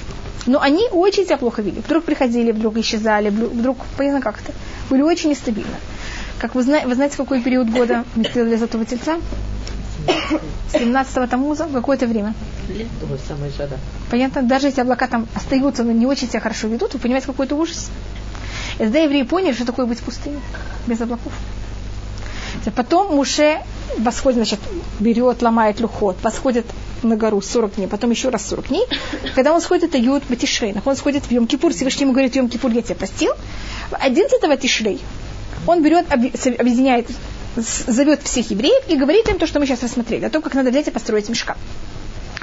но 0.47 0.61
они 0.61 0.89
очень 0.91 1.25
себя 1.25 1.37
плохо 1.37 1.62
вели. 1.62 1.81
Вдруг 1.81 2.05
приходили, 2.05 2.53
вдруг 2.53 2.77
исчезали, 2.77 3.31
вдруг, 3.31 3.79
понятно 3.97 4.20
как 4.20 4.41
то 4.43 4.53
были 4.91 5.03
очень 5.03 5.31
нестабильны. 5.31 5.77
Как 6.39 6.55
вы, 6.55 6.62
знаете, 6.62 6.87
вы 6.87 6.95
знаете, 6.95 7.14
в 7.14 7.18
какой 7.18 7.41
период 7.41 7.70
года 7.70 8.05
мы 8.16 8.25
сделали 8.25 8.57
золотого 8.57 8.85
тельца? 8.85 9.18
17-го 10.73 11.27
Тамуза, 11.27 11.66
в 11.66 11.73
какое-то 11.73 12.07
время. 12.07 12.35
Понятно, 14.11 14.43
даже 14.43 14.66
если 14.66 14.81
облака 14.81 15.07
там 15.07 15.29
остаются, 15.35 15.85
но 15.85 15.93
не 15.93 16.07
очень 16.07 16.29
себя 16.29 16.41
хорошо 16.41 16.68
ведут, 16.68 16.95
вы 16.95 17.01
понимаете, 17.01 17.27
какой 17.27 17.47
это 17.47 17.55
ужас. 17.55 17.91
И 18.75 18.79
тогда 18.79 18.99
евреи 18.99 19.23
поняли, 19.23 19.53
что 19.53 19.64
такое 19.64 19.87
быть 19.87 20.01
в 20.01 20.03
пустыне, 20.03 20.41
без 20.87 21.01
облаков. 21.01 21.33
Потом 22.75 23.14
Муше 23.14 23.61
восходит, 23.99 24.36
значит, 24.36 24.61
берет, 25.01 25.43
ломает 25.43 25.80
люхот, 25.80 26.16
восходит 26.22 26.66
на 27.03 27.16
гору 27.16 27.40
40 27.40 27.76
дней, 27.76 27.86
потом 27.86 28.11
еще 28.11 28.28
раз 28.28 28.47
40 28.47 28.68
дней. 28.68 28.86
Когда 29.34 29.53
он 29.53 29.61
сходит, 29.61 29.84
это 29.84 29.99
Юд 29.99 30.22
Батишрей. 30.28 30.74
Он 30.84 30.97
сходит 30.97 31.24
в 31.24 31.30
Йом-Кипур, 31.30 31.72
Всевышний 31.72 32.03
ему 32.03 32.12
говорит, 32.12 32.36
Йом-Кипур, 32.36 32.72
я 32.72 32.82
тебя 32.82 32.95
простил. 32.95 33.32
11 33.90 34.61
Тишрей 34.61 35.01
он 35.66 35.82
берет, 35.82 36.11
объединяет, 36.12 37.07
зовет 37.57 38.22
всех 38.22 38.51
евреев 38.51 38.84
и 38.88 38.97
говорит 38.97 39.28
им 39.28 39.38
то, 39.38 39.47
что 39.47 39.61
мы 39.61 39.66
сейчас 39.66 39.82
рассмотрели, 39.82 40.24
о 40.24 40.30
том, 40.30 40.43
как 40.43 40.55
надо 40.55 40.70
взять 40.70 40.88
и 40.88 40.90
построить 40.90 41.28
мешка. 41.28 41.57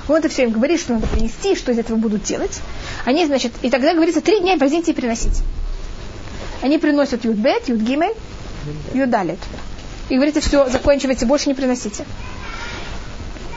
Он 0.08 0.18
это 0.18 0.30
все 0.30 0.44
им 0.44 0.52
говорит, 0.52 0.80
что 0.80 0.94
надо 0.94 1.08
принести, 1.08 1.56
что 1.56 1.72
из 1.72 1.78
этого 1.78 1.98
будут 1.98 2.24
делать. 2.24 2.60
Они, 3.06 3.26
значит, 3.26 3.52
и 3.62 3.70
тогда 3.70 3.94
говорится, 3.94 4.22
три 4.22 4.40
дня 4.40 4.58
возьмите 4.58 4.92
и 4.92 4.96
приносить. 4.96 5.42
Они 6.62 6.78
приносят 6.78 7.26
Юдбет, 7.26 7.70
Юдгимель, 7.70 8.14
Юдалет. 8.94 9.40
И 10.10 10.16
говорите, 10.16 10.40
все, 10.40 10.68
заканчивайте, 10.70 11.26
больше 11.26 11.50
не 11.50 11.56
приносите. 11.56 12.06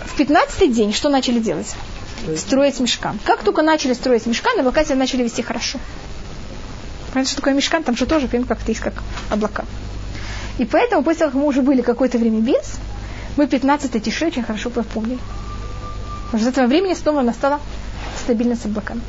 В 0.04 0.14
пятнадцатый 0.16 0.68
день 0.68 0.92
что 0.92 1.08
начали 1.08 1.38
делать? 1.38 1.74
Строить 2.36 2.78
мешкан. 2.78 3.18
Как 3.24 3.42
только 3.42 3.62
начали 3.62 3.94
строить 3.94 4.26
мешкан, 4.26 4.60
облака 4.60 4.84
себя 4.84 4.96
начали 4.96 5.22
вести 5.22 5.42
хорошо. 5.42 5.78
Понятно, 7.12 7.30
что 7.30 7.36
такое 7.36 7.54
мешкан? 7.54 7.82
Там 7.82 7.96
же 7.96 8.06
тоже, 8.06 8.28
как 8.28 8.58
то 8.58 8.70
есть 8.70 8.80
как 8.80 8.94
облака. 9.30 9.64
И 10.58 10.64
поэтому, 10.66 11.02
после 11.02 11.20
того, 11.20 11.32
как 11.32 11.40
мы 11.40 11.46
уже 11.46 11.62
были 11.62 11.80
какое-то 11.80 12.18
время 12.18 12.40
без, 12.40 12.74
мы 13.36 13.46
15 13.46 14.02
тиши 14.02 14.26
очень 14.26 14.42
хорошо 14.42 14.70
помнили. 14.70 15.18
Потому 16.26 16.42
что 16.42 16.50
с 16.50 16.52
этого 16.52 16.66
времени 16.66 16.94
снова 16.94 17.22
настала 17.22 17.60
стабильность 18.22 18.66
облаками. 18.66 19.00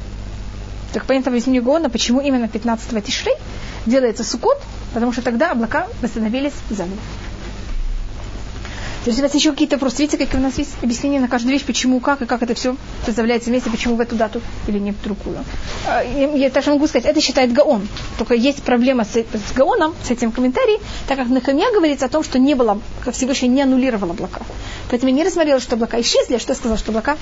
Так 0.94 1.06
понятно 1.06 1.32
объяснение 1.32 1.62
Гона, 1.62 1.90
почему 1.90 2.22
именно 2.22 2.48
15 2.48 3.04
тишрей 3.04 3.36
делается 3.86 4.24
сукот, 4.24 4.62
потому 4.94 5.12
что 5.12 5.22
тогда 5.22 5.52
облака 5.52 5.88
восстановились 6.02 6.54
заново. 6.70 7.00
То 9.04 9.10
есть 9.10 9.20
у 9.20 9.24
вас 9.24 9.36
еще 9.36 9.52
какие-то 9.52 9.76
вопросы? 9.76 9.98
Видите, 10.04 10.18
какие 10.18 10.40
у 10.40 10.44
нас 10.44 10.58
есть 10.58 10.72
объяснения 10.82 11.20
на 11.20 11.28
каждую 11.28 11.54
вещь, 11.54 11.66
почему, 11.66 12.00
как 12.00 12.22
и 12.22 12.26
как 12.26 12.42
это 12.42 12.54
все 12.54 12.78
представляется 13.04 13.50
вместе, 13.50 13.70
почему 13.70 13.96
в 13.96 14.00
эту 14.00 14.16
дату 14.16 14.42
или 14.68 14.80
не 14.80 14.92
в 14.92 15.02
другую. 15.02 15.44
А, 15.86 16.02
я 16.04 16.50
даже 16.50 16.72
могу 16.72 16.88
сказать, 16.88 17.06
это 17.06 17.20
считает 17.20 17.52
Гаон. 17.52 17.88
Только 18.18 18.34
есть 18.34 18.64
проблема 18.64 19.04
с, 19.04 19.16
с 19.16 19.54
Гаоном, 19.54 19.94
с 20.04 20.12
этим 20.12 20.32
комментарием, 20.32 20.80
так 21.08 21.18
как 21.18 21.28
на 21.28 21.42
Хамья 21.42 21.70
говорится 21.74 22.06
о 22.06 22.10
том, 22.10 22.24
что 22.24 22.40
не 22.40 22.56
было, 22.56 22.80
как 23.04 23.14
Всевышний 23.14 23.50
не 23.50 23.62
аннулировал 23.62 24.12
облака. 24.12 24.42
Поэтому 24.90 25.12
я 25.12 25.18
не 25.18 25.24
рассмотрела, 25.26 25.60
что 25.60 25.76
облака 25.76 26.00
исчезли, 26.00 26.36
а 26.36 26.40
что 26.40 26.54
я 26.54 26.56
сказала, 26.56 26.78
что 26.78 26.92
облака 26.92 27.18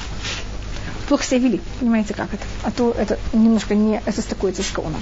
плохо 1.07 1.23
себя 1.23 1.39
вели. 1.39 1.61
Понимаете, 1.79 2.13
как 2.13 2.31
это? 2.31 2.43
А 2.63 2.71
то 2.71 2.95
это 2.97 3.17
немножко 3.33 3.73
не 3.73 4.01
состыкуется 4.15 4.61
с 4.61 4.71
Гаоном. 4.71 5.01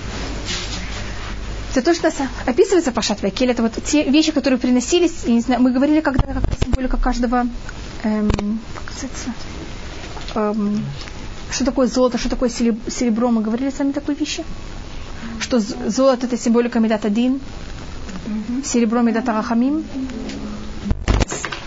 Это 1.79 1.93
то, 1.93 2.11
что 2.11 2.11
описывается 2.45 2.91
по 2.91 3.01
Шатвекель, 3.01 3.51
это 3.51 3.61
вот 3.61 3.71
те 3.85 4.03
вещи, 4.03 4.33
которые 4.33 4.59
приносились, 4.59 5.13
я 5.23 5.33
не 5.33 5.39
знаю, 5.39 5.61
мы 5.61 5.71
говорили 5.71 6.01
когда 6.01 6.33
как 6.33 6.43
символика 6.61 6.97
каждого, 6.97 7.47
эм, 8.03 8.59
как 8.73 8.93
эм, 10.35 10.83
что 11.49 11.63
такое 11.63 11.87
золото, 11.87 12.17
что 12.17 12.27
такое 12.27 12.49
серебро, 12.49 13.31
мы 13.31 13.41
говорили 13.41 13.69
с 13.69 13.79
вами 13.79 13.93
такой 13.93 14.15
вещи? 14.15 14.43
Что 15.39 15.61
золото 15.61 16.25
это 16.25 16.37
символика 16.37 16.81
Медат 16.81 17.05
Один, 17.05 17.39
серебро 18.65 19.01
Медат 19.01 19.29
Рахамим. 19.29 19.85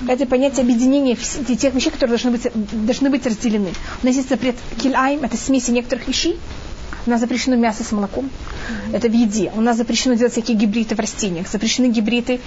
Это 0.06 0.26
понятие 0.26 0.64
объединения 0.64 1.16
тех 1.16 1.72
вещей, 1.72 1.90
которые 1.90 2.18
должны 2.18 2.32
быть, 2.32 2.48
должны 2.84 3.08
быть 3.08 3.24
разделены. 3.24 3.72
У 4.02 4.06
нас 4.06 4.14
есть 4.14 4.28
запрет 4.28 4.56
кильайм, 4.78 5.24
это 5.24 5.38
смеси 5.38 5.70
некоторых 5.70 6.06
вещей, 6.06 6.38
у 7.06 7.10
нас 7.10 7.20
запрещено 7.20 7.56
мясо 7.56 7.84
с 7.84 7.92
молоком. 7.92 8.26
Mm-hmm. 8.26 8.96
Это 8.96 9.08
в 9.08 9.12
еде. 9.12 9.52
У 9.54 9.60
нас 9.60 9.76
запрещено 9.76 10.14
делать 10.14 10.32
всякие 10.32 10.56
гибриды 10.56 10.94
в 10.94 11.00
растениях. 11.00 11.48
Запрещены 11.48 11.86
гибриды 11.86 12.40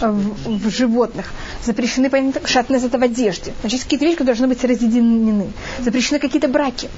э, 0.00 0.10
в, 0.10 0.68
в 0.68 0.70
животных. 0.70 1.32
Запрещены 1.64 2.10
шатнез 2.44 2.84
это 2.84 2.98
в 2.98 3.02
одежде. 3.02 3.52
Значит, 3.60 3.84
какие-то 3.84 4.04
вещи 4.06 4.24
должны 4.24 4.48
быть 4.48 4.64
разъединены. 4.64 5.52
Запрещены 5.80 6.18
какие-то 6.18 6.48
браки. 6.48 6.88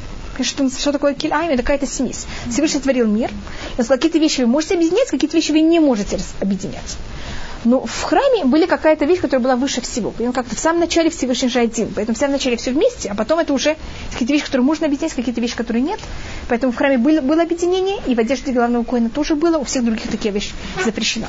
Что, 0.40 0.70
что 0.70 0.92
такое 0.92 1.14
кильайм? 1.14 1.50
Это 1.50 1.62
какая-то 1.62 1.86
смесь. 1.86 2.26
Всевышний 2.48 2.80
творил 2.80 3.06
мир. 3.06 3.30
И 3.78 3.82
какие-то 3.82 4.18
вещи 4.18 4.40
вы 4.42 4.46
можете 4.46 4.74
объединять, 4.74 5.08
какие-то 5.10 5.36
вещи 5.36 5.52
вы 5.52 5.60
не 5.60 5.80
можете 5.80 6.18
объединять. 6.40 6.96
Но 7.64 7.84
в 7.84 8.02
храме 8.02 8.44
были 8.44 8.66
какая-то 8.66 9.04
вещь, 9.04 9.20
которая 9.20 9.42
была 9.42 9.56
выше 9.56 9.80
всего. 9.80 10.10
Поэтому 10.10 10.32
как-то 10.32 10.56
в 10.56 10.58
самом 10.58 10.80
начале 10.80 11.10
Всевышний 11.10 11.48
же 11.48 11.60
один. 11.60 11.92
Поэтому 11.94 12.16
в 12.16 12.18
самом 12.18 12.32
начале 12.32 12.56
все 12.56 12.70
вместе, 12.70 13.10
а 13.10 13.14
потом 13.14 13.38
это 13.38 13.52
уже 13.52 13.76
какие-то 14.12 14.32
вещи, 14.32 14.46
которые 14.46 14.64
можно 14.64 14.86
объединять, 14.86 15.12
какие-то 15.12 15.40
вещи, 15.40 15.56
которые 15.56 15.82
нет. 15.82 16.00
Поэтому 16.48 16.72
в 16.72 16.76
храме 16.76 16.96
было, 16.98 17.20
было 17.20 17.42
объединение, 17.42 17.98
и 18.06 18.14
в 18.14 18.18
одежде 18.18 18.52
главного 18.52 18.84
коина 18.84 19.10
тоже 19.10 19.34
было, 19.34 19.58
у 19.58 19.64
всех 19.64 19.84
других 19.84 20.08
такие 20.10 20.32
вещи 20.32 20.52
запрещено. 20.84 21.26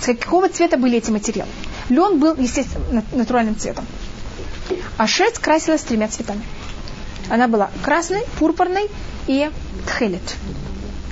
С 0.00 0.06
какого 0.06 0.48
цвета 0.48 0.76
были 0.76 0.98
эти 0.98 1.10
материалы? 1.10 1.50
Лен 1.88 2.18
был, 2.18 2.34
естественно, 2.36 3.04
натуральным 3.12 3.56
цветом. 3.56 3.86
А 4.96 5.06
шерсть 5.06 5.38
красилась 5.38 5.82
тремя 5.82 6.08
цветами. 6.08 6.42
Она 7.28 7.46
была 7.46 7.70
красной, 7.82 8.22
пурпурной 8.38 8.88
и 9.28 9.50
тхелет. 9.86 10.36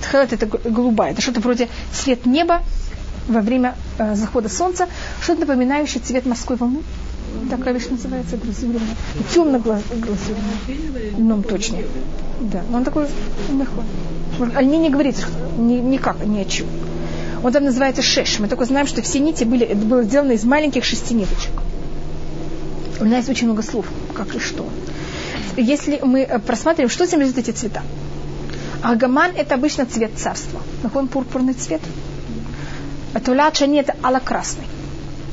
Тхелет 0.03 0.33
это 0.33 0.47
голубая. 0.47 1.13
Это 1.13 1.23
что-то 1.23 1.41
вроде 1.41 1.69
цвет 1.93 2.27
неба 2.27 2.63
во 3.29 3.41
время 3.41 3.75
э, 3.99 4.15
захода 4.15 4.49
солнца, 4.49 4.89
что-то 5.21 5.41
напоминающее 5.41 6.03
цвет 6.03 6.27
морской 6.27 6.57
волны. 6.57 6.83
Такая 7.51 7.75
вещь 7.75 7.89
называется 7.91 8.37
глазурная. 8.37 8.97
Темно-глазурная. 9.35 9.83
Ну, 11.19 11.43
точнее. 11.43 11.87
Да. 12.41 12.63
Но 12.71 12.79
он 12.79 12.85
такой 12.85 13.07
легко. 13.51 13.83
Альми 14.57 14.79
не 14.79 14.91
говорит 14.91 15.17
ни, 15.59 15.75
никак, 15.75 16.25
ни 16.25 16.41
о 16.41 16.45
чем. 16.45 16.67
Он 17.43 17.53
там 17.53 17.65
называется 17.65 18.03
шеш. 18.03 18.39
Мы 18.39 18.49
только 18.49 18.65
знаем, 18.65 18.87
что 18.87 19.03
все 19.03 19.19
нити 19.21 19.45
были, 19.45 19.67
это 19.67 19.85
было 19.85 20.03
сделано 20.03 20.33
из 20.33 20.45
маленьких 20.45 20.85
шести 20.85 21.15
ниточек. 21.15 21.53
У 23.01 23.05
нас 23.05 23.19
есть 23.19 23.29
очень 23.29 23.47
много 23.47 23.63
слов, 23.63 23.87
как 24.15 24.35
и 24.35 24.41
что. 24.41 24.69
Если 25.57 26.01
мы 26.03 26.21
э, 26.21 26.39
просматриваем, 26.39 26.91
что 26.91 27.07
символизируют 27.07 27.49
эти 27.49 27.57
цвета. 27.57 27.83
Аргаман 28.83 29.33
это 29.37 29.55
обычно 29.55 29.87
цвет 29.87 30.13
царства. 30.17 30.61
Нахон 30.83 31.09
пурпурный 31.09 31.53
цвет. 31.53 31.81
Туля 33.25 33.51
чани 33.51 33.81
это 33.81 33.97
алокрасный. 34.03 34.67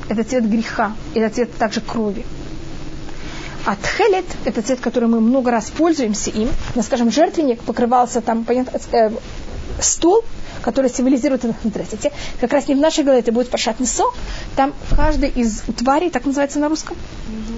Это 0.09 0.23
цвет 0.23 0.49
греха. 0.49 0.93
Это 1.13 1.33
цвет 1.33 1.55
также 1.57 1.81
крови. 1.81 2.25
А 3.65 3.75
тхелет– 3.75 4.25
это 4.45 4.61
цвет, 4.61 4.79
который 4.79 5.09
мы 5.09 5.19
много 5.19 5.49
раз 5.49 5.71
пользуемся 5.71 6.29
им. 6.29 6.49
Ну, 6.75 6.83
скажем, 6.83 7.11
жертвенник 7.11 7.61
покрывался 7.61 8.21
там, 8.21 8.43
понятно, 8.43 8.79
э, 8.91 9.09
стол, 9.79 10.23
который 10.61 10.89
символизирует, 10.91 11.43
здравствуйте, 11.63 12.11
как 12.39 12.53
раз 12.53 12.67
не 12.67 12.75
в 12.75 12.77
нашей 12.77 13.03
голове, 13.03 13.21
это 13.21 13.31
будет 13.31 13.49
пашат 13.49 13.79
несо, 13.79 14.13
там 14.55 14.73
каждый 14.95 15.29
из 15.29 15.63
тварей, 15.77 16.11
так 16.11 16.25
называется 16.25 16.59
на 16.59 16.69
русском, 16.69 16.95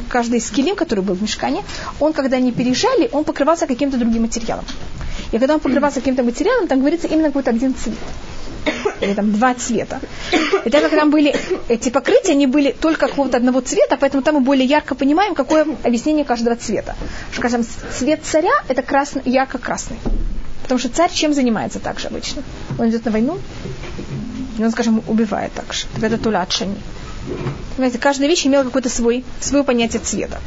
каждый 0.09 0.39
из 0.39 0.49
килим, 0.49 0.77
который 0.77 1.03
был 1.03 1.15
в 1.15 1.21
мешкане, 1.21 1.63
он, 1.99 2.13
когда 2.13 2.37
они 2.37 2.53
переезжали, 2.53 3.09
он 3.11 3.25
покрывался 3.25 3.67
каким-то 3.67 3.97
другим 3.97 4.21
материалом. 4.21 4.65
И 5.33 5.39
когда 5.39 5.55
он 5.55 5.59
покрывался 5.59 5.99
каким-то 5.99 6.23
материалом, 6.23 6.67
там 6.67 6.79
говорится 6.79 7.07
именно 7.07 7.27
какой-то 7.27 7.51
один 7.51 7.75
цвет 7.75 7.95
или 9.01 9.13
там 9.13 9.31
два 9.31 9.53
цвета. 9.53 9.99
И 10.65 10.69
так 10.69 10.81
как 10.83 10.91
там 10.91 11.09
были 11.09 11.35
эти 11.67 11.89
покрытия, 11.89 12.33
они 12.33 12.47
были 12.47 12.71
только 12.71 13.07
какого-то 13.07 13.37
одного 13.37 13.61
цвета, 13.61 13.97
поэтому 13.99 14.23
там 14.23 14.35
мы 14.35 14.41
более 14.41 14.65
ярко 14.65 14.95
понимаем, 14.95 15.35
какое 15.35 15.65
объяснение 15.83 16.25
каждого 16.25 16.55
цвета. 16.55 16.95
Скажем, 17.35 17.63
цвет 17.97 18.21
царя 18.23 18.53
это 18.67 18.81
красный, 18.81 19.21
ярко-красный. 19.25 19.97
Потому 20.63 20.79
что 20.79 20.89
царь 20.89 21.11
чем 21.11 21.33
занимается 21.33 21.79
также 21.79 22.07
обычно? 22.07 22.43
Он 22.77 22.89
идет 22.89 23.05
на 23.05 23.11
войну, 23.11 23.37
и 24.57 24.63
он, 24.63 24.71
скажем, 24.71 25.01
убивает 25.07 25.53
также. 25.53 25.85
Так 25.95 26.03
это 26.03 26.17
тулячани. 26.17 26.75
Понимаете, 27.75 27.99
каждая 27.99 28.27
вещь 28.27 28.45
имела 28.45 28.63
какое-то 28.63 28.89
свой, 28.89 29.23
свое 29.39 29.63
понятие 29.63 30.01
цвета. 30.01 30.39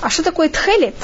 А 0.00 0.10
что 0.10 0.22
такое 0.22 0.48
тхелет? 0.48 0.94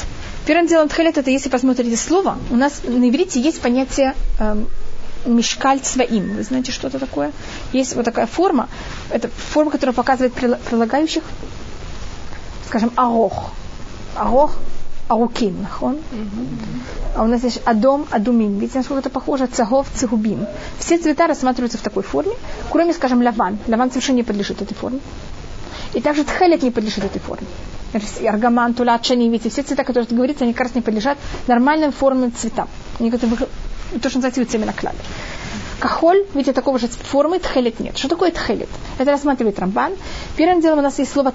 Первым 0.47 0.67
делом 0.67 0.89
тхелет 0.89 1.19
это, 1.19 1.31
если 1.31 1.49
посмотрите 1.49 1.97
слово, 1.97 2.39
у 2.51 2.57
нас 2.57 2.81
на 2.85 3.09
иврите 3.09 3.41
есть 3.41 3.61
понятие 3.61 4.15
эм, 4.39 4.69
мешкаль 5.27 5.81
своим. 5.83 6.35
Вы 6.37 6.43
знаете, 6.43 6.73
что 6.73 6.89
это 6.89 6.99
такое? 6.99 7.33
Есть 7.73 7.97
вот 7.97 8.05
такая 8.05 8.27
форма. 8.27 8.69
Это 9.11 9.29
форма, 9.29 9.71
которая 9.71 9.95
показывает 9.95 10.33
прилагающих. 10.35 11.23
Скажем, 12.67 12.93
арох. 12.97 13.51
Арох 14.17 14.57
аруким, 15.11 15.63
нахон? 15.63 15.99
А 17.17 17.23
у 17.23 17.27
нас 17.27 17.43
есть 17.43 17.61
адом, 17.67 18.07
адумим. 18.11 18.59
Видите, 18.59 18.79
насколько 18.79 19.01
это 19.01 19.11
похоже? 19.11 19.47
Цагов, 19.47 19.89
цигубим. 19.95 20.47
Все 20.79 20.99
цвета 20.99 21.27
рассматриваются 21.27 21.79
в 21.79 21.83
такой 21.83 22.03
форме, 22.03 22.33
кроме, 22.71 22.93
скажем, 22.93 23.23
лаван. 23.23 23.59
Лаван 23.67 23.91
совершенно 23.91 24.17
не 24.17 24.23
подлежит 24.23 24.63
этой 24.63 24.75
форме. 24.75 25.01
И 25.95 26.01
также 26.01 26.25
тхелет 26.25 26.63
не 26.63 26.71
подлежит 26.71 27.05
этой 27.05 27.19
форме. 27.19 27.47
Аргаман, 28.29 28.75
тула, 28.75 28.99
чани, 29.01 29.29
видите, 29.29 29.51
все 29.51 29.63
цвета, 29.63 29.83
которые 29.83 30.07
говорится, 30.17 30.45
они 30.45 30.53
как 30.53 30.67
раз 30.67 30.75
не 30.77 30.81
подлежат 30.81 31.19
нормальным 31.49 31.91
формам 31.91 32.33
цветам. 32.33 32.69
Они 33.01 33.11
как-то 33.11 33.27
то, 33.99 34.09
что 34.09 34.19
называется 34.19 34.41
юцеми 34.41 34.71
клале. 34.73 34.99
Кахоль, 35.81 36.27
видите, 36.35 36.53
такого 36.53 36.79
же 36.79 36.89
формы, 36.89 37.39
тхелет 37.39 37.81
нет. 37.81 37.97
Что 37.97 38.09
такое 38.09 38.31
тхелет? 38.31 38.69
Это 38.99 39.11
рассматривает 39.11 39.59
Рамбан. 39.59 39.93
Первым 40.37 40.61
делом 40.61 40.81
у 40.81 40.83
нас 40.83 40.99
есть 40.99 41.13
слово 41.13 41.33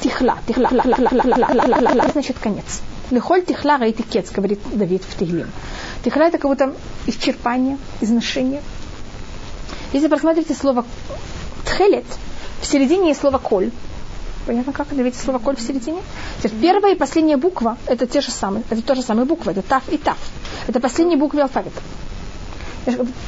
тихла. 0.00 0.38
Тихла. 0.46 0.68
Значит, 2.12 2.38
конец. 2.38 2.82
Лихоль 3.10 3.44
тихла 3.44 3.78
рейти 3.80 4.04
кец, 4.04 4.30
говорит 4.30 4.60
Давид 4.72 5.02
в 5.02 5.18
Тиглим. 5.18 5.50
Тихла 6.04 6.22
это 6.22 6.38
как 6.38 6.48
будто 6.48 6.72
исчерпание, 7.06 7.76
изношение. 8.00 8.62
Если 9.92 10.06
посмотрите 10.06 10.54
слово 10.54 10.84
тхелет, 11.64 12.06
в 12.60 12.66
середине 12.66 13.08
есть 13.08 13.20
слово 13.20 13.38
коль. 13.38 13.70
Понятно, 14.50 14.72
как 14.72 14.90
это? 14.90 15.00
Видите 15.00 15.22
слово 15.22 15.38
коль 15.38 15.54
в 15.54 15.60
середине? 15.60 16.02
Первая 16.60 16.94
и 16.94 16.98
последняя 16.98 17.36
буква 17.36 17.78
это 17.86 18.08
те 18.08 18.20
же 18.20 18.32
самые, 18.32 18.64
это 18.68 18.82
то 18.82 18.96
же 18.96 19.02
самые 19.02 19.24
буквы, 19.24 19.52
это 19.52 19.62
тав 19.62 19.84
и 19.88 19.96
тав. 19.96 20.18
Это 20.66 20.80
последние 20.80 21.16
буквы 21.16 21.42
алфавита. 21.42 21.80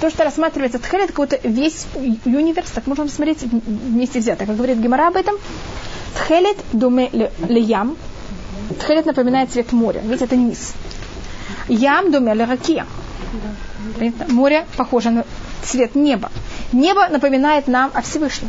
То, 0.01 0.11
что 0.11 0.25
рассматривается 0.25 0.81
тхелет, 0.81 1.05
это 1.05 1.13
какой-то 1.13 1.39
весь 1.49 1.87
универс, 2.25 2.71
так 2.71 2.89
можно 2.89 3.07
смотреть 3.07 3.43
вместе 3.43 4.19
взято. 4.19 4.47
Как 4.47 4.57
говорит 4.57 4.79
Гемора 4.79 5.07
об 5.07 5.17
этом, 5.17 5.37
тхелет 6.17 6.57
думе 6.73 7.09
ям. 7.49 7.97
Тхелет 8.81 9.07
напоминает 9.07 9.53
цвет 9.53 9.71
моря. 9.71 10.01
Видите, 10.01 10.25
это 10.25 10.35
низ. 10.35 10.73
Ям 11.69 12.11
думе 12.11 12.35
ле 12.35 12.47
ракия. 12.47 12.85
Море 14.29 14.67
похоже 14.77 15.11
на 15.11 15.25
цвет 15.63 15.95
неба. 15.95 16.33
Небо 16.73 17.07
напоминает 17.09 17.69
нам 17.69 17.93
о 17.95 18.03
Всевышнем. 18.03 18.49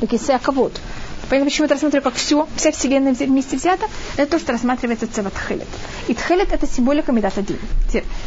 Такие 0.00 0.38
кавод. 0.38 0.80
Поэтому 1.28 1.50
почему 1.50 1.66
это 1.66 1.74
рассматриваю 1.74 2.04
как 2.04 2.14
все, 2.14 2.46
вся 2.56 2.72
вселенная 2.72 3.12
вместе 3.12 3.56
взята, 3.56 3.86
это 4.16 4.32
то, 4.32 4.38
что 4.38 4.52
рассматривается 4.52 5.06
цеват 5.12 5.34
тхелет. 5.34 5.66
И 6.08 6.14
тхелет 6.14 6.52
это 6.52 6.66
символика 6.66 7.12
медат 7.12 7.36
один. 7.36 7.58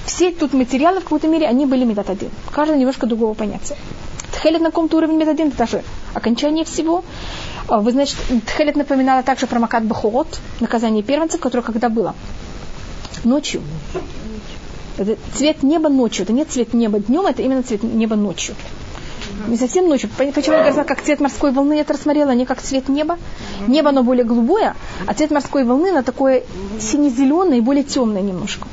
Все 0.06 0.32
тут 0.32 0.54
материалы 0.54 0.99
в 0.99 1.04
какой-то 1.04 1.28
мере, 1.28 1.47
они 1.47 1.66
были 1.66 1.84
медат 1.84 2.10
один. 2.10 2.30
Каждый 2.52 2.78
немножко 2.78 3.08
другого 3.08 3.34
понятия. 3.34 3.76
Тхелет 4.32 4.62
на 4.62 4.70
каком-то 4.70 4.97
уровне 4.97 5.18
медат 5.18 5.36
один, 5.36 5.47
это 5.47 5.58
даже 5.58 5.84
окончание 6.14 6.64
всего. 6.64 7.04
А, 7.68 7.80
вы 7.80 7.91
знаете, 7.91 8.16
тхелет 8.45 8.76
напоминала 8.76 9.24
также 9.24 9.47
про 9.47 9.60
Макат 9.60 9.84
Бахурот, 9.84 10.39
наказание 10.60 11.04
первенцев, 11.04 11.39
которое 11.39 11.64
когда 11.64 11.89
было? 11.89 12.16
Ночью. 13.24 13.62
Это 14.97 15.18
цвет 15.36 15.64
неба 15.64 15.89
ночью. 15.89 16.24
Это 16.24 16.34
не 16.34 16.45
цвет 16.45 16.74
неба 16.74 16.99
днем, 16.99 17.26
это 17.26 17.41
именно 17.41 17.64
цвет 17.64 17.82
неба 17.82 18.16
ночью. 18.16 18.56
Не 19.48 19.58
совсем 19.58 19.88
ночью. 19.88 20.10
Почему 20.18 20.56
я 20.56 20.64
говорила, 20.64 20.84
как 20.84 21.02
цвет 21.02 21.20
морской 21.20 21.52
волны 21.52 21.74
я 21.74 21.82
это 21.82 21.94
рассмотрела, 21.94 22.32
не 22.32 22.46
как 22.46 22.62
цвет 22.62 22.89
неба. 22.89 23.18
Небо, 23.68 23.89
оно 23.89 24.04
более 24.04 24.24
голубое, 24.24 24.76
а 25.08 25.14
цвет 25.14 25.32
морской 25.32 25.64
волны, 25.64 25.89
оно 25.89 26.04
такое 26.04 26.44
сине-зеленое 26.80 27.60
и 27.60 27.62
более 27.62 27.84
темное 27.84 28.22
немножко. 28.22 28.68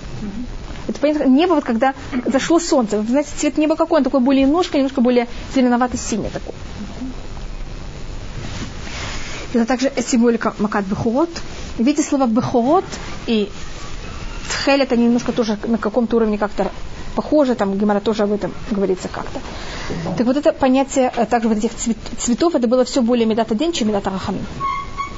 Это 0.89 1.01
понятно, 1.01 1.25
небо, 1.25 1.53
вот 1.55 1.65
когда 1.65 1.95
зашло 2.27 2.59
солнце, 2.59 2.99
вы 2.99 3.07
знаете, 3.07 3.31
цвет 3.37 3.59
неба 3.59 3.77
какой, 3.77 3.99
он 3.99 4.05
такой 4.05 4.21
более 4.21 4.45
немножко, 4.45 4.79
немножко 4.79 5.01
более 5.01 5.29
зеленовато-синий 5.55 6.31
такой. 6.31 6.55
Это 9.53 9.67
также 9.67 9.93
символика 10.07 10.55
Макат 10.59 10.85
Бехурот. 10.85 11.31
Видите 11.79 12.03
слово 12.07 12.27
Бехурот 12.27 12.85
и 13.27 13.51
Тхелет, 14.49 14.93
они 14.93 15.05
немножко 15.05 15.33
тоже 15.33 15.59
на 15.65 15.79
каком-то 15.79 16.17
уровне 16.17 16.39
как-то 16.39 16.71
похожи, 17.15 17.55
там 17.55 17.77
Гемора 17.77 18.01
тоже 18.01 18.23
об 18.23 18.33
этом 18.33 18.53
говорится 18.71 19.09
как-то. 19.09 19.41
Так 20.17 20.27
вот 20.27 20.37
это 20.37 20.53
понятие 20.53 21.13
э, 21.17 21.27
также 21.27 21.49
вот 21.49 21.59
этих 21.59 21.73
цветов, 21.75 22.55
это 22.55 22.69
было 22.69 22.85
все 22.85 23.03
более 23.03 23.27
медата 23.27 23.55
день, 23.55 23.73
чем 23.73 23.89
медата 23.89 24.11
рахамин. 24.11 24.45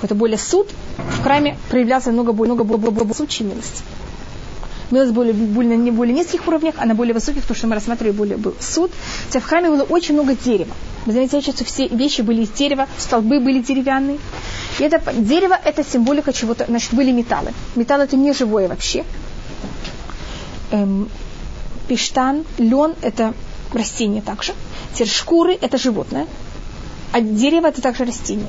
Это 0.02 0.14
более 0.14 0.38
суд. 0.38 0.68
В 0.96 1.22
храме 1.22 1.56
проявлялся 1.68 2.10
много, 2.10 2.32
много, 2.32 2.64
много, 2.64 2.90
много 2.90 3.14
суд, 3.14 3.28
чем 3.28 3.48
милость. 3.48 3.82
Милость 4.90 5.12
более, 5.12 5.32
более, 5.32 5.76
не 5.76 5.90
более 5.90 6.14
низких 6.14 6.46
уровнях, 6.48 6.74
а 6.78 6.86
на 6.86 6.94
более 6.94 7.14
высоких, 7.14 7.44
то, 7.44 7.54
что 7.54 7.66
мы 7.66 7.74
рассматривали, 7.74 8.12
более 8.12 8.36
был 8.36 8.54
суд. 8.60 8.90
Хотя 9.26 9.40
в 9.40 9.44
храме 9.44 9.70
было 9.70 9.82
очень 9.82 10.14
много 10.14 10.34
дерева. 10.34 10.72
Вы 11.06 11.12
заметили, 11.12 11.40
что 11.40 11.64
все 11.64 11.86
вещи 11.88 12.22
были 12.22 12.42
из 12.42 12.50
дерева, 12.50 12.88
столбы 12.98 13.40
были 13.40 13.60
деревянные. 13.60 14.18
И 14.78 14.82
это 14.82 15.00
дерево 15.14 15.58
это 15.64 15.84
символика 15.84 16.32
чего-то, 16.32 16.64
значит, 16.66 16.92
были 16.92 17.12
металлы. 17.12 17.52
Металл 17.76 18.00
это 18.00 18.16
не 18.16 18.32
живое 18.32 18.68
вообще. 18.68 19.04
Эм, 20.72 21.08
пиштан, 21.88 22.44
лен 22.58 22.94
это 23.02 23.34
растение 23.74 24.22
также. 24.22 24.54
Теперь 24.94 25.08
шкуры 25.08 25.58
это 25.60 25.78
животное. 25.78 26.26
А 27.12 27.20
дерево 27.20 27.66
это 27.66 27.82
также 27.82 28.04
растение. 28.04 28.46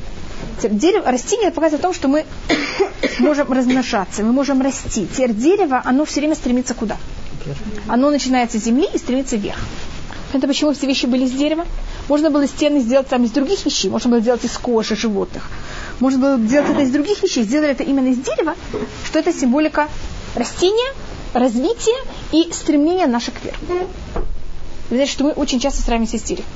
Теперь 0.58 0.78
дерево, 0.78 1.12
растение 1.12 1.52
показывает 1.52 1.82
о 1.82 1.88
том, 1.88 1.94
что 1.94 2.08
мы 2.08 2.26
можем 3.20 3.52
размножаться, 3.52 4.24
мы 4.24 4.32
можем 4.32 4.62
расти. 4.62 5.08
Теперь 5.12 5.34
дерево, 5.34 5.82
оно 5.84 6.06
все 6.06 6.20
время 6.20 6.36
стремится 6.36 6.74
куда? 6.74 6.98
Оно 7.88 8.12
начинается 8.12 8.60
с 8.60 8.64
земли 8.64 8.88
и 8.94 8.98
стремится 8.98 9.36
вверх. 9.36 9.60
Это 10.34 10.48
почему 10.48 10.74
все 10.74 10.88
вещи 10.88 11.08
были 11.08 11.26
из 11.26 11.32
дерева? 11.32 11.66
Можно 12.08 12.30
было 12.30 12.48
стены 12.48 12.80
сделать 12.80 13.08
там 13.08 13.24
из 13.24 13.32
других 13.32 13.66
вещей, 13.66 13.90
можно 13.90 14.10
было 14.10 14.22
сделать 14.22 14.46
из 14.46 14.58
кожи 14.58 14.96
животных. 14.96 15.50
Можно 16.00 16.20
было 16.20 16.38
сделать 16.38 16.70
это 16.70 16.82
из 16.82 16.92
других 16.92 17.22
вещей, 17.22 17.44
сделали 17.44 17.72
это 17.72 17.84
именно 17.84 18.08
из 18.08 18.18
дерева, 18.18 18.56
что 19.06 19.20
это 19.20 19.34
символика 19.34 19.90
растения, 20.36 20.94
развития 21.34 21.98
и 22.32 22.50
стремления 22.54 23.08
наше 23.08 23.32
к 23.32 23.40
знаете, 24.96 25.12
что 25.12 25.24
мы 25.24 25.32
очень 25.32 25.60
часто 25.60 25.82
сравниваемся 25.82 26.20
с 26.20 26.28
деревом. 26.28 26.50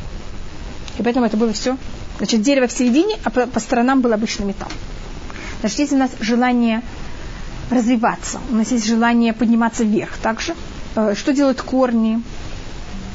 И 0.98 1.04
поэтому 1.04 1.26
это 1.26 1.38
было 1.38 1.54
все. 1.54 1.78
Значит, 2.18 2.42
дерево 2.42 2.68
в 2.68 2.72
середине, 2.72 3.18
а 3.24 3.30
по, 3.30 3.48
по 3.48 3.60
сторонам 3.60 4.02
был 4.02 4.14
обычный 4.14 4.46
металл. 4.46 4.70
Значит, 5.60 5.80
есть 5.80 5.94
у 5.94 5.98
нас 5.98 6.12
желание 6.20 6.82
развиваться, 7.70 8.40
у 8.52 8.56
нас 8.56 8.72
есть 8.72 8.86
желание 8.86 9.34
подниматься 9.34 9.84
вверх 9.84 10.18
также. 10.18 10.56
Э, 10.96 11.14
что 11.16 11.34
делают 11.34 11.62
корни? 11.62 12.22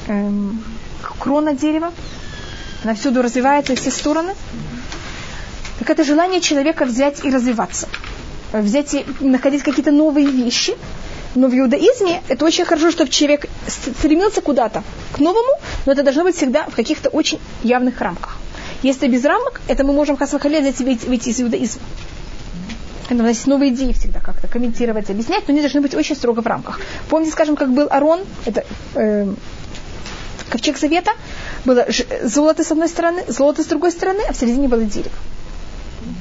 Эм, 0.08 0.62
крона 1.18 1.54
дерева. 1.54 1.92
Она 2.82 2.94
всюду 2.94 3.22
развивается, 3.22 3.74
все 3.76 3.90
стороны. 3.90 4.34
Так 5.78 5.90
это 5.90 6.04
желание 6.04 6.40
человека 6.40 6.84
взять 6.84 7.24
и 7.24 7.30
развиваться. 7.30 7.88
Взять 8.52 8.94
и 8.94 9.04
находить 9.20 9.62
какие-то 9.62 9.92
новые 9.92 10.26
вещи, 10.26 10.74
но 11.34 11.46
в 11.46 11.54
иудаизме 11.54 12.22
это 12.28 12.44
очень 12.44 12.64
хорошо, 12.64 12.90
чтобы 12.90 13.10
человек 13.10 13.46
стремился 13.68 14.40
куда-то, 14.40 14.82
к 15.12 15.18
новому, 15.18 15.52
но 15.86 15.92
это 15.92 16.02
должно 16.02 16.24
быть 16.24 16.36
всегда 16.36 16.64
в 16.64 16.74
каких-то 16.74 17.08
очень 17.08 17.40
явных 17.62 18.00
рамках. 18.00 18.36
Если 18.82 19.08
без 19.08 19.24
рамок, 19.24 19.60
это 19.68 19.84
мы 19.84 19.92
можем 19.92 20.16
хасвахале 20.16 20.60
выйти 20.60 21.28
из 21.28 21.40
иудаизма. 21.40 21.82
Поэтому 23.08 23.28
у 23.28 23.32
нас 23.32 23.46
новые 23.46 23.74
идеи 23.74 23.92
всегда 23.92 24.20
как-то 24.20 24.46
комментировать, 24.46 25.10
объяснять, 25.10 25.48
но 25.48 25.52
они 25.52 25.60
должны 25.60 25.80
быть 25.80 25.94
очень 25.94 26.14
строго 26.14 26.42
в 26.42 26.46
рамках. 26.46 26.80
Помните, 27.08 27.32
скажем, 27.32 27.56
как 27.56 27.72
был 27.72 27.88
Арон, 27.90 28.20
это 28.44 28.64
э, 28.94 29.26
ковчег 30.48 30.78
завета, 30.78 31.10
было 31.64 31.86
золото 32.22 32.62
с 32.62 32.70
одной 32.70 32.88
стороны, 32.88 33.24
золото 33.26 33.64
с 33.64 33.66
другой 33.66 33.90
стороны, 33.90 34.20
а 34.28 34.32
в 34.32 34.36
середине 34.36 34.68
было 34.68 34.84
дерево. 34.84 35.14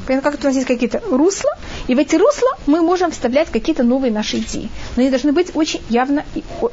Понятно, 0.07 0.31
как 0.31 0.41
у 0.41 0.43
нас 0.43 0.55
есть 0.55 0.67
какие-то 0.67 1.01
русла, 1.11 1.51
и 1.89 1.95
в 1.95 1.97
эти 1.97 2.15
русла 2.17 2.49
мы 2.67 2.81
можем 2.81 3.09
вставлять 3.09 3.49
какие-то 3.49 3.81
новые 3.81 4.11
наши 4.11 4.37
идеи. 4.37 4.69
Но 4.95 5.01
они 5.01 5.09
должны 5.09 5.31
быть 5.31 5.55
очень 5.55 5.81
явно, 5.89 6.23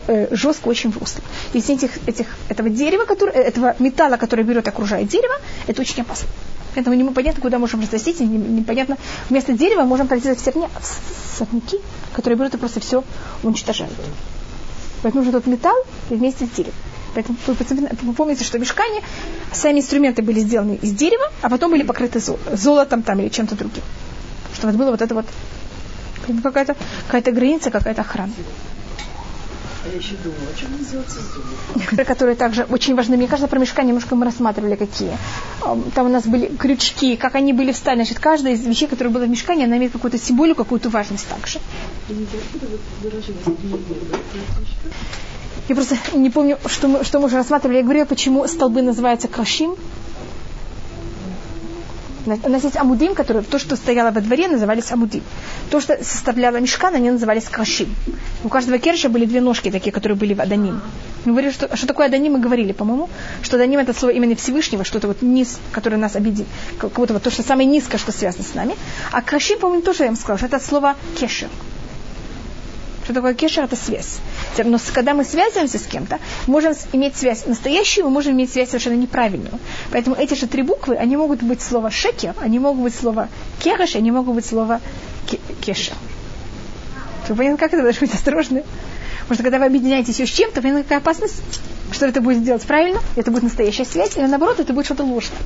э, 0.08 0.28
жестко 0.30 0.68
очень 0.68 0.92
в 0.92 0.98
русло. 0.98 1.22
Если 1.54 1.74
этих, 1.74 1.90
этих, 2.06 2.26
этого 2.50 2.68
дерева, 2.68 3.06
который, 3.06 3.32
э, 3.32 3.40
этого 3.40 3.74
металла, 3.78 4.18
который 4.18 4.44
берет 4.44 4.66
и 4.66 4.68
окружает 4.68 5.08
дерево, 5.08 5.34
это 5.66 5.80
очень 5.80 6.02
опасно. 6.02 6.28
Поэтому 6.74 6.94
непонятно, 6.96 7.40
куда 7.40 7.58
можем 7.58 7.80
разносить, 7.80 8.20
непонятно. 8.20 8.98
Вместо 9.30 9.54
дерева 9.54 9.84
можем 9.84 10.06
произвести 10.06 10.44
сорня, 10.44 10.68
сорняки, 11.38 11.78
которые 12.12 12.38
берут 12.38 12.54
и 12.54 12.58
просто 12.58 12.80
все 12.80 13.02
уничтожают. 13.42 13.94
Поэтому 15.02 15.24
нужен 15.24 15.40
тот 15.40 15.46
металл 15.46 15.76
вместе 16.10 16.44
с 16.44 16.50
деревом. 16.50 16.74
Поэтому 17.14 17.38
вы, 17.46 17.56
вы 18.02 18.12
помните, 18.12 18.44
что 18.44 18.58
в 18.58 18.60
мешкане 18.60 19.00
сами 19.50 19.78
инструменты 19.78 20.20
были 20.20 20.40
сделаны 20.40 20.78
из 20.82 20.92
дерева, 20.92 21.32
а 21.40 21.48
потом 21.48 21.70
были 21.70 21.84
покрыты 21.84 22.20
золотом 22.52 23.02
там 23.02 23.18
или 23.20 23.30
чем-то 23.30 23.54
другим. 23.54 23.82
Чтобы 24.56 24.72
было 24.72 24.90
вот 24.90 25.02
это 25.02 25.14
вот 25.14 25.26
какая-то 26.42 26.76
какая 27.08 27.32
граница, 27.32 27.70
какая-то 27.70 28.00
охрана. 28.00 28.32
А 29.84 29.88
я 29.88 29.98
еще 29.98 30.16
думала, 30.16 30.40
о 30.52 30.58
чем 30.58 30.76
называется 30.76 31.20
золото? 31.20 32.04
Которые 32.04 32.34
также 32.34 32.64
очень 32.64 32.96
важны. 32.96 33.16
Мне 33.16 33.28
кажется, 33.28 33.48
про 33.48 33.60
мешка 33.60 33.82
немножко 33.82 34.16
мы 34.16 34.24
рассматривали 34.24 34.74
какие. 34.74 35.12
Там 35.94 36.06
у 36.06 36.08
нас 36.08 36.24
были 36.24 36.46
крючки, 36.48 37.16
как 37.16 37.36
они 37.36 37.52
были 37.52 37.70
встали. 37.70 37.96
Значит, 37.96 38.18
каждая 38.18 38.54
из 38.54 38.66
вещей, 38.66 38.88
которая 38.88 39.12
была 39.14 39.26
в 39.26 39.28
мешкане, 39.28 39.64
она 39.64 39.76
имеет 39.76 39.92
какую-то 39.92 40.18
символику, 40.18 40.64
какую-то 40.64 40.88
важность 40.88 41.28
также. 41.28 41.60
Я 45.68 45.74
просто 45.74 45.96
не 46.14 46.30
помню, 46.30 46.58
что 46.66 46.88
мы, 46.88 47.04
что 47.04 47.20
мы 47.20 47.26
уже 47.26 47.36
рассматривали. 47.36 47.76
Я 47.76 47.82
говорила, 47.82 48.06
почему 48.06 48.46
столбы 48.48 48.82
называются 48.82 49.28
крашим. 49.28 49.76
У 52.26 52.48
нас 52.48 52.64
есть 52.64 52.76
амудим, 52.76 53.14
которые 53.14 53.44
то, 53.44 53.58
что 53.58 53.76
стояло 53.76 54.10
во 54.10 54.20
дворе, 54.20 54.48
назывались 54.48 54.90
амудим. 54.90 55.22
То, 55.70 55.80
что 55.80 56.02
составляло 56.02 56.56
мешкан, 56.56 56.94
они 56.94 57.10
назывались 57.10 57.44
крашим. 57.44 57.94
У 58.42 58.48
каждого 58.48 58.78
керша 58.78 59.08
были 59.08 59.26
две 59.26 59.40
ножки 59.40 59.70
такие, 59.70 59.92
которые 59.92 60.18
были 60.18 60.34
в 60.34 60.40
Аданим. 60.40 60.80
Мы 61.24 61.32
говорили, 61.32 61.52
что, 61.52 61.74
что 61.76 61.86
такое 61.86 62.06
Аданим, 62.06 62.32
мы 62.32 62.40
говорили, 62.40 62.72
по-моему, 62.72 63.08
что 63.42 63.56
Аданим 63.56 63.78
это 63.78 63.92
слово 63.92 64.12
именно 64.12 64.34
Всевышнего, 64.34 64.84
что-то 64.84 65.06
вот 65.08 65.22
низ, 65.22 65.58
который 65.72 65.98
нас 65.98 66.16
обидит, 66.16 66.46
как 66.78 66.92
будто 66.92 67.14
вот 67.14 67.22
то, 67.22 67.30
что 67.30 67.42
самое 67.42 67.68
низкое, 67.68 67.98
что 67.98 68.12
связано 68.12 68.44
с 68.44 68.54
нами. 68.54 68.74
А 69.12 69.22
крашим, 69.22 69.58
по-моему, 69.60 69.82
тоже 69.82 70.02
я 70.02 70.08
вам 70.08 70.16
сказала, 70.16 70.38
что 70.38 70.46
это 70.46 70.58
слово 70.58 70.96
кешер. 71.16 71.48
Что 73.04 73.14
такое 73.14 73.34
кешер? 73.34 73.62
Это 73.62 73.76
связь. 73.76 74.18
Но 74.64 74.78
когда 74.92 75.14
мы 75.14 75.24
связываемся 75.24 75.78
с 75.78 75.86
кем-то, 75.86 76.18
можем 76.46 76.74
иметь 76.92 77.16
связь 77.16 77.46
настоящую, 77.46 78.06
мы 78.06 78.10
можем 78.10 78.32
иметь 78.32 78.52
связь 78.52 78.68
совершенно 78.68 78.94
неправильную. 78.94 79.58
Поэтому 79.90 80.16
эти 80.16 80.34
же 80.34 80.46
три 80.46 80.62
буквы, 80.62 80.96
они 80.96 81.16
могут 81.16 81.42
быть 81.42 81.62
слово 81.62 81.90
шекер, 81.90 82.34
они 82.40 82.58
могут 82.58 82.82
быть 82.82 82.94
слово 82.94 83.28
кереш, 83.60 83.96
они 83.96 84.10
могут 84.10 84.34
быть 84.34 84.46
слово 84.46 84.80
кешер. 85.60 85.94
Вы 87.28 87.34
поняли, 87.34 87.56
как 87.56 87.72
это 87.72 87.82
должно 87.82 88.00
быть 88.00 88.14
осторожно? 88.14 88.62
Потому 89.22 89.34
что 89.34 89.42
когда 89.42 89.58
вы 89.58 89.66
объединяетесь 89.66 90.20
с 90.20 90.28
чем-то, 90.28 90.62
понятно, 90.62 90.84
какая 90.84 90.98
опасность, 90.98 91.42
что 91.90 92.06
это 92.06 92.20
будет 92.20 92.38
сделать 92.38 92.62
правильно, 92.62 93.00
это 93.16 93.30
будет 93.32 93.42
настоящая 93.42 93.84
связь, 93.84 94.16
или 94.16 94.26
наоборот, 94.26 94.60
это 94.60 94.72
будет 94.72 94.84
что-то 94.84 95.02
ложное. 95.02 95.38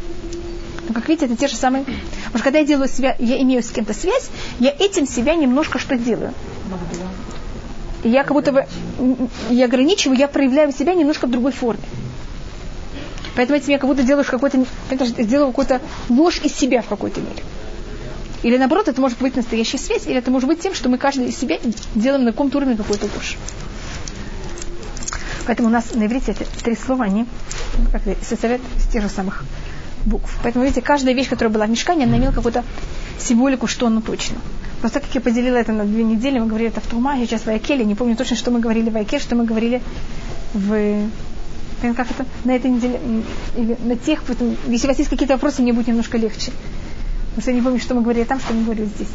Но, 0.87 0.95
как 0.95 1.09
видите, 1.09 1.27
это 1.27 1.37
те 1.37 1.49
же 1.49 1.57
самые... 1.57 1.85
Потому 1.85 2.35
что 2.35 2.43
когда 2.43 2.59
я 2.59 2.67
делаю 2.67 2.89
себя, 2.89 3.17
я 3.19 3.41
имею 3.41 3.63
с 3.63 3.71
кем-то 3.71 3.95
связь, 3.95 4.29
я 4.59 4.71
этим 4.71 5.07
себя 5.07 5.35
немножко 5.35 5.79
что 5.79 5.97
делаю 5.97 6.35
я 8.05 8.23
как 8.23 8.33
будто 8.33 8.53
бы 8.53 8.67
я 9.51 9.67
ограничиваю, 9.67 10.19
я 10.19 10.29
проявляю 10.29 10.73
себя 10.73 10.95
немножко 10.95 11.27
в 11.27 11.31
другой 11.31 11.53
форме. 11.53 11.83
Поэтому 13.37 13.59
этим 13.59 13.71
я 13.71 13.79
как 13.79 13.89
будто 13.89 14.03
делаешь 14.03 14.27
какой-то, 14.27 14.65
сделаю 15.19 15.49
какую-то 15.49 15.81
ложь 16.09 16.41
из 16.43 16.55
себя 16.55 16.83
в 16.83 16.89
какой-то 16.89 17.21
мере. 17.21 17.43
Или 18.43 18.57
наоборот, 18.57 18.89
это 18.89 19.01
может 19.01 19.19
быть 19.19 19.37
настоящая 19.37 19.79
связь, 19.79 20.07
или 20.07 20.17
это 20.17 20.31
может 20.31 20.49
быть 20.49 20.61
тем, 20.61 20.75
что 20.75 20.89
мы 20.89 20.99
каждый 20.99 21.29
из 21.29 21.39
себя 21.39 21.59
делаем 21.95 22.25
на 22.25 22.33
каком-то 22.33 22.59
уровне 22.59 22.77
какую-то 22.77 23.07
ложь. 23.15 23.37
Поэтому 25.47 25.69
у 25.69 25.71
нас 25.73 25.95
на 25.95 26.07
иврите 26.07 26.33
эти 26.33 26.45
три 26.63 26.77
слова, 26.77 27.05
они 27.05 27.27
как 27.93 28.03
составляют 28.23 28.63
из 28.77 28.85
тех 28.93 29.03
же 29.03 29.09
самых 29.09 29.45
букв. 30.05 30.39
Поэтому, 30.43 30.65
видите, 30.65 30.81
каждая 30.81 31.15
вещь, 31.15 31.29
которая 31.29 31.53
была 31.53 31.67
в 31.67 31.71
мешкане, 31.71 32.05
она 32.05 32.17
имела 32.17 32.33
какую-то 32.33 32.65
символику, 33.19 33.67
что 33.67 33.87
оно 33.87 34.01
точно. 34.01 34.37
Просто 34.81 35.01
как 35.01 35.15
я 35.15 35.21
поделила 35.21 35.57
это 35.57 35.73
на 35.73 35.85
две 35.85 36.05
недели, 36.05 36.39
мы 36.39 36.47
говорили 36.47 36.71
это 36.71 36.81
в 36.81 36.87
Тума, 36.87 37.17
сейчас 37.19 37.43
в 37.43 37.49
Айкеле, 37.49 37.85
не 37.85 37.95
помню 37.95 38.17
точно, 38.17 38.37
что 38.37 38.51
мы 38.51 38.61
говорили 38.61 38.89
в 38.89 38.97
Айке, 38.97 39.19
что 39.19 39.37
мы 39.37 39.45
говорили 39.45 39.83
в 40.55 41.09
как 41.81 42.11
это, 42.11 42.27
на 42.45 42.51
этой 42.51 42.71
неделе, 42.71 43.01
на 43.57 43.97
тех, 43.97 44.23
поэтому, 44.27 44.55
если 44.69 44.87
у 44.87 44.91
вас 44.91 44.99
есть 44.99 45.09
какие-то 45.09 45.35
вопросы, 45.35 45.63
мне 45.63 45.73
будет 45.73 45.89
немножко 45.89 46.19
легче. 46.19 46.53
Потому 47.31 47.43
что 47.43 47.51
я 47.51 47.57
не 47.57 47.63
помню, 47.63 47.81
что 47.81 47.95
мы 47.95 48.03
говорили 48.03 48.25
там, 48.25 48.39
что 48.39 48.53
мы 48.53 48.65
говорили 48.65 48.87
здесь. 48.87 49.09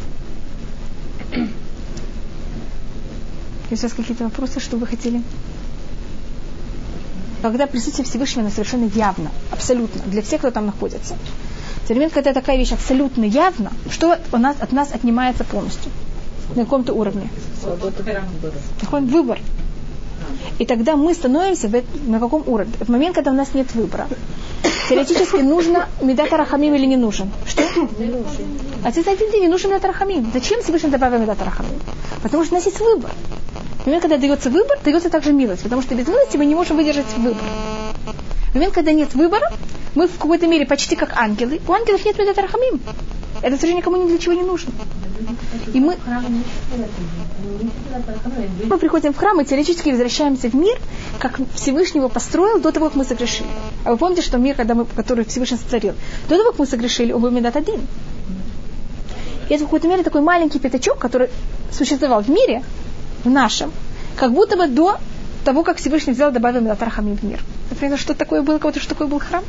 Есть 3.70 3.84
у 3.84 3.88
вас 3.88 3.94
какие-то 3.94 4.24
вопросы, 4.24 4.60
что 4.60 4.78
вы 4.78 4.88
хотели? 4.88 5.22
Когда 7.42 7.68
присутствие 7.68 8.06
Всевышнего 8.06 8.50
совершенно 8.50 8.86
явно, 8.86 9.32
абсолютно, 9.52 10.02
для 10.04 10.22
всех, 10.22 10.40
кто 10.40 10.52
там 10.52 10.66
находится. 10.66 11.16
В 11.86 11.90
момент, 11.90 12.14
когда 12.14 12.34
такая 12.34 12.58
вещь 12.58 12.72
абсолютно 12.72 13.26
явна, 13.26 13.72
что 13.92 14.18
у 14.32 14.38
нас, 14.38 14.56
от 14.60 14.72
нас 14.72 14.92
отнимается 14.92 15.44
полностью? 15.44 15.92
На 16.56 16.64
каком-то 16.64 16.94
уровне? 16.94 17.30
Какой 18.82 19.02
выбор. 19.02 19.40
И 20.58 20.66
тогда 20.66 20.96
мы 20.96 21.14
становимся 21.14 21.70
на 22.08 22.20
каком 22.20 22.44
уровне? 22.48 22.74
В 22.80 22.90
момент, 22.90 23.14
когда 23.14 23.32
у 23.32 23.36
нас 23.36 23.54
нет 23.54 23.74
выбора. 23.76 24.08
Теоретически 24.90 25.42
нужно 25.42 25.88
медата 26.02 26.38
рахамим 26.38 26.74
или 26.74 26.86
не 26.86 26.98
нужен? 26.98 27.30
Что? 27.46 27.62
Не 28.00 28.06
нужен. 28.06 28.48
А 28.84 28.92
ты 28.92 29.02
один 29.02 29.42
не 29.42 29.48
нужен 29.48 29.70
медата 29.70 29.88
рахамим. 29.88 30.32
Зачем 30.34 30.64
Всевышний 30.64 30.90
добавил 30.90 31.20
медата 31.20 31.46
рахамим? 31.46 31.80
Потому 32.24 32.46
что 32.46 32.56
у 32.56 32.58
нас 32.58 32.66
есть 32.66 32.80
выбор. 32.80 33.12
В 33.84 33.86
момент, 33.86 34.02
когда 34.02 34.18
дается 34.18 34.50
выбор, 34.50 34.80
дается 34.84 35.10
также 35.10 35.34
милость. 35.34 35.62
Потому 35.62 35.84
что 35.84 35.94
без 35.94 36.08
милости 36.08 36.38
мы 36.38 36.46
не 36.46 36.56
можем 36.56 36.78
выдержать 36.78 37.06
выбор. 37.18 37.44
В 38.52 38.56
момент, 38.56 38.74
когда 38.74 38.92
нет 38.92 39.14
выбора, 39.14 39.52
мы 39.96 40.08
в 40.08 40.18
какой-то 40.18 40.48
мере 40.48 40.66
почти 40.66 40.96
как 40.96 41.18
ангелы. 41.18 41.60
У 41.68 41.74
ангелов 41.74 42.06
нет 42.06 42.18
медата 42.20 42.42
рахамим. 42.42 42.80
Это 43.42 43.56
совершенно 43.56 43.78
никому 43.78 43.98
ни 43.98 44.08
для 44.08 44.18
чего 44.18 44.34
не 44.34 44.44
нужно. 44.44 44.72
И 45.74 45.80
мы, 45.80 45.96
мы 48.66 48.78
приходим 48.78 49.14
в 49.14 49.18
храм 49.18 49.40
и 49.42 49.46
теоретически 49.46 49.90
возвращаемся 49.90 50.50
в 50.50 50.54
мир, 50.54 50.78
как 51.20 51.40
Всевышний 51.54 52.00
его 52.00 52.10
построил 52.10 52.60
до 52.60 52.72
того, 52.72 52.88
как 52.88 52.96
мы 52.96 53.06
согрешили. 53.06 53.48
А 53.84 53.92
вы 53.92 53.98
помните, 53.98 54.22
что 54.22 54.38
мир, 54.38 54.56
когда 54.56 54.74
мы, 54.74 54.86
который 54.86 55.26
Всевышний 55.26 55.58
сотворил, 55.58 55.94
до 56.30 56.38
того, 56.38 56.52
как 56.52 56.60
мы 56.60 56.66
согрешили, 56.66 57.12
он 57.14 57.22
был 57.22 57.32
медат 57.32 57.56
один. 57.56 57.82
И 59.50 59.54
это 59.54 59.64
в 59.64 59.68
какой-то 59.68 59.88
мере 59.88 60.04
такой 60.04 60.22
маленький 60.22 60.60
пятачок, 60.60 60.98
который 60.98 61.30
существовал 61.72 62.22
в 62.22 62.30
мире, 62.30 62.64
в 63.24 63.30
нашем, 63.30 63.72
как 64.16 64.34
будто 64.34 64.58
бы 64.58 64.68
до 64.68 64.98
того, 65.44 65.64
как 65.64 65.78
Всевышний 65.78 66.14
взял 66.14 66.32
и 66.32 66.34
добавил 66.34 66.62
מידת 66.62 66.84
הרחמים 66.84 67.18
в 67.18 67.24
мир. 67.24 67.40
Например, 67.70 67.98
что 67.98 68.14
такое 68.16 68.42
было, 68.42 68.58
кого-то, 68.58 68.80
что 68.80 68.90
такое 68.90 69.08
был 69.08 69.20
храм? 69.20 69.44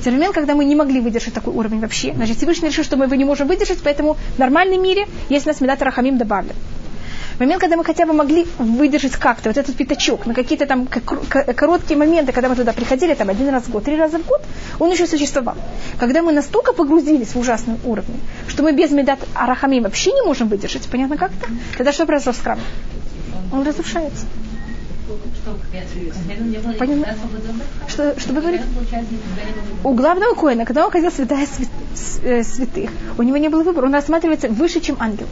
В 0.00 0.04
тот 0.04 0.14
момент, 0.14 0.34
когда 0.34 0.54
мы 0.54 0.64
не 0.64 0.74
могли 0.74 0.98
выдержать 0.98 1.34
такой 1.34 1.52
уровень 1.52 1.80
вообще, 1.80 2.14
значит, 2.14 2.38
Всевышний 2.38 2.68
решил, 2.68 2.84
что 2.84 2.96
мы 2.96 3.04
его 3.04 3.14
не 3.16 3.26
можем 3.26 3.46
выдержать, 3.46 3.80
поэтому 3.84 4.16
в 4.34 4.38
нормальном 4.38 4.82
мире 4.82 5.06
есть 5.28 5.44
нас 5.44 5.60
מידת 5.60 5.82
הרחמים 5.82 6.16
добавлен. 6.16 6.54
В 7.36 7.40
момент, 7.40 7.60
когда 7.60 7.76
мы 7.76 7.84
хотя 7.84 8.06
бы 8.06 8.14
могли 8.14 8.46
выдержать 8.58 9.12
как-то 9.12 9.50
вот 9.50 9.58
этот 9.58 9.76
пятачок 9.76 10.24
на 10.24 10.32
какие-то 10.32 10.64
там 10.64 10.86
короткие 10.86 11.98
моменты, 11.98 12.32
когда 12.32 12.48
мы 12.48 12.56
туда 12.56 12.72
приходили, 12.72 13.12
там 13.12 13.28
один 13.28 13.50
раз 13.50 13.64
в 13.64 13.70
год, 13.70 13.84
три 13.84 13.96
раза 13.96 14.18
в 14.18 14.26
год, 14.26 14.40
он 14.78 14.90
еще 14.90 15.06
существовал. 15.06 15.56
Когда 15.98 16.22
мы 16.22 16.32
настолько 16.32 16.72
погрузились 16.72 17.34
в 17.34 17.38
ужасный 17.38 17.76
уровень, 17.84 18.20
что 18.48 18.62
мы 18.62 18.72
без 18.72 18.90
מידת 18.92 19.18
הרחמים 19.34 19.82
вообще 19.82 20.12
не 20.12 20.22
можем 20.22 20.48
выдержать, 20.48 20.88
понятно 20.90 21.18
как-то, 21.18 21.46
тогда 21.76 21.92
что 21.92 22.06
произошло 22.06 22.32
с 22.32 22.38
храмом? 22.38 22.64
Он 23.52 23.66
разрушается. 23.66 24.24
Понимаете? 26.78 27.18
Что, 27.88 28.18
что 28.18 28.32
вы 28.32 28.40
говорите? 28.40 28.64
У 29.84 29.94
главного 29.94 30.34
коина, 30.34 30.64
когда 30.64 30.84
он 30.84 30.90
ходил 30.90 31.10
святая 31.10 31.46
э, 32.22 32.42
святых, 32.42 32.90
у 33.18 33.22
него 33.22 33.36
не 33.36 33.48
было 33.48 33.62
выбора, 33.62 33.86
он 33.86 33.94
рассматривается 33.94 34.48
выше, 34.48 34.80
чем 34.80 34.96
ангел. 34.98 35.26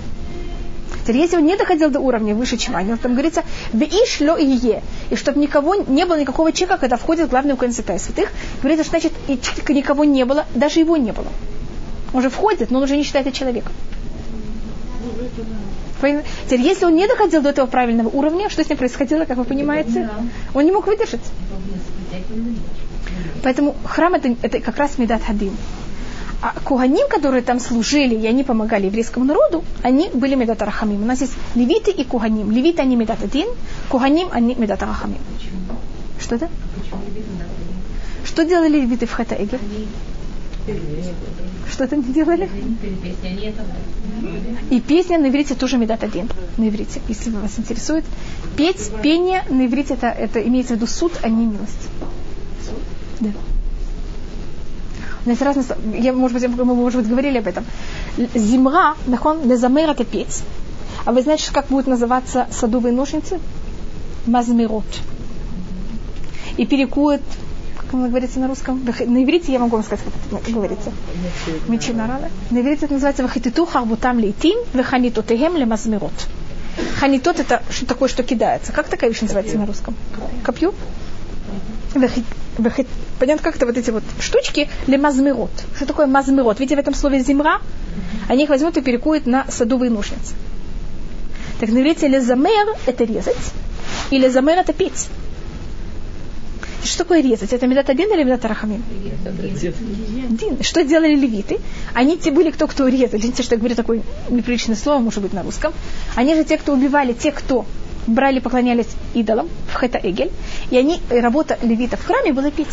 Теперь, 1.03 1.23
если 1.23 1.37
он 1.37 1.47
не 1.47 1.57
доходил 1.57 1.91
до 1.91 2.01
уровня 2.01 2.35
выше, 2.35 2.59
чем 2.59 2.77
ангел, 2.77 2.99
там 2.99 3.13
говорится, 3.13 3.43
да 3.73 3.87
и 3.87 4.07
шло 4.07 4.37
и 4.37 4.45
е. 4.45 4.83
И 5.09 5.17
чтобы 5.17 5.41
никого, 5.41 5.75
не 5.75 6.05
было 6.05 6.21
никакого 6.21 6.53
человека, 6.53 6.81
когда 6.81 6.97
входит 6.99 7.31
главный 7.31 7.57
коин 7.57 7.73
святая 7.73 7.99
святых, 7.99 8.29
говорится, 8.59 8.85
что 8.85 8.91
значит, 8.91 9.13
и 9.27 9.73
никого 9.73 10.05
не 10.05 10.27
было, 10.27 10.45
даже 10.55 10.81
его 10.81 10.99
не 10.99 11.13
было. 11.13 11.29
Он 12.13 12.21
уже 12.21 12.29
входит, 12.29 12.71
но 12.71 12.79
он 12.79 12.85
уже 12.85 12.97
не 12.97 13.05
считается 13.05 13.33
человеком. 13.33 13.73
Теперь, 16.01 16.61
если 16.61 16.85
он 16.85 16.95
не 16.95 17.07
доходил 17.07 17.43
до 17.43 17.51
этого 17.51 17.67
правильного 17.67 18.09
уровня, 18.09 18.49
что 18.49 18.63
с 18.63 18.69
ним 18.69 18.79
происходило, 18.79 19.25
как 19.25 19.37
вы 19.37 19.45
понимаете? 19.45 20.09
Он 20.55 20.65
не 20.65 20.73
мог 20.73 20.87
выдержать. 20.87 21.21
Поэтому 23.43 23.75
храм 23.85 24.15
это, 24.15 24.35
это 24.43 24.61
как 24.61 24.77
раз 24.77 24.99
медат 24.99 25.23
хадим. 25.23 25.57
А 26.41 26.55
куганим, 26.65 27.09
которые 27.09 27.43
там 27.43 27.59
служили, 27.59 28.15
и 28.15 28.27
они 28.27 28.45
помогали 28.45 28.87
еврейскому 28.87 29.25
народу, 29.25 29.65
они 29.83 30.09
были 30.15 30.37
медат 30.37 30.63
рахамим. 30.63 31.03
У 31.03 31.07
нас 31.07 31.21
есть 31.21 31.33
левиты 31.57 31.91
и 31.91 32.05
куганим. 32.05 32.53
Левиты 32.53 32.81
они 32.81 32.95
медат 32.95 33.25
один, 33.25 33.49
куганим 33.89 34.29
они 34.31 34.55
медат 34.55 34.83
рахамим. 34.83 35.19
Что 36.21 36.37
это? 36.37 36.49
Что 38.25 38.45
делали 38.45 38.79
левиты 38.81 39.07
в 39.07 39.13
Хата 39.13 39.35
Эгель? 39.35 39.59
Что 41.71 41.85
это 41.85 41.97
не 41.97 42.13
делали? 42.13 42.49
И 44.71 44.81
песня 44.81 45.19
на 45.19 45.29
иврите 45.29 45.55
тоже 45.55 45.79
медат 45.79 46.03
один. 46.03 46.29
На 46.57 46.69
иврите, 46.69 47.01
если 47.09 47.31
вас 47.31 47.59
интересует. 47.59 48.05
Петь, 48.57 48.91
пение 49.03 49.45
на 49.49 49.67
иврите 49.67 49.95
это, 49.95 50.09
это 50.09 50.41
имеется 50.41 50.75
в 50.75 50.77
виду 50.77 50.87
суд, 50.87 51.13
а 51.23 51.29
не 51.29 51.47
милость. 51.47 51.89
Да. 53.21 53.31
У 55.27 55.29
нас 55.29 55.41
разные, 55.43 55.67
я, 56.01 56.13
может 56.13 56.41
быть, 56.41 56.49
мы, 56.49 56.75
может 56.75 57.01
быть, 57.01 57.11
говорили 57.11 57.39
об 57.39 57.47
этом. 57.47 57.65
Зимра, 58.35 58.95
нахон, 59.07 59.49
лезамер 59.49 59.91
это 59.91 60.05
петь. 60.05 60.43
А 61.05 61.13
вы 61.13 61.23
знаете, 61.23 61.53
как 61.53 61.69
будут 61.69 61.87
называться 61.87 62.47
садовые 62.51 62.93
ножницы? 62.93 63.39
Мазмирот. 64.27 64.85
И 66.57 66.67
перекует 66.67 67.23
как 67.89 67.95
оно 67.95 68.09
говорится 68.09 68.39
на 68.39 68.49
русском? 68.49 68.85
На 68.85 69.25
иврите 69.25 69.51
я 69.51 69.59
могу 69.59 69.77
вам 69.77 69.83
сказать, 69.83 70.05
как 70.31 70.43
это 70.43 70.53
говорится. 70.53 70.93
Мичинарала. 71.69 72.29
На 72.51 72.61
иврите 72.61 72.85
это 72.85 72.93
называется 72.93 73.23
вахититу 73.23 73.65
харбутам 73.65 74.19
лейтим 74.19 74.59
веханитотехем 74.75 75.57
лемазмирот. 75.57 76.13
Ханитот 76.99 77.41
это 77.41 77.63
что 77.71 77.87
такое, 77.87 78.11
что 78.11 78.23
кидается. 78.23 78.73
Как 78.73 78.89
такая 78.89 79.09
вещь 79.09 79.23
называется 79.23 79.57
на 79.57 79.65
русском? 79.65 79.95
Копью? 80.45 80.75
Понятно, 83.19 83.43
как 83.43 83.57
это 83.57 83.65
вот 83.65 83.79
эти 83.79 83.91
вот 83.91 84.03
штучки 84.21 84.69
лемазмирот. 84.87 85.51
Что 85.75 85.87
такое 85.87 86.07
мазмирот? 86.07 86.61
Видите 86.61 86.77
в 86.77 86.81
этом 86.81 86.93
слове 86.93 87.21
земра? 87.21 87.63
Они 88.29 88.45
их 88.45 88.51
возьмут 88.51 88.77
и 88.77 88.83
перекуют 88.83 89.27
на 89.27 89.47
садовые 89.51 89.91
ножницы. 89.91 90.35
Так 91.59 91.71
на 91.71 91.79
иврите 91.79 92.07
лезамер 92.07 92.77
это 92.85 93.05
резать, 93.05 93.35
и 94.11 94.19
лезамер 94.19 94.59
это 94.59 94.75
петь. 94.75 95.09
Что 96.85 96.99
такое 96.99 97.21
резать? 97.21 97.53
Это 97.53 97.67
медат 97.67 97.91
один 97.91 98.13
или 98.13 98.23
медат 98.23 98.45
рахамим? 98.45 98.83
Дин. 100.31 100.63
Что 100.63 100.85
делали 100.85 101.15
левиты? 101.15 101.59
Они 101.95 102.17
те 102.17 102.31
были 102.31 102.51
кто, 102.51 102.67
кто 102.67 102.87
резали. 102.87 103.19
Извините, 103.19 103.43
что 103.43 103.55
я 103.55 103.59
говорю 103.59 103.75
такое 103.75 104.03
неприличное 104.31 104.77
слово, 104.77 105.01
может 105.01 105.23
быть, 105.23 105.33
на 105.33 105.43
русском. 105.43 105.73
Они 106.15 106.35
же 106.35 106.45
те, 106.45 106.57
кто 106.57 106.73
убивали, 106.73 107.13
те, 107.13 107.33
кто 107.33 107.67
брали, 108.07 108.41
поклонялись 108.41 108.89
идолам 109.15 109.49
в 109.73 109.75
Хета 109.75 109.99
Эгель. 110.03 110.31
И 110.71 110.79
они, 110.79 111.01
работа 111.11 111.59
левита 111.63 111.97
в 111.97 112.05
храме 112.05 112.33
была 112.33 112.51
пить. 112.51 112.69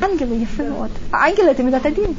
Ангелы, 0.00 0.34
ефемот. 0.34 0.90
А 1.12 1.24
ангелы 1.26 1.50
это 1.50 1.62
медат 1.62 1.86
один 1.86 2.16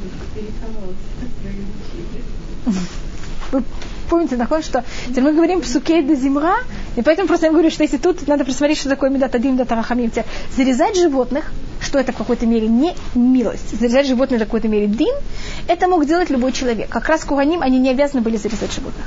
помните, 4.12 4.36
находит, 4.36 4.66
что 4.66 4.84
мы 5.16 5.32
говорим 5.32 5.62
псукей 5.62 6.02
до 6.02 6.14
зимра, 6.14 6.56
и 6.96 7.02
поэтому 7.02 7.28
просто 7.28 7.46
я 7.46 7.52
говорю, 7.52 7.70
что 7.70 7.82
если 7.82 7.96
тут 7.96 8.28
надо 8.28 8.44
посмотреть, 8.44 8.76
что 8.76 8.90
такое 8.90 9.08
медат 9.08 9.34
один, 9.34 9.54
медат 9.54 9.72
рахамим. 9.72 10.12
Зарезать 10.54 10.96
животных, 10.98 11.50
что 11.80 11.98
это 11.98 12.12
в 12.12 12.16
какой-то 12.16 12.44
мере 12.44 12.68
не 12.68 12.94
милость, 13.14 13.80
зарезать 13.80 14.06
животных 14.06 14.42
в 14.42 14.44
какой-то 14.44 14.68
мере 14.68 14.86
дин, 14.86 15.14
это 15.66 15.88
мог 15.88 16.04
делать 16.04 16.28
любой 16.28 16.52
человек. 16.52 16.90
Как 16.90 17.08
раз 17.08 17.24
куганим, 17.24 17.62
они 17.62 17.78
не 17.78 17.88
обязаны 17.88 18.20
были 18.20 18.36
зарезать 18.36 18.74
животных. 18.74 19.06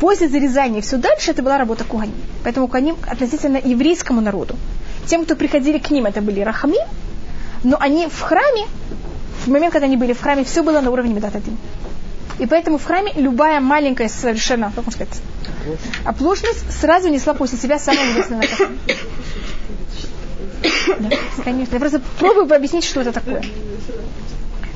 После 0.00 0.28
зарезания 0.28 0.82
все 0.82 0.98
дальше 0.98 1.30
это 1.30 1.42
была 1.42 1.56
работа 1.56 1.84
куганим. 1.84 2.20
Поэтому 2.42 2.66
куганим 2.66 2.96
относительно 3.10 3.56
еврейскому 3.56 4.20
народу. 4.20 4.54
Тем, 5.06 5.24
кто 5.24 5.34
приходили 5.34 5.78
к 5.78 5.90
ним, 5.90 6.04
это 6.04 6.20
были 6.20 6.40
рахамим, 6.40 6.86
но 7.62 7.78
они 7.80 8.08
в 8.08 8.20
храме, 8.20 8.66
в 9.46 9.48
момент, 9.48 9.72
когда 9.72 9.86
они 9.86 9.96
были 9.96 10.12
в 10.12 10.20
храме, 10.20 10.44
все 10.44 10.62
было 10.62 10.82
на 10.82 10.90
уровне 10.90 11.14
медат 11.14 11.34
один. 11.34 11.56
И 12.38 12.46
поэтому 12.46 12.78
в 12.78 12.84
храме 12.84 13.12
любая 13.14 13.60
маленькая 13.60 14.08
совершенно, 14.08 14.72
как 14.74 14.86
можно 14.86 14.92
сказать, 14.92 15.20
оплошность 16.04 16.80
сразу 16.80 17.08
несла 17.08 17.34
после 17.34 17.58
себя 17.58 17.78
самое 17.78 18.10
ужасное 18.10 18.38
наказание. 18.38 18.78
Да, 20.98 21.10
конечно. 21.44 21.74
Я 21.74 21.80
просто 21.80 22.00
пробую 22.18 22.52
объяснить, 22.54 22.84
что 22.84 23.00
это 23.00 23.12
такое. 23.12 23.42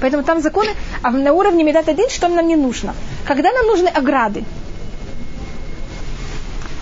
Поэтому 0.00 0.22
там 0.22 0.40
законы, 0.40 0.70
а 1.02 1.10
на 1.10 1.32
уровне 1.32 1.64
Медат 1.64 1.88
один, 1.88 2.08
что 2.08 2.28
нам 2.28 2.46
не 2.46 2.56
нужно. 2.56 2.94
Когда 3.26 3.52
нам 3.52 3.66
нужны 3.66 3.88
ограды? 3.88 4.44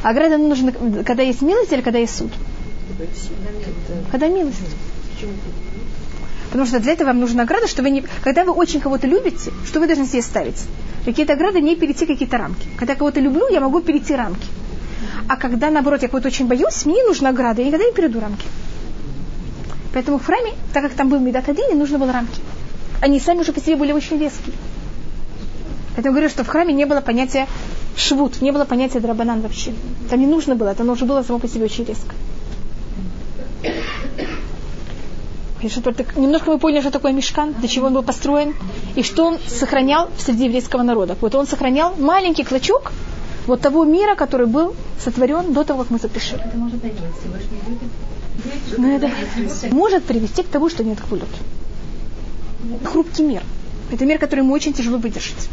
Ограды 0.03 0.37
нам 0.37 0.49
нужны, 0.49 0.73
когда 1.05 1.23
есть 1.23 1.41
милость 1.41 1.73
или 1.73 1.81
когда 1.81 1.99
есть 1.99 2.17
суд? 2.17 2.31
Когда 4.11 4.29
милость. 4.29 4.59
Потому 6.51 6.67
что 6.67 6.81
для 6.81 6.93
этого 6.93 7.09
вам 7.09 7.21
нужна 7.21 7.43
ограда, 7.43 7.67
что 7.67 7.83
вы 7.83 7.91
не... 7.91 8.05
Когда 8.23 8.45
вы 8.45 8.53
очень 8.53 8.81
кого-то 8.81 9.07
любите, 9.07 9.51
что 9.67 9.81
вы 9.81 9.87
должны 9.87 10.07
себе 10.07 10.23
ставить? 10.23 10.63
Какие-то 11.05 11.35
ограды 11.35 11.61
не 11.61 11.77
перейти 11.77 12.07
какие-то 12.07 12.39
рамки. 12.39 12.67
Когда 12.79 12.95
кого-то 12.95 13.21
люблю, 13.21 13.49
я 13.49 13.61
могу 13.61 13.81
перейти 13.81 14.15
рамки. 14.15 14.47
А 15.29 15.37
когда, 15.37 15.71
наоборот, 15.71 16.03
я 16.03 16.09
кого-то 16.09 16.29
очень 16.29 16.47
боюсь, 16.47 16.85
мне 16.85 16.97
не 16.97 17.03
нужна 17.03 17.31
ограда, 17.31 17.63
я 17.63 17.69
никогда 17.69 17.87
не 17.87 17.93
перейду 17.93 18.21
рамки. 18.21 18.47
Поэтому 19.93 20.19
в 20.19 20.25
храме, 20.25 20.53
так 20.73 20.83
как 20.83 20.93
там 20.93 21.09
был 21.09 21.19
Медат 21.19 21.49
один, 21.49 21.79
нужно 21.79 21.99
было 21.99 22.13
рамки. 22.13 22.41
Они 23.01 23.21
сами 23.21 23.41
уже 23.41 23.53
по 23.53 23.61
себе 23.61 23.77
были 23.77 23.93
очень 23.93 24.19
веские. 24.19 24.55
Поэтому 25.95 26.15
говорю, 26.15 26.29
что 26.29 26.45
в 26.45 26.49
храме 26.49 26.75
не 26.75 26.85
было 26.85 27.01
понятия 27.01 27.47
швуд, 27.97 28.43
не 28.43 28.53
было 28.53 28.65
понятия 28.65 29.01
драбанан 29.01 29.41
вообще. 29.41 29.73
Там 30.11 30.21
не 30.21 30.27
нужно 30.27 30.55
было, 30.55 30.69
это 30.69 30.83
оно 30.83 30.93
уже 30.93 31.07
было 31.07 31.23
само 31.23 31.39
по 31.39 31.49
себе 31.49 31.65
очень 31.65 31.85
резко. 31.85 32.15
Немножко 35.63 36.51
мы 36.51 36.59
поняли, 36.59 36.81
что 36.81 36.91
такое 36.91 37.13
мешкан, 37.13 37.55
для 37.55 37.69
чего 37.69 37.87
он 37.87 37.95
был 37.95 38.03
построен, 38.03 38.55
и 38.95 39.03
что 39.03 39.25
он 39.25 39.39
сохранял 39.47 40.11
среди 40.19 40.45
еврейского 40.45 40.83
народа. 40.83 41.17
Вот 41.21 41.35
он 41.35 41.47
сохранял 41.47 41.95
маленький 41.97 42.45
клочок 42.45 42.93
вот 43.47 43.61
того 43.61 43.85
мира, 43.85 44.15
который 44.15 44.47
был 44.47 44.75
сотворен 45.03 45.53
до 45.53 45.65
того, 45.65 45.83
как 45.83 45.91
мы 45.91 45.99
запишем. 45.99 46.41
Это 46.45 46.57
может 46.57 46.81
Но 48.77 48.97
это 48.97 49.11
может 49.71 50.05
привести 50.05 50.43
к 50.43 50.49
тому, 50.49 50.69
что 50.69 50.85
нет 50.85 51.01
квулют. 51.01 51.29
Хрупкий 52.85 53.23
мир. 53.23 53.43
Это 53.93 54.05
мир, 54.05 54.19
который 54.19 54.41
ему 54.41 54.53
очень 54.53 54.73
тяжело 54.73 54.99
выдержать. 54.99 55.49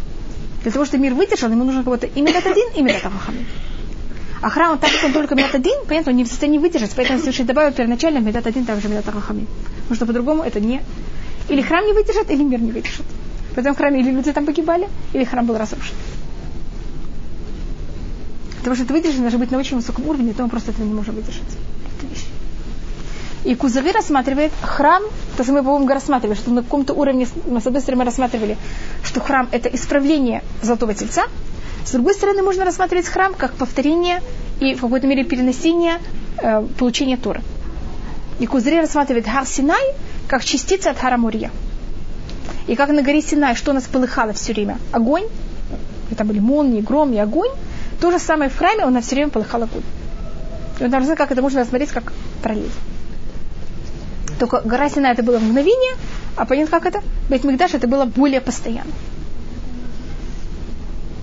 Для 0.64 0.72
того, 0.72 0.86
чтобы 0.86 1.04
мир 1.04 1.14
выдержал, 1.14 1.52
ему 1.52 1.64
нужно 1.64 1.84
кого-то 1.84 2.08
именно 2.08 2.40
один, 2.40 2.68
именно 2.76 3.00
Тавахамид. 3.00 3.48
А 4.44 4.50
храм, 4.50 4.78
так 4.78 4.92
как 4.92 5.06
он 5.06 5.14
только 5.14 5.36
медат 5.36 5.56
один, 5.56 5.86
понятно, 5.88 6.12
он 6.12 6.18
не 6.18 6.26
в 6.26 6.28
состоянии 6.28 6.60
выдержать, 6.60 6.92
поэтому 6.98 7.18
Всевышний 7.20 7.46
добавил 7.46 7.72
первоначально 7.72 8.18
медат 8.18 8.46
один, 8.46 8.66
также 8.66 8.90
медат 8.90 9.08
рахамим. 9.08 9.48
Потому 9.84 9.96
что 9.96 10.06
по-другому 10.06 10.44
это 10.44 10.60
не... 10.60 10.82
Или 11.48 11.62
храм 11.62 11.86
не 11.86 11.94
выдержит, 11.94 12.30
или 12.30 12.44
мир 12.44 12.60
не 12.60 12.74
выдержит. 12.74 13.06
Поэтому 13.56 13.74
в 13.74 13.78
храме 13.78 14.02
или 14.02 14.12
люди 14.12 14.34
там 14.34 14.46
погибали, 14.46 14.90
или 15.14 15.24
храм 15.24 15.46
был 15.46 15.58
разрушен. 15.58 15.96
Потому 18.58 18.76
что 18.76 18.84
это 18.84 18.94
выдержать 18.94 19.22
должно 19.22 19.40
быть 19.40 19.52
на 19.52 19.58
очень 19.58 19.78
высоком 19.78 20.10
уровне, 20.10 20.34
то 20.34 20.44
мы 20.44 20.50
просто 20.50 20.72
этого 20.72 20.86
не 20.86 20.94
можем 20.94 21.16
выдержать. 21.16 21.58
И 23.46 23.56
Кузави 23.56 23.94
рассматривает 23.94 24.52
храм, 24.62 25.04
то, 25.38 25.44
что 25.44 25.54
мы, 25.54 25.64
по-моему, 25.64 25.88
рассматривали, 25.88 26.36
что 26.36 26.52
на 26.52 26.64
каком-то 26.64 26.94
уровне, 26.94 27.28
мы 27.48 27.62
с 27.62 27.68
одной 27.68 27.82
стороны, 27.82 28.04
рассматривали, 28.04 28.58
что 29.04 29.22
храм– 29.22 29.48
это 29.54 29.70
исправление 29.70 30.44
золотого 30.62 30.94
тельца, 30.94 31.28
с 31.86 31.92
другой 31.92 32.14
стороны, 32.14 32.42
можно 32.42 32.66
рассматривать 32.66 33.08
храм 33.08 33.34
как 33.34 33.54
повторение 33.56 34.22
и 34.60 34.74
в 34.76 34.82
какой-то 34.82 35.08
мере 35.08 35.24
переносение 35.24 36.00
э, 36.38 36.66
получения 36.78 37.18
Торы. 37.18 37.42
И 38.40 38.46
Кузри 38.46 38.80
рассматривает 38.80 39.28
Хар 39.28 39.46
Синай 39.46 39.94
как 40.28 40.44
частица 40.46 40.92
от 40.92 40.98
Хара 40.98 41.18
Мурья. 41.18 41.52
И 42.68 42.76
как 42.76 42.90
на 42.90 43.02
горе 43.02 43.22
Синай, 43.22 43.56
что 43.56 43.72
у 43.72 43.74
нас 43.74 43.84
полыхало 43.84 44.34
все 44.34 44.54
время? 44.54 44.78
Огонь. 44.92 45.26
Это 46.12 46.24
были 46.24 46.40
молнии, 46.40 46.82
гром 46.82 47.12
и 47.14 47.18
огонь. 47.18 47.52
То 48.00 48.12
же 48.12 48.20
самое 48.20 48.50
в 48.50 48.58
храме 48.58 48.86
у 48.86 48.90
нас 48.90 49.06
все 49.06 49.16
время 49.16 49.30
полыхал 49.30 49.64
огонь. 49.64 49.84
И 50.80 50.84
он 50.84 50.90
должен 50.90 51.16
как 51.16 51.32
это 51.32 51.42
можно 51.42 51.62
рассмотреть 51.62 51.92
как 51.92 52.14
параллель. 52.42 52.72
Только 54.40 54.62
гора 54.62 54.90
Синай 54.90 55.12
это 55.12 55.24
было 55.24 55.38
мгновение, 55.38 55.96
а 56.36 56.46
понятно, 56.46 56.80
как 56.80 56.86
это? 56.86 57.04
Бейт 57.30 57.44
Мигдаш 57.44 57.74
это 57.74 57.88
было 57.88 58.06
более 58.06 58.42
постоянно 58.42 58.92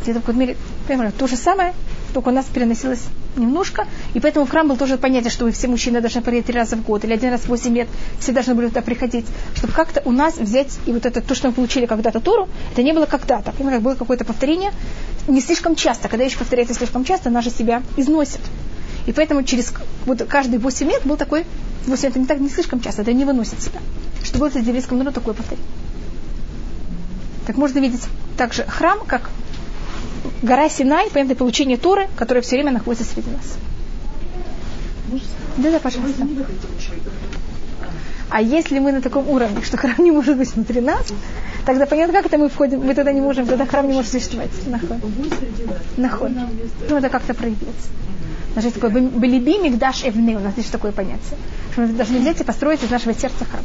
где-то 0.02 0.20
в 0.20 0.22
какой-то 0.22 0.40
мере, 0.40 0.56
понимаю, 0.86 1.12
то 1.12 1.26
же 1.26 1.36
самое, 1.36 1.74
только 2.12 2.28
у 2.28 2.32
нас 2.32 2.46
переносилось 2.46 3.02
немножко, 3.36 3.86
и 4.14 4.20
поэтому 4.20 4.46
в 4.46 4.50
храм 4.50 4.66
был 4.66 4.76
тоже 4.76 4.98
понятие, 4.98 5.30
что 5.30 5.50
все 5.52 5.68
мужчины 5.68 6.00
должны 6.00 6.22
приехать 6.22 6.46
три 6.46 6.56
раза 6.56 6.76
в 6.76 6.82
год, 6.82 7.04
или 7.04 7.12
один 7.12 7.30
раз 7.30 7.42
в 7.42 7.48
8 7.48 7.74
лет, 7.74 7.88
все 8.18 8.32
должны 8.32 8.54
были 8.54 8.68
туда 8.68 8.82
приходить, 8.82 9.26
чтобы 9.54 9.72
как-то 9.72 10.02
у 10.04 10.12
нас 10.12 10.36
взять, 10.36 10.78
и 10.86 10.92
вот 10.92 11.06
это, 11.06 11.20
то, 11.20 11.34
что 11.34 11.48
мы 11.48 11.54
получили 11.54 11.86
когда-то 11.86 12.20
Тору, 12.20 12.48
это 12.72 12.82
не 12.82 12.92
было 12.92 13.06
когда-то, 13.06 13.52
как 13.56 13.82
было 13.82 13.94
какое-то 13.94 14.24
повторение, 14.24 14.72
не 15.28 15.40
слишком 15.40 15.76
часто, 15.76 16.08
когда 16.08 16.24
вещь 16.24 16.36
повторяется 16.36 16.74
слишком 16.74 17.04
часто, 17.04 17.28
она 17.28 17.42
же 17.42 17.50
себя 17.50 17.82
износит. 17.96 18.40
И 19.06 19.12
поэтому 19.12 19.42
через 19.42 19.72
вот 20.06 20.22
каждые 20.24 20.58
8 20.58 20.88
лет 20.88 21.02
был 21.04 21.16
такой, 21.16 21.44
8 21.86 22.08
это 22.08 22.18
не 22.18 22.26
так, 22.26 22.40
не 22.40 22.48
слишком 22.48 22.80
часто, 22.80 23.02
это 23.02 23.12
не 23.12 23.24
выносит 23.24 23.62
себя. 23.62 23.80
Что 24.22 24.38
было 24.38 24.50
среди 24.50 24.68
еврейского 24.68 24.98
народа 24.98 25.14
такое 25.14 25.34
повторение. 25.34 25.66
Так 27.46 27.56
можно 27.56 27.78
видеть 27.78 28.02
также 28.36 28.64
храм, 28.64 29.00
как 29.06 29.30
гора 30.42 30.68
Синай, 30.68 31.10
понятно, 31.10 31.34
получение 31.34 31.76
Торы, 31.76 32.08
которая 32.16 32.42
все 32.42 32.56
время 32.56 32.72
находится 32.72 33.04
среди 33.04 33.30
нас. 33.30 33.56
Да, 35.56 35.70
да, 35.70 35.78
пожалуйста. 35.78 36.26
А 38.30 38.40
если 38.40 38.78
мы 38.78 38.92
на 38.92 39.02
таком 39.02 39.28
уровне, 39.28 39.60
что 39.62 39.76
храм 39.76 39.96
не 39.98 40.12
может 40.12 40.36
быть 40.36 40.54
внутри 40.54 40.80
нас, 40.80 41.04
тогда 41.66 41.84
понятно, 41.86 42.14
как 42.14 42.26
это 42.26 42.38
мы 42.38 42.48
входим, 42.48 42.80
мы 42.80 42.94
тогда 42.94 43.12
не 43.12 43.20
можем, 43.20 43.46
тогда 43.46 43.66
храм 43.66 43.86
не 43.88 43.94
может 43.94 44.12
существовать. 44.12 44.50
Наход. 44.66 44.98
Наход. 45.96 46.30
Ну, 46.88 46.96
это 46.96 47.08
как-то 47.08 47.34
проявится. 47.34 47.88
Даже 48.54 48.70
такое 48.70 48.90
«Белиби 48.90 49.58
мигдаш 49.58 50.04
эвны» 50.04 50.36
у 50.36 50.40
нас 50.40 50.56
есть 50.56 50.72
такое 50.72 50.92
понятие. 50.92 51.38
Что 51.72 51.82
мы 51.82 51.88
должны 51.88 52.18
взять 52.18 52.40
и 52.40 52.44
построить 52.44 52.82
из 52.82 52.90
нашего 52.90 53.14
сердца 53.14 53.44
храм. 53.44 53.62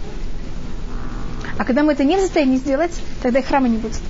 А 1.57 1.63
когда 1.63 1.83
мы 1.83 1.93
это 1.93 2.03
не 2.03 2.17
в 2.17 2.19
состоянии 2.19 2.57
сделать, 2.57 2.91
тогда 3.21 3.39
и 3.39 3.43
храма 3.43 3.67
не 3.67 3.77
будет. 3.77 4.01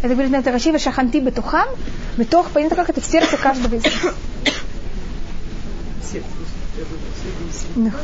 Это 0.00 0.14
говорит 0.14 0.30
на 0.30 0.36
это 0.36 0.52
Рашива 0.52 0.78
Шаханти 0.78 1.18
Бетухам, 1.18 1.68
Бетух, 2.16 2.50
понятно, 2.50 2.76
как 2.76 2.90
это 2.90 3.00
в 3.00 3.04
сердце 3.04 3.36
каждого 3.36 3.74
из 3.74 3.82
нас. 7.74 7.94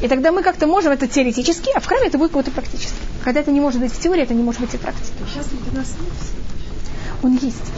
И 0.00 0.08
тогда 0.08 0.32
мы 0.32 0.42
как-то 0.42 0.66
можем 0.66 0.92
это 0.92 1.06
теоретически, 1.06 1.70
а 1.74 1.80
в 1.80 1.86
храме 1.86 2.08
это 2.08 2.18
будет 2.18 2.30
какое-то 2.30 2.50
практически. 2.50 2.94
Когда 3.22 3.40
это 3.40 3.50
не 3.50 3.60
может 3.60 3.80
быть 3.80 3.92
в 3.92 4.00
теории, 4.00 4.22
это 4.22 4.34
не 4.34 4.42
может 4.42 4.60
быть 4.60 4.74
и 4.74 4.76
в 4.76 4.80
практике. 4.80 5.12
Сейчас 5.32 5.46
у 5.72 5.76
нас 5.76 5.94
Он 7.22 7.38
есть. 7.40 7.72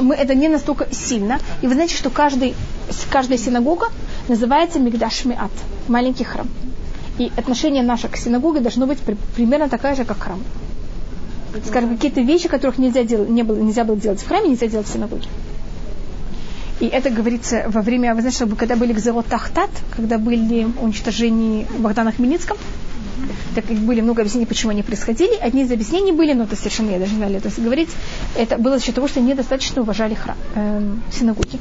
Мы, 0.00 0.14
это 0.14 0.34
не 0.34 0.48
настолько 0.48 0.92
сильно. 0.92 1.38
И 1.62 1.66
вы 1.66 1.74
знаете, 1.74 1.96
что 1.96 2.10
каждый, 2.10 2.54
каждая 3.10 3.38
синагога 3.38 3.88
называется 4.28 4.78
Мигдаш 4.78 5.24
Миат, 5.26 5.52
маленький 5.88 6.24
храм. 6.24 6.48
И 7.18 7.30
отношение 7.36 7.82
наше 7.82 8.08
к 8.08 8.16
синагоге 8.16 8.60
должно 8.60 8.86
быть 8.86 8.98
при, 9.00 9.16
примерно 9.36 9.68
такое 9.68 9.94
же, 9.94 10.04
как 10.04 10.18
храм. 10.18 10.42
Скажем, 11.66 11.96
какие-то 11.96 12.20
вещи, 12.20 12.48
которых 12.48 12.78
нельзя, 12.78 13.04
делать, 13.04 13.28
не 13.28 13.42
было, 13.42 13.58
нельзя 13.58 13.84
было 13.84 13.96
делать 13.96 14.20
в 14.20 14.28
храме, 14.28 14.50
нельзя 14.50 14.66
делать 14.66 14.86
в 14.86 14.92
синагоге. 14.92 15.28
И 16.80 16.86
это 16.86 17.10
говорится 17.10 17.64
во 17.68 17.82
время, 17.82 18.14
вы 18.14 18.22
знаете, 18.22 18.38
что 18.44 18.56
когда 18.56 18.74
были 18.74 18.92
Гзерот 18.92 19.26
Тахтат, 19.26 19.70
когда 19.94 20.16
были 20.16 20.66
уничтожения 20.80 21.66
Богдана 21.78 22.10
Хмельницком, 22.10 22.56
так 23.54 23.66
как 23.66 23.76
были 23.76 24.00
много 24.00 24.22
объяснений, 24.22 24.46
почему 24.46 24.70
они 24.70 24.82
происходили. 24.82 25.34
Одни 25.40 25.62
из 25.62 25.72
объяснений 25.72 26.12
были, 26.12 26.32
но 26.32 26.44
это 26.44 26.56
совершенно 26.56 26.90
я 26.90 26.98
даже 26.98 27.12
не 27.12 27.18
знаю, 27.18 27.36
это 27.36 27.50
говорить, 27.60 27.90
это 28.36 28.56
было 28.56 28.78
за 28.78 28.84
счет 28.84 28.94
того, 28.94 29.08
что 29.08 29.20
недостаточно 29.20 29.82
уважали 29.82 30.14
храм, 30.14 30.36
э, 30.54 30.94
синагоги. 31.12 31.58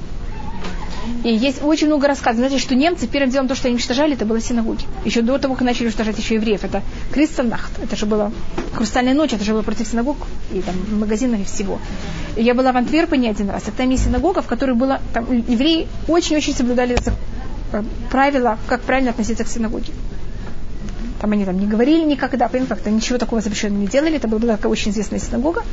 И 1.23 1.33
есть 1.33 1.61
очень 1.63 1.87
много 1.87 2.07
рассказов. 2.07 2.37
Знаете, 2.37 2.59
что 2.59 2.75
немцы 2.75 3.07
первым 3.07 3.29
делом 3.29 3.47
то, 3.47 3.55
что 3.55 3.67
они 3.67 3.75
уничтожали, 3.75 4.13
это 4.13 4.25
было 4.25 4.39
синагоги. 4.39 4.85
Еще 5.05 5.21
до 5.21 5.37
того, 5.37 5.55
как 5.55 5.63
начали 5.63 5.85
уничтожать 5.85 6.17
еще 6.17 6.35
евреев. 6.35 6.63
Это 6.63 6.81
Кристалнахт. 7.11 7.71
Это 7.81 7.95
же 7.95 8.05
было 8.05 8.31
Хрустальная 8.73 9.13
ночь, 9.13 9.33
это 9.33 9.43
же 9.43 9.53
было 9.53 9.61
против 9.61 9.87
синагог 9.87 10.17
и 10.53 10.61
там 10.61 10.75
магазинов 10.99 11.41
и 11.41 11.43
всего. 11.43 11.79
И 12.35 12.43
я 12.43 12.53
была 12.53 12.71
в 12.71 12.77
Антверпене 12.77 13.29
один 13.29 13.49
раз. 13.49 13.67
И 13.67 13.71
там 13.71 13.89
есть 13.89 14.05
синагога, 14.05 14.41
в 14.41 14.47
которой 14.47 14.75
было, 14.75 15.01
там 15.13 15.25
евреи 15.31 15.87
очень-очень 16.07 16.55
соблюдали 16.55 16.97
э, 17.73 17.83
правила, 18.09 18.57
как 18.67 18.81
правильно 18.81 19.11
относиться 19.11 19.43
к 19.43 19.47
синагоге. 19.47 19.91
Там 21.19 21.33
они 21.33 21.43
там 21.43 21.59
не 21.59 21.67
говорили 21.67 22.05
никогда, 22.05 22.47
как-то 22.47 22.89
ничего 22.89 23.17
такого 23.17 23.41
запрещенного 23.41 23.81
не 23.81 23.87
делали. 23.87 24.15
Это 24.15 24.27
была 24.27 24.55
такая 24.55 24.71
очень 24.71 24.91
известная 24.91 25.19
синагога. 25.19 25.63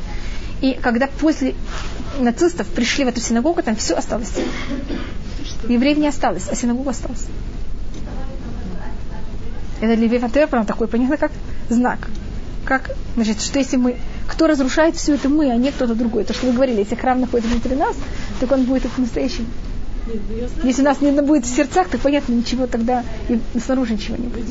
И 0.61 0.73
когда 0.73 1.07
после 1.07 1.53
нацистов 2.19 2.67
пришли 2.67 3.05
в 3.05 3.07
эту 3.07 3.21
синагогу, 3.21 3.61
там 3.61 3.75
все 3.75 3.95
осталось. 3.95 4.33
Евреев 5.67 5.97
не 5.97 6.07
осталось, 6.07 6.47
а 6.51 6.55
синагога 6.55 6.91
осталась. 6.91 7.25
Это 9.79 9.95
для 9.95 10.07
Вивантера 10.07 10.47
такой, 10.63 10.87
понятно, 10.87 11.17
как 11.17 11.31
знак. 11.69 11.99
Как, 12.65 12.91
значит, 13.15 13.41
что 13.41 13.59
если 13.59 13.77
мы, 13.77 13.97
кто 14.27 14.47
разрушает 14.47 14.95
все 14.95 15.15
это 15.15 15.29
мы, 15.29 15.51
а 15.51 15.55
не 15.55 15.71
кто-то 15.71 15.95
другой. 15.95 16.23
То, 16.23 16.33
что 16.33 16.47
вы 16.47 16.53
говорили, 16.53 16.79
если 16.79 16.95
храм 16.95 17.21
находится 17.21 17.51
внутри 17.51 17.75
нас, 17.75 17.95
так 18.39 18.51
он 18.51 18.63
будет 18.63 18.85
настоящий. 18.97 19.45
Если 20.63 20.81
у 20.81 20.85
нас 20.85 21.01
не 21.01 21.11
будет 21.21 21.45
в 21.45 21.55
сердцах, 21.55 21.89
то 21.89 21.97
понятно, 21.97 22.33
ничего 22.33 22.65
тогда 22.67 23.03
и 23.29 23.39
снаружи 23.59 23.93
ничего 23.93 24.17
не 24.17 24.27
будет. 24.27 24.47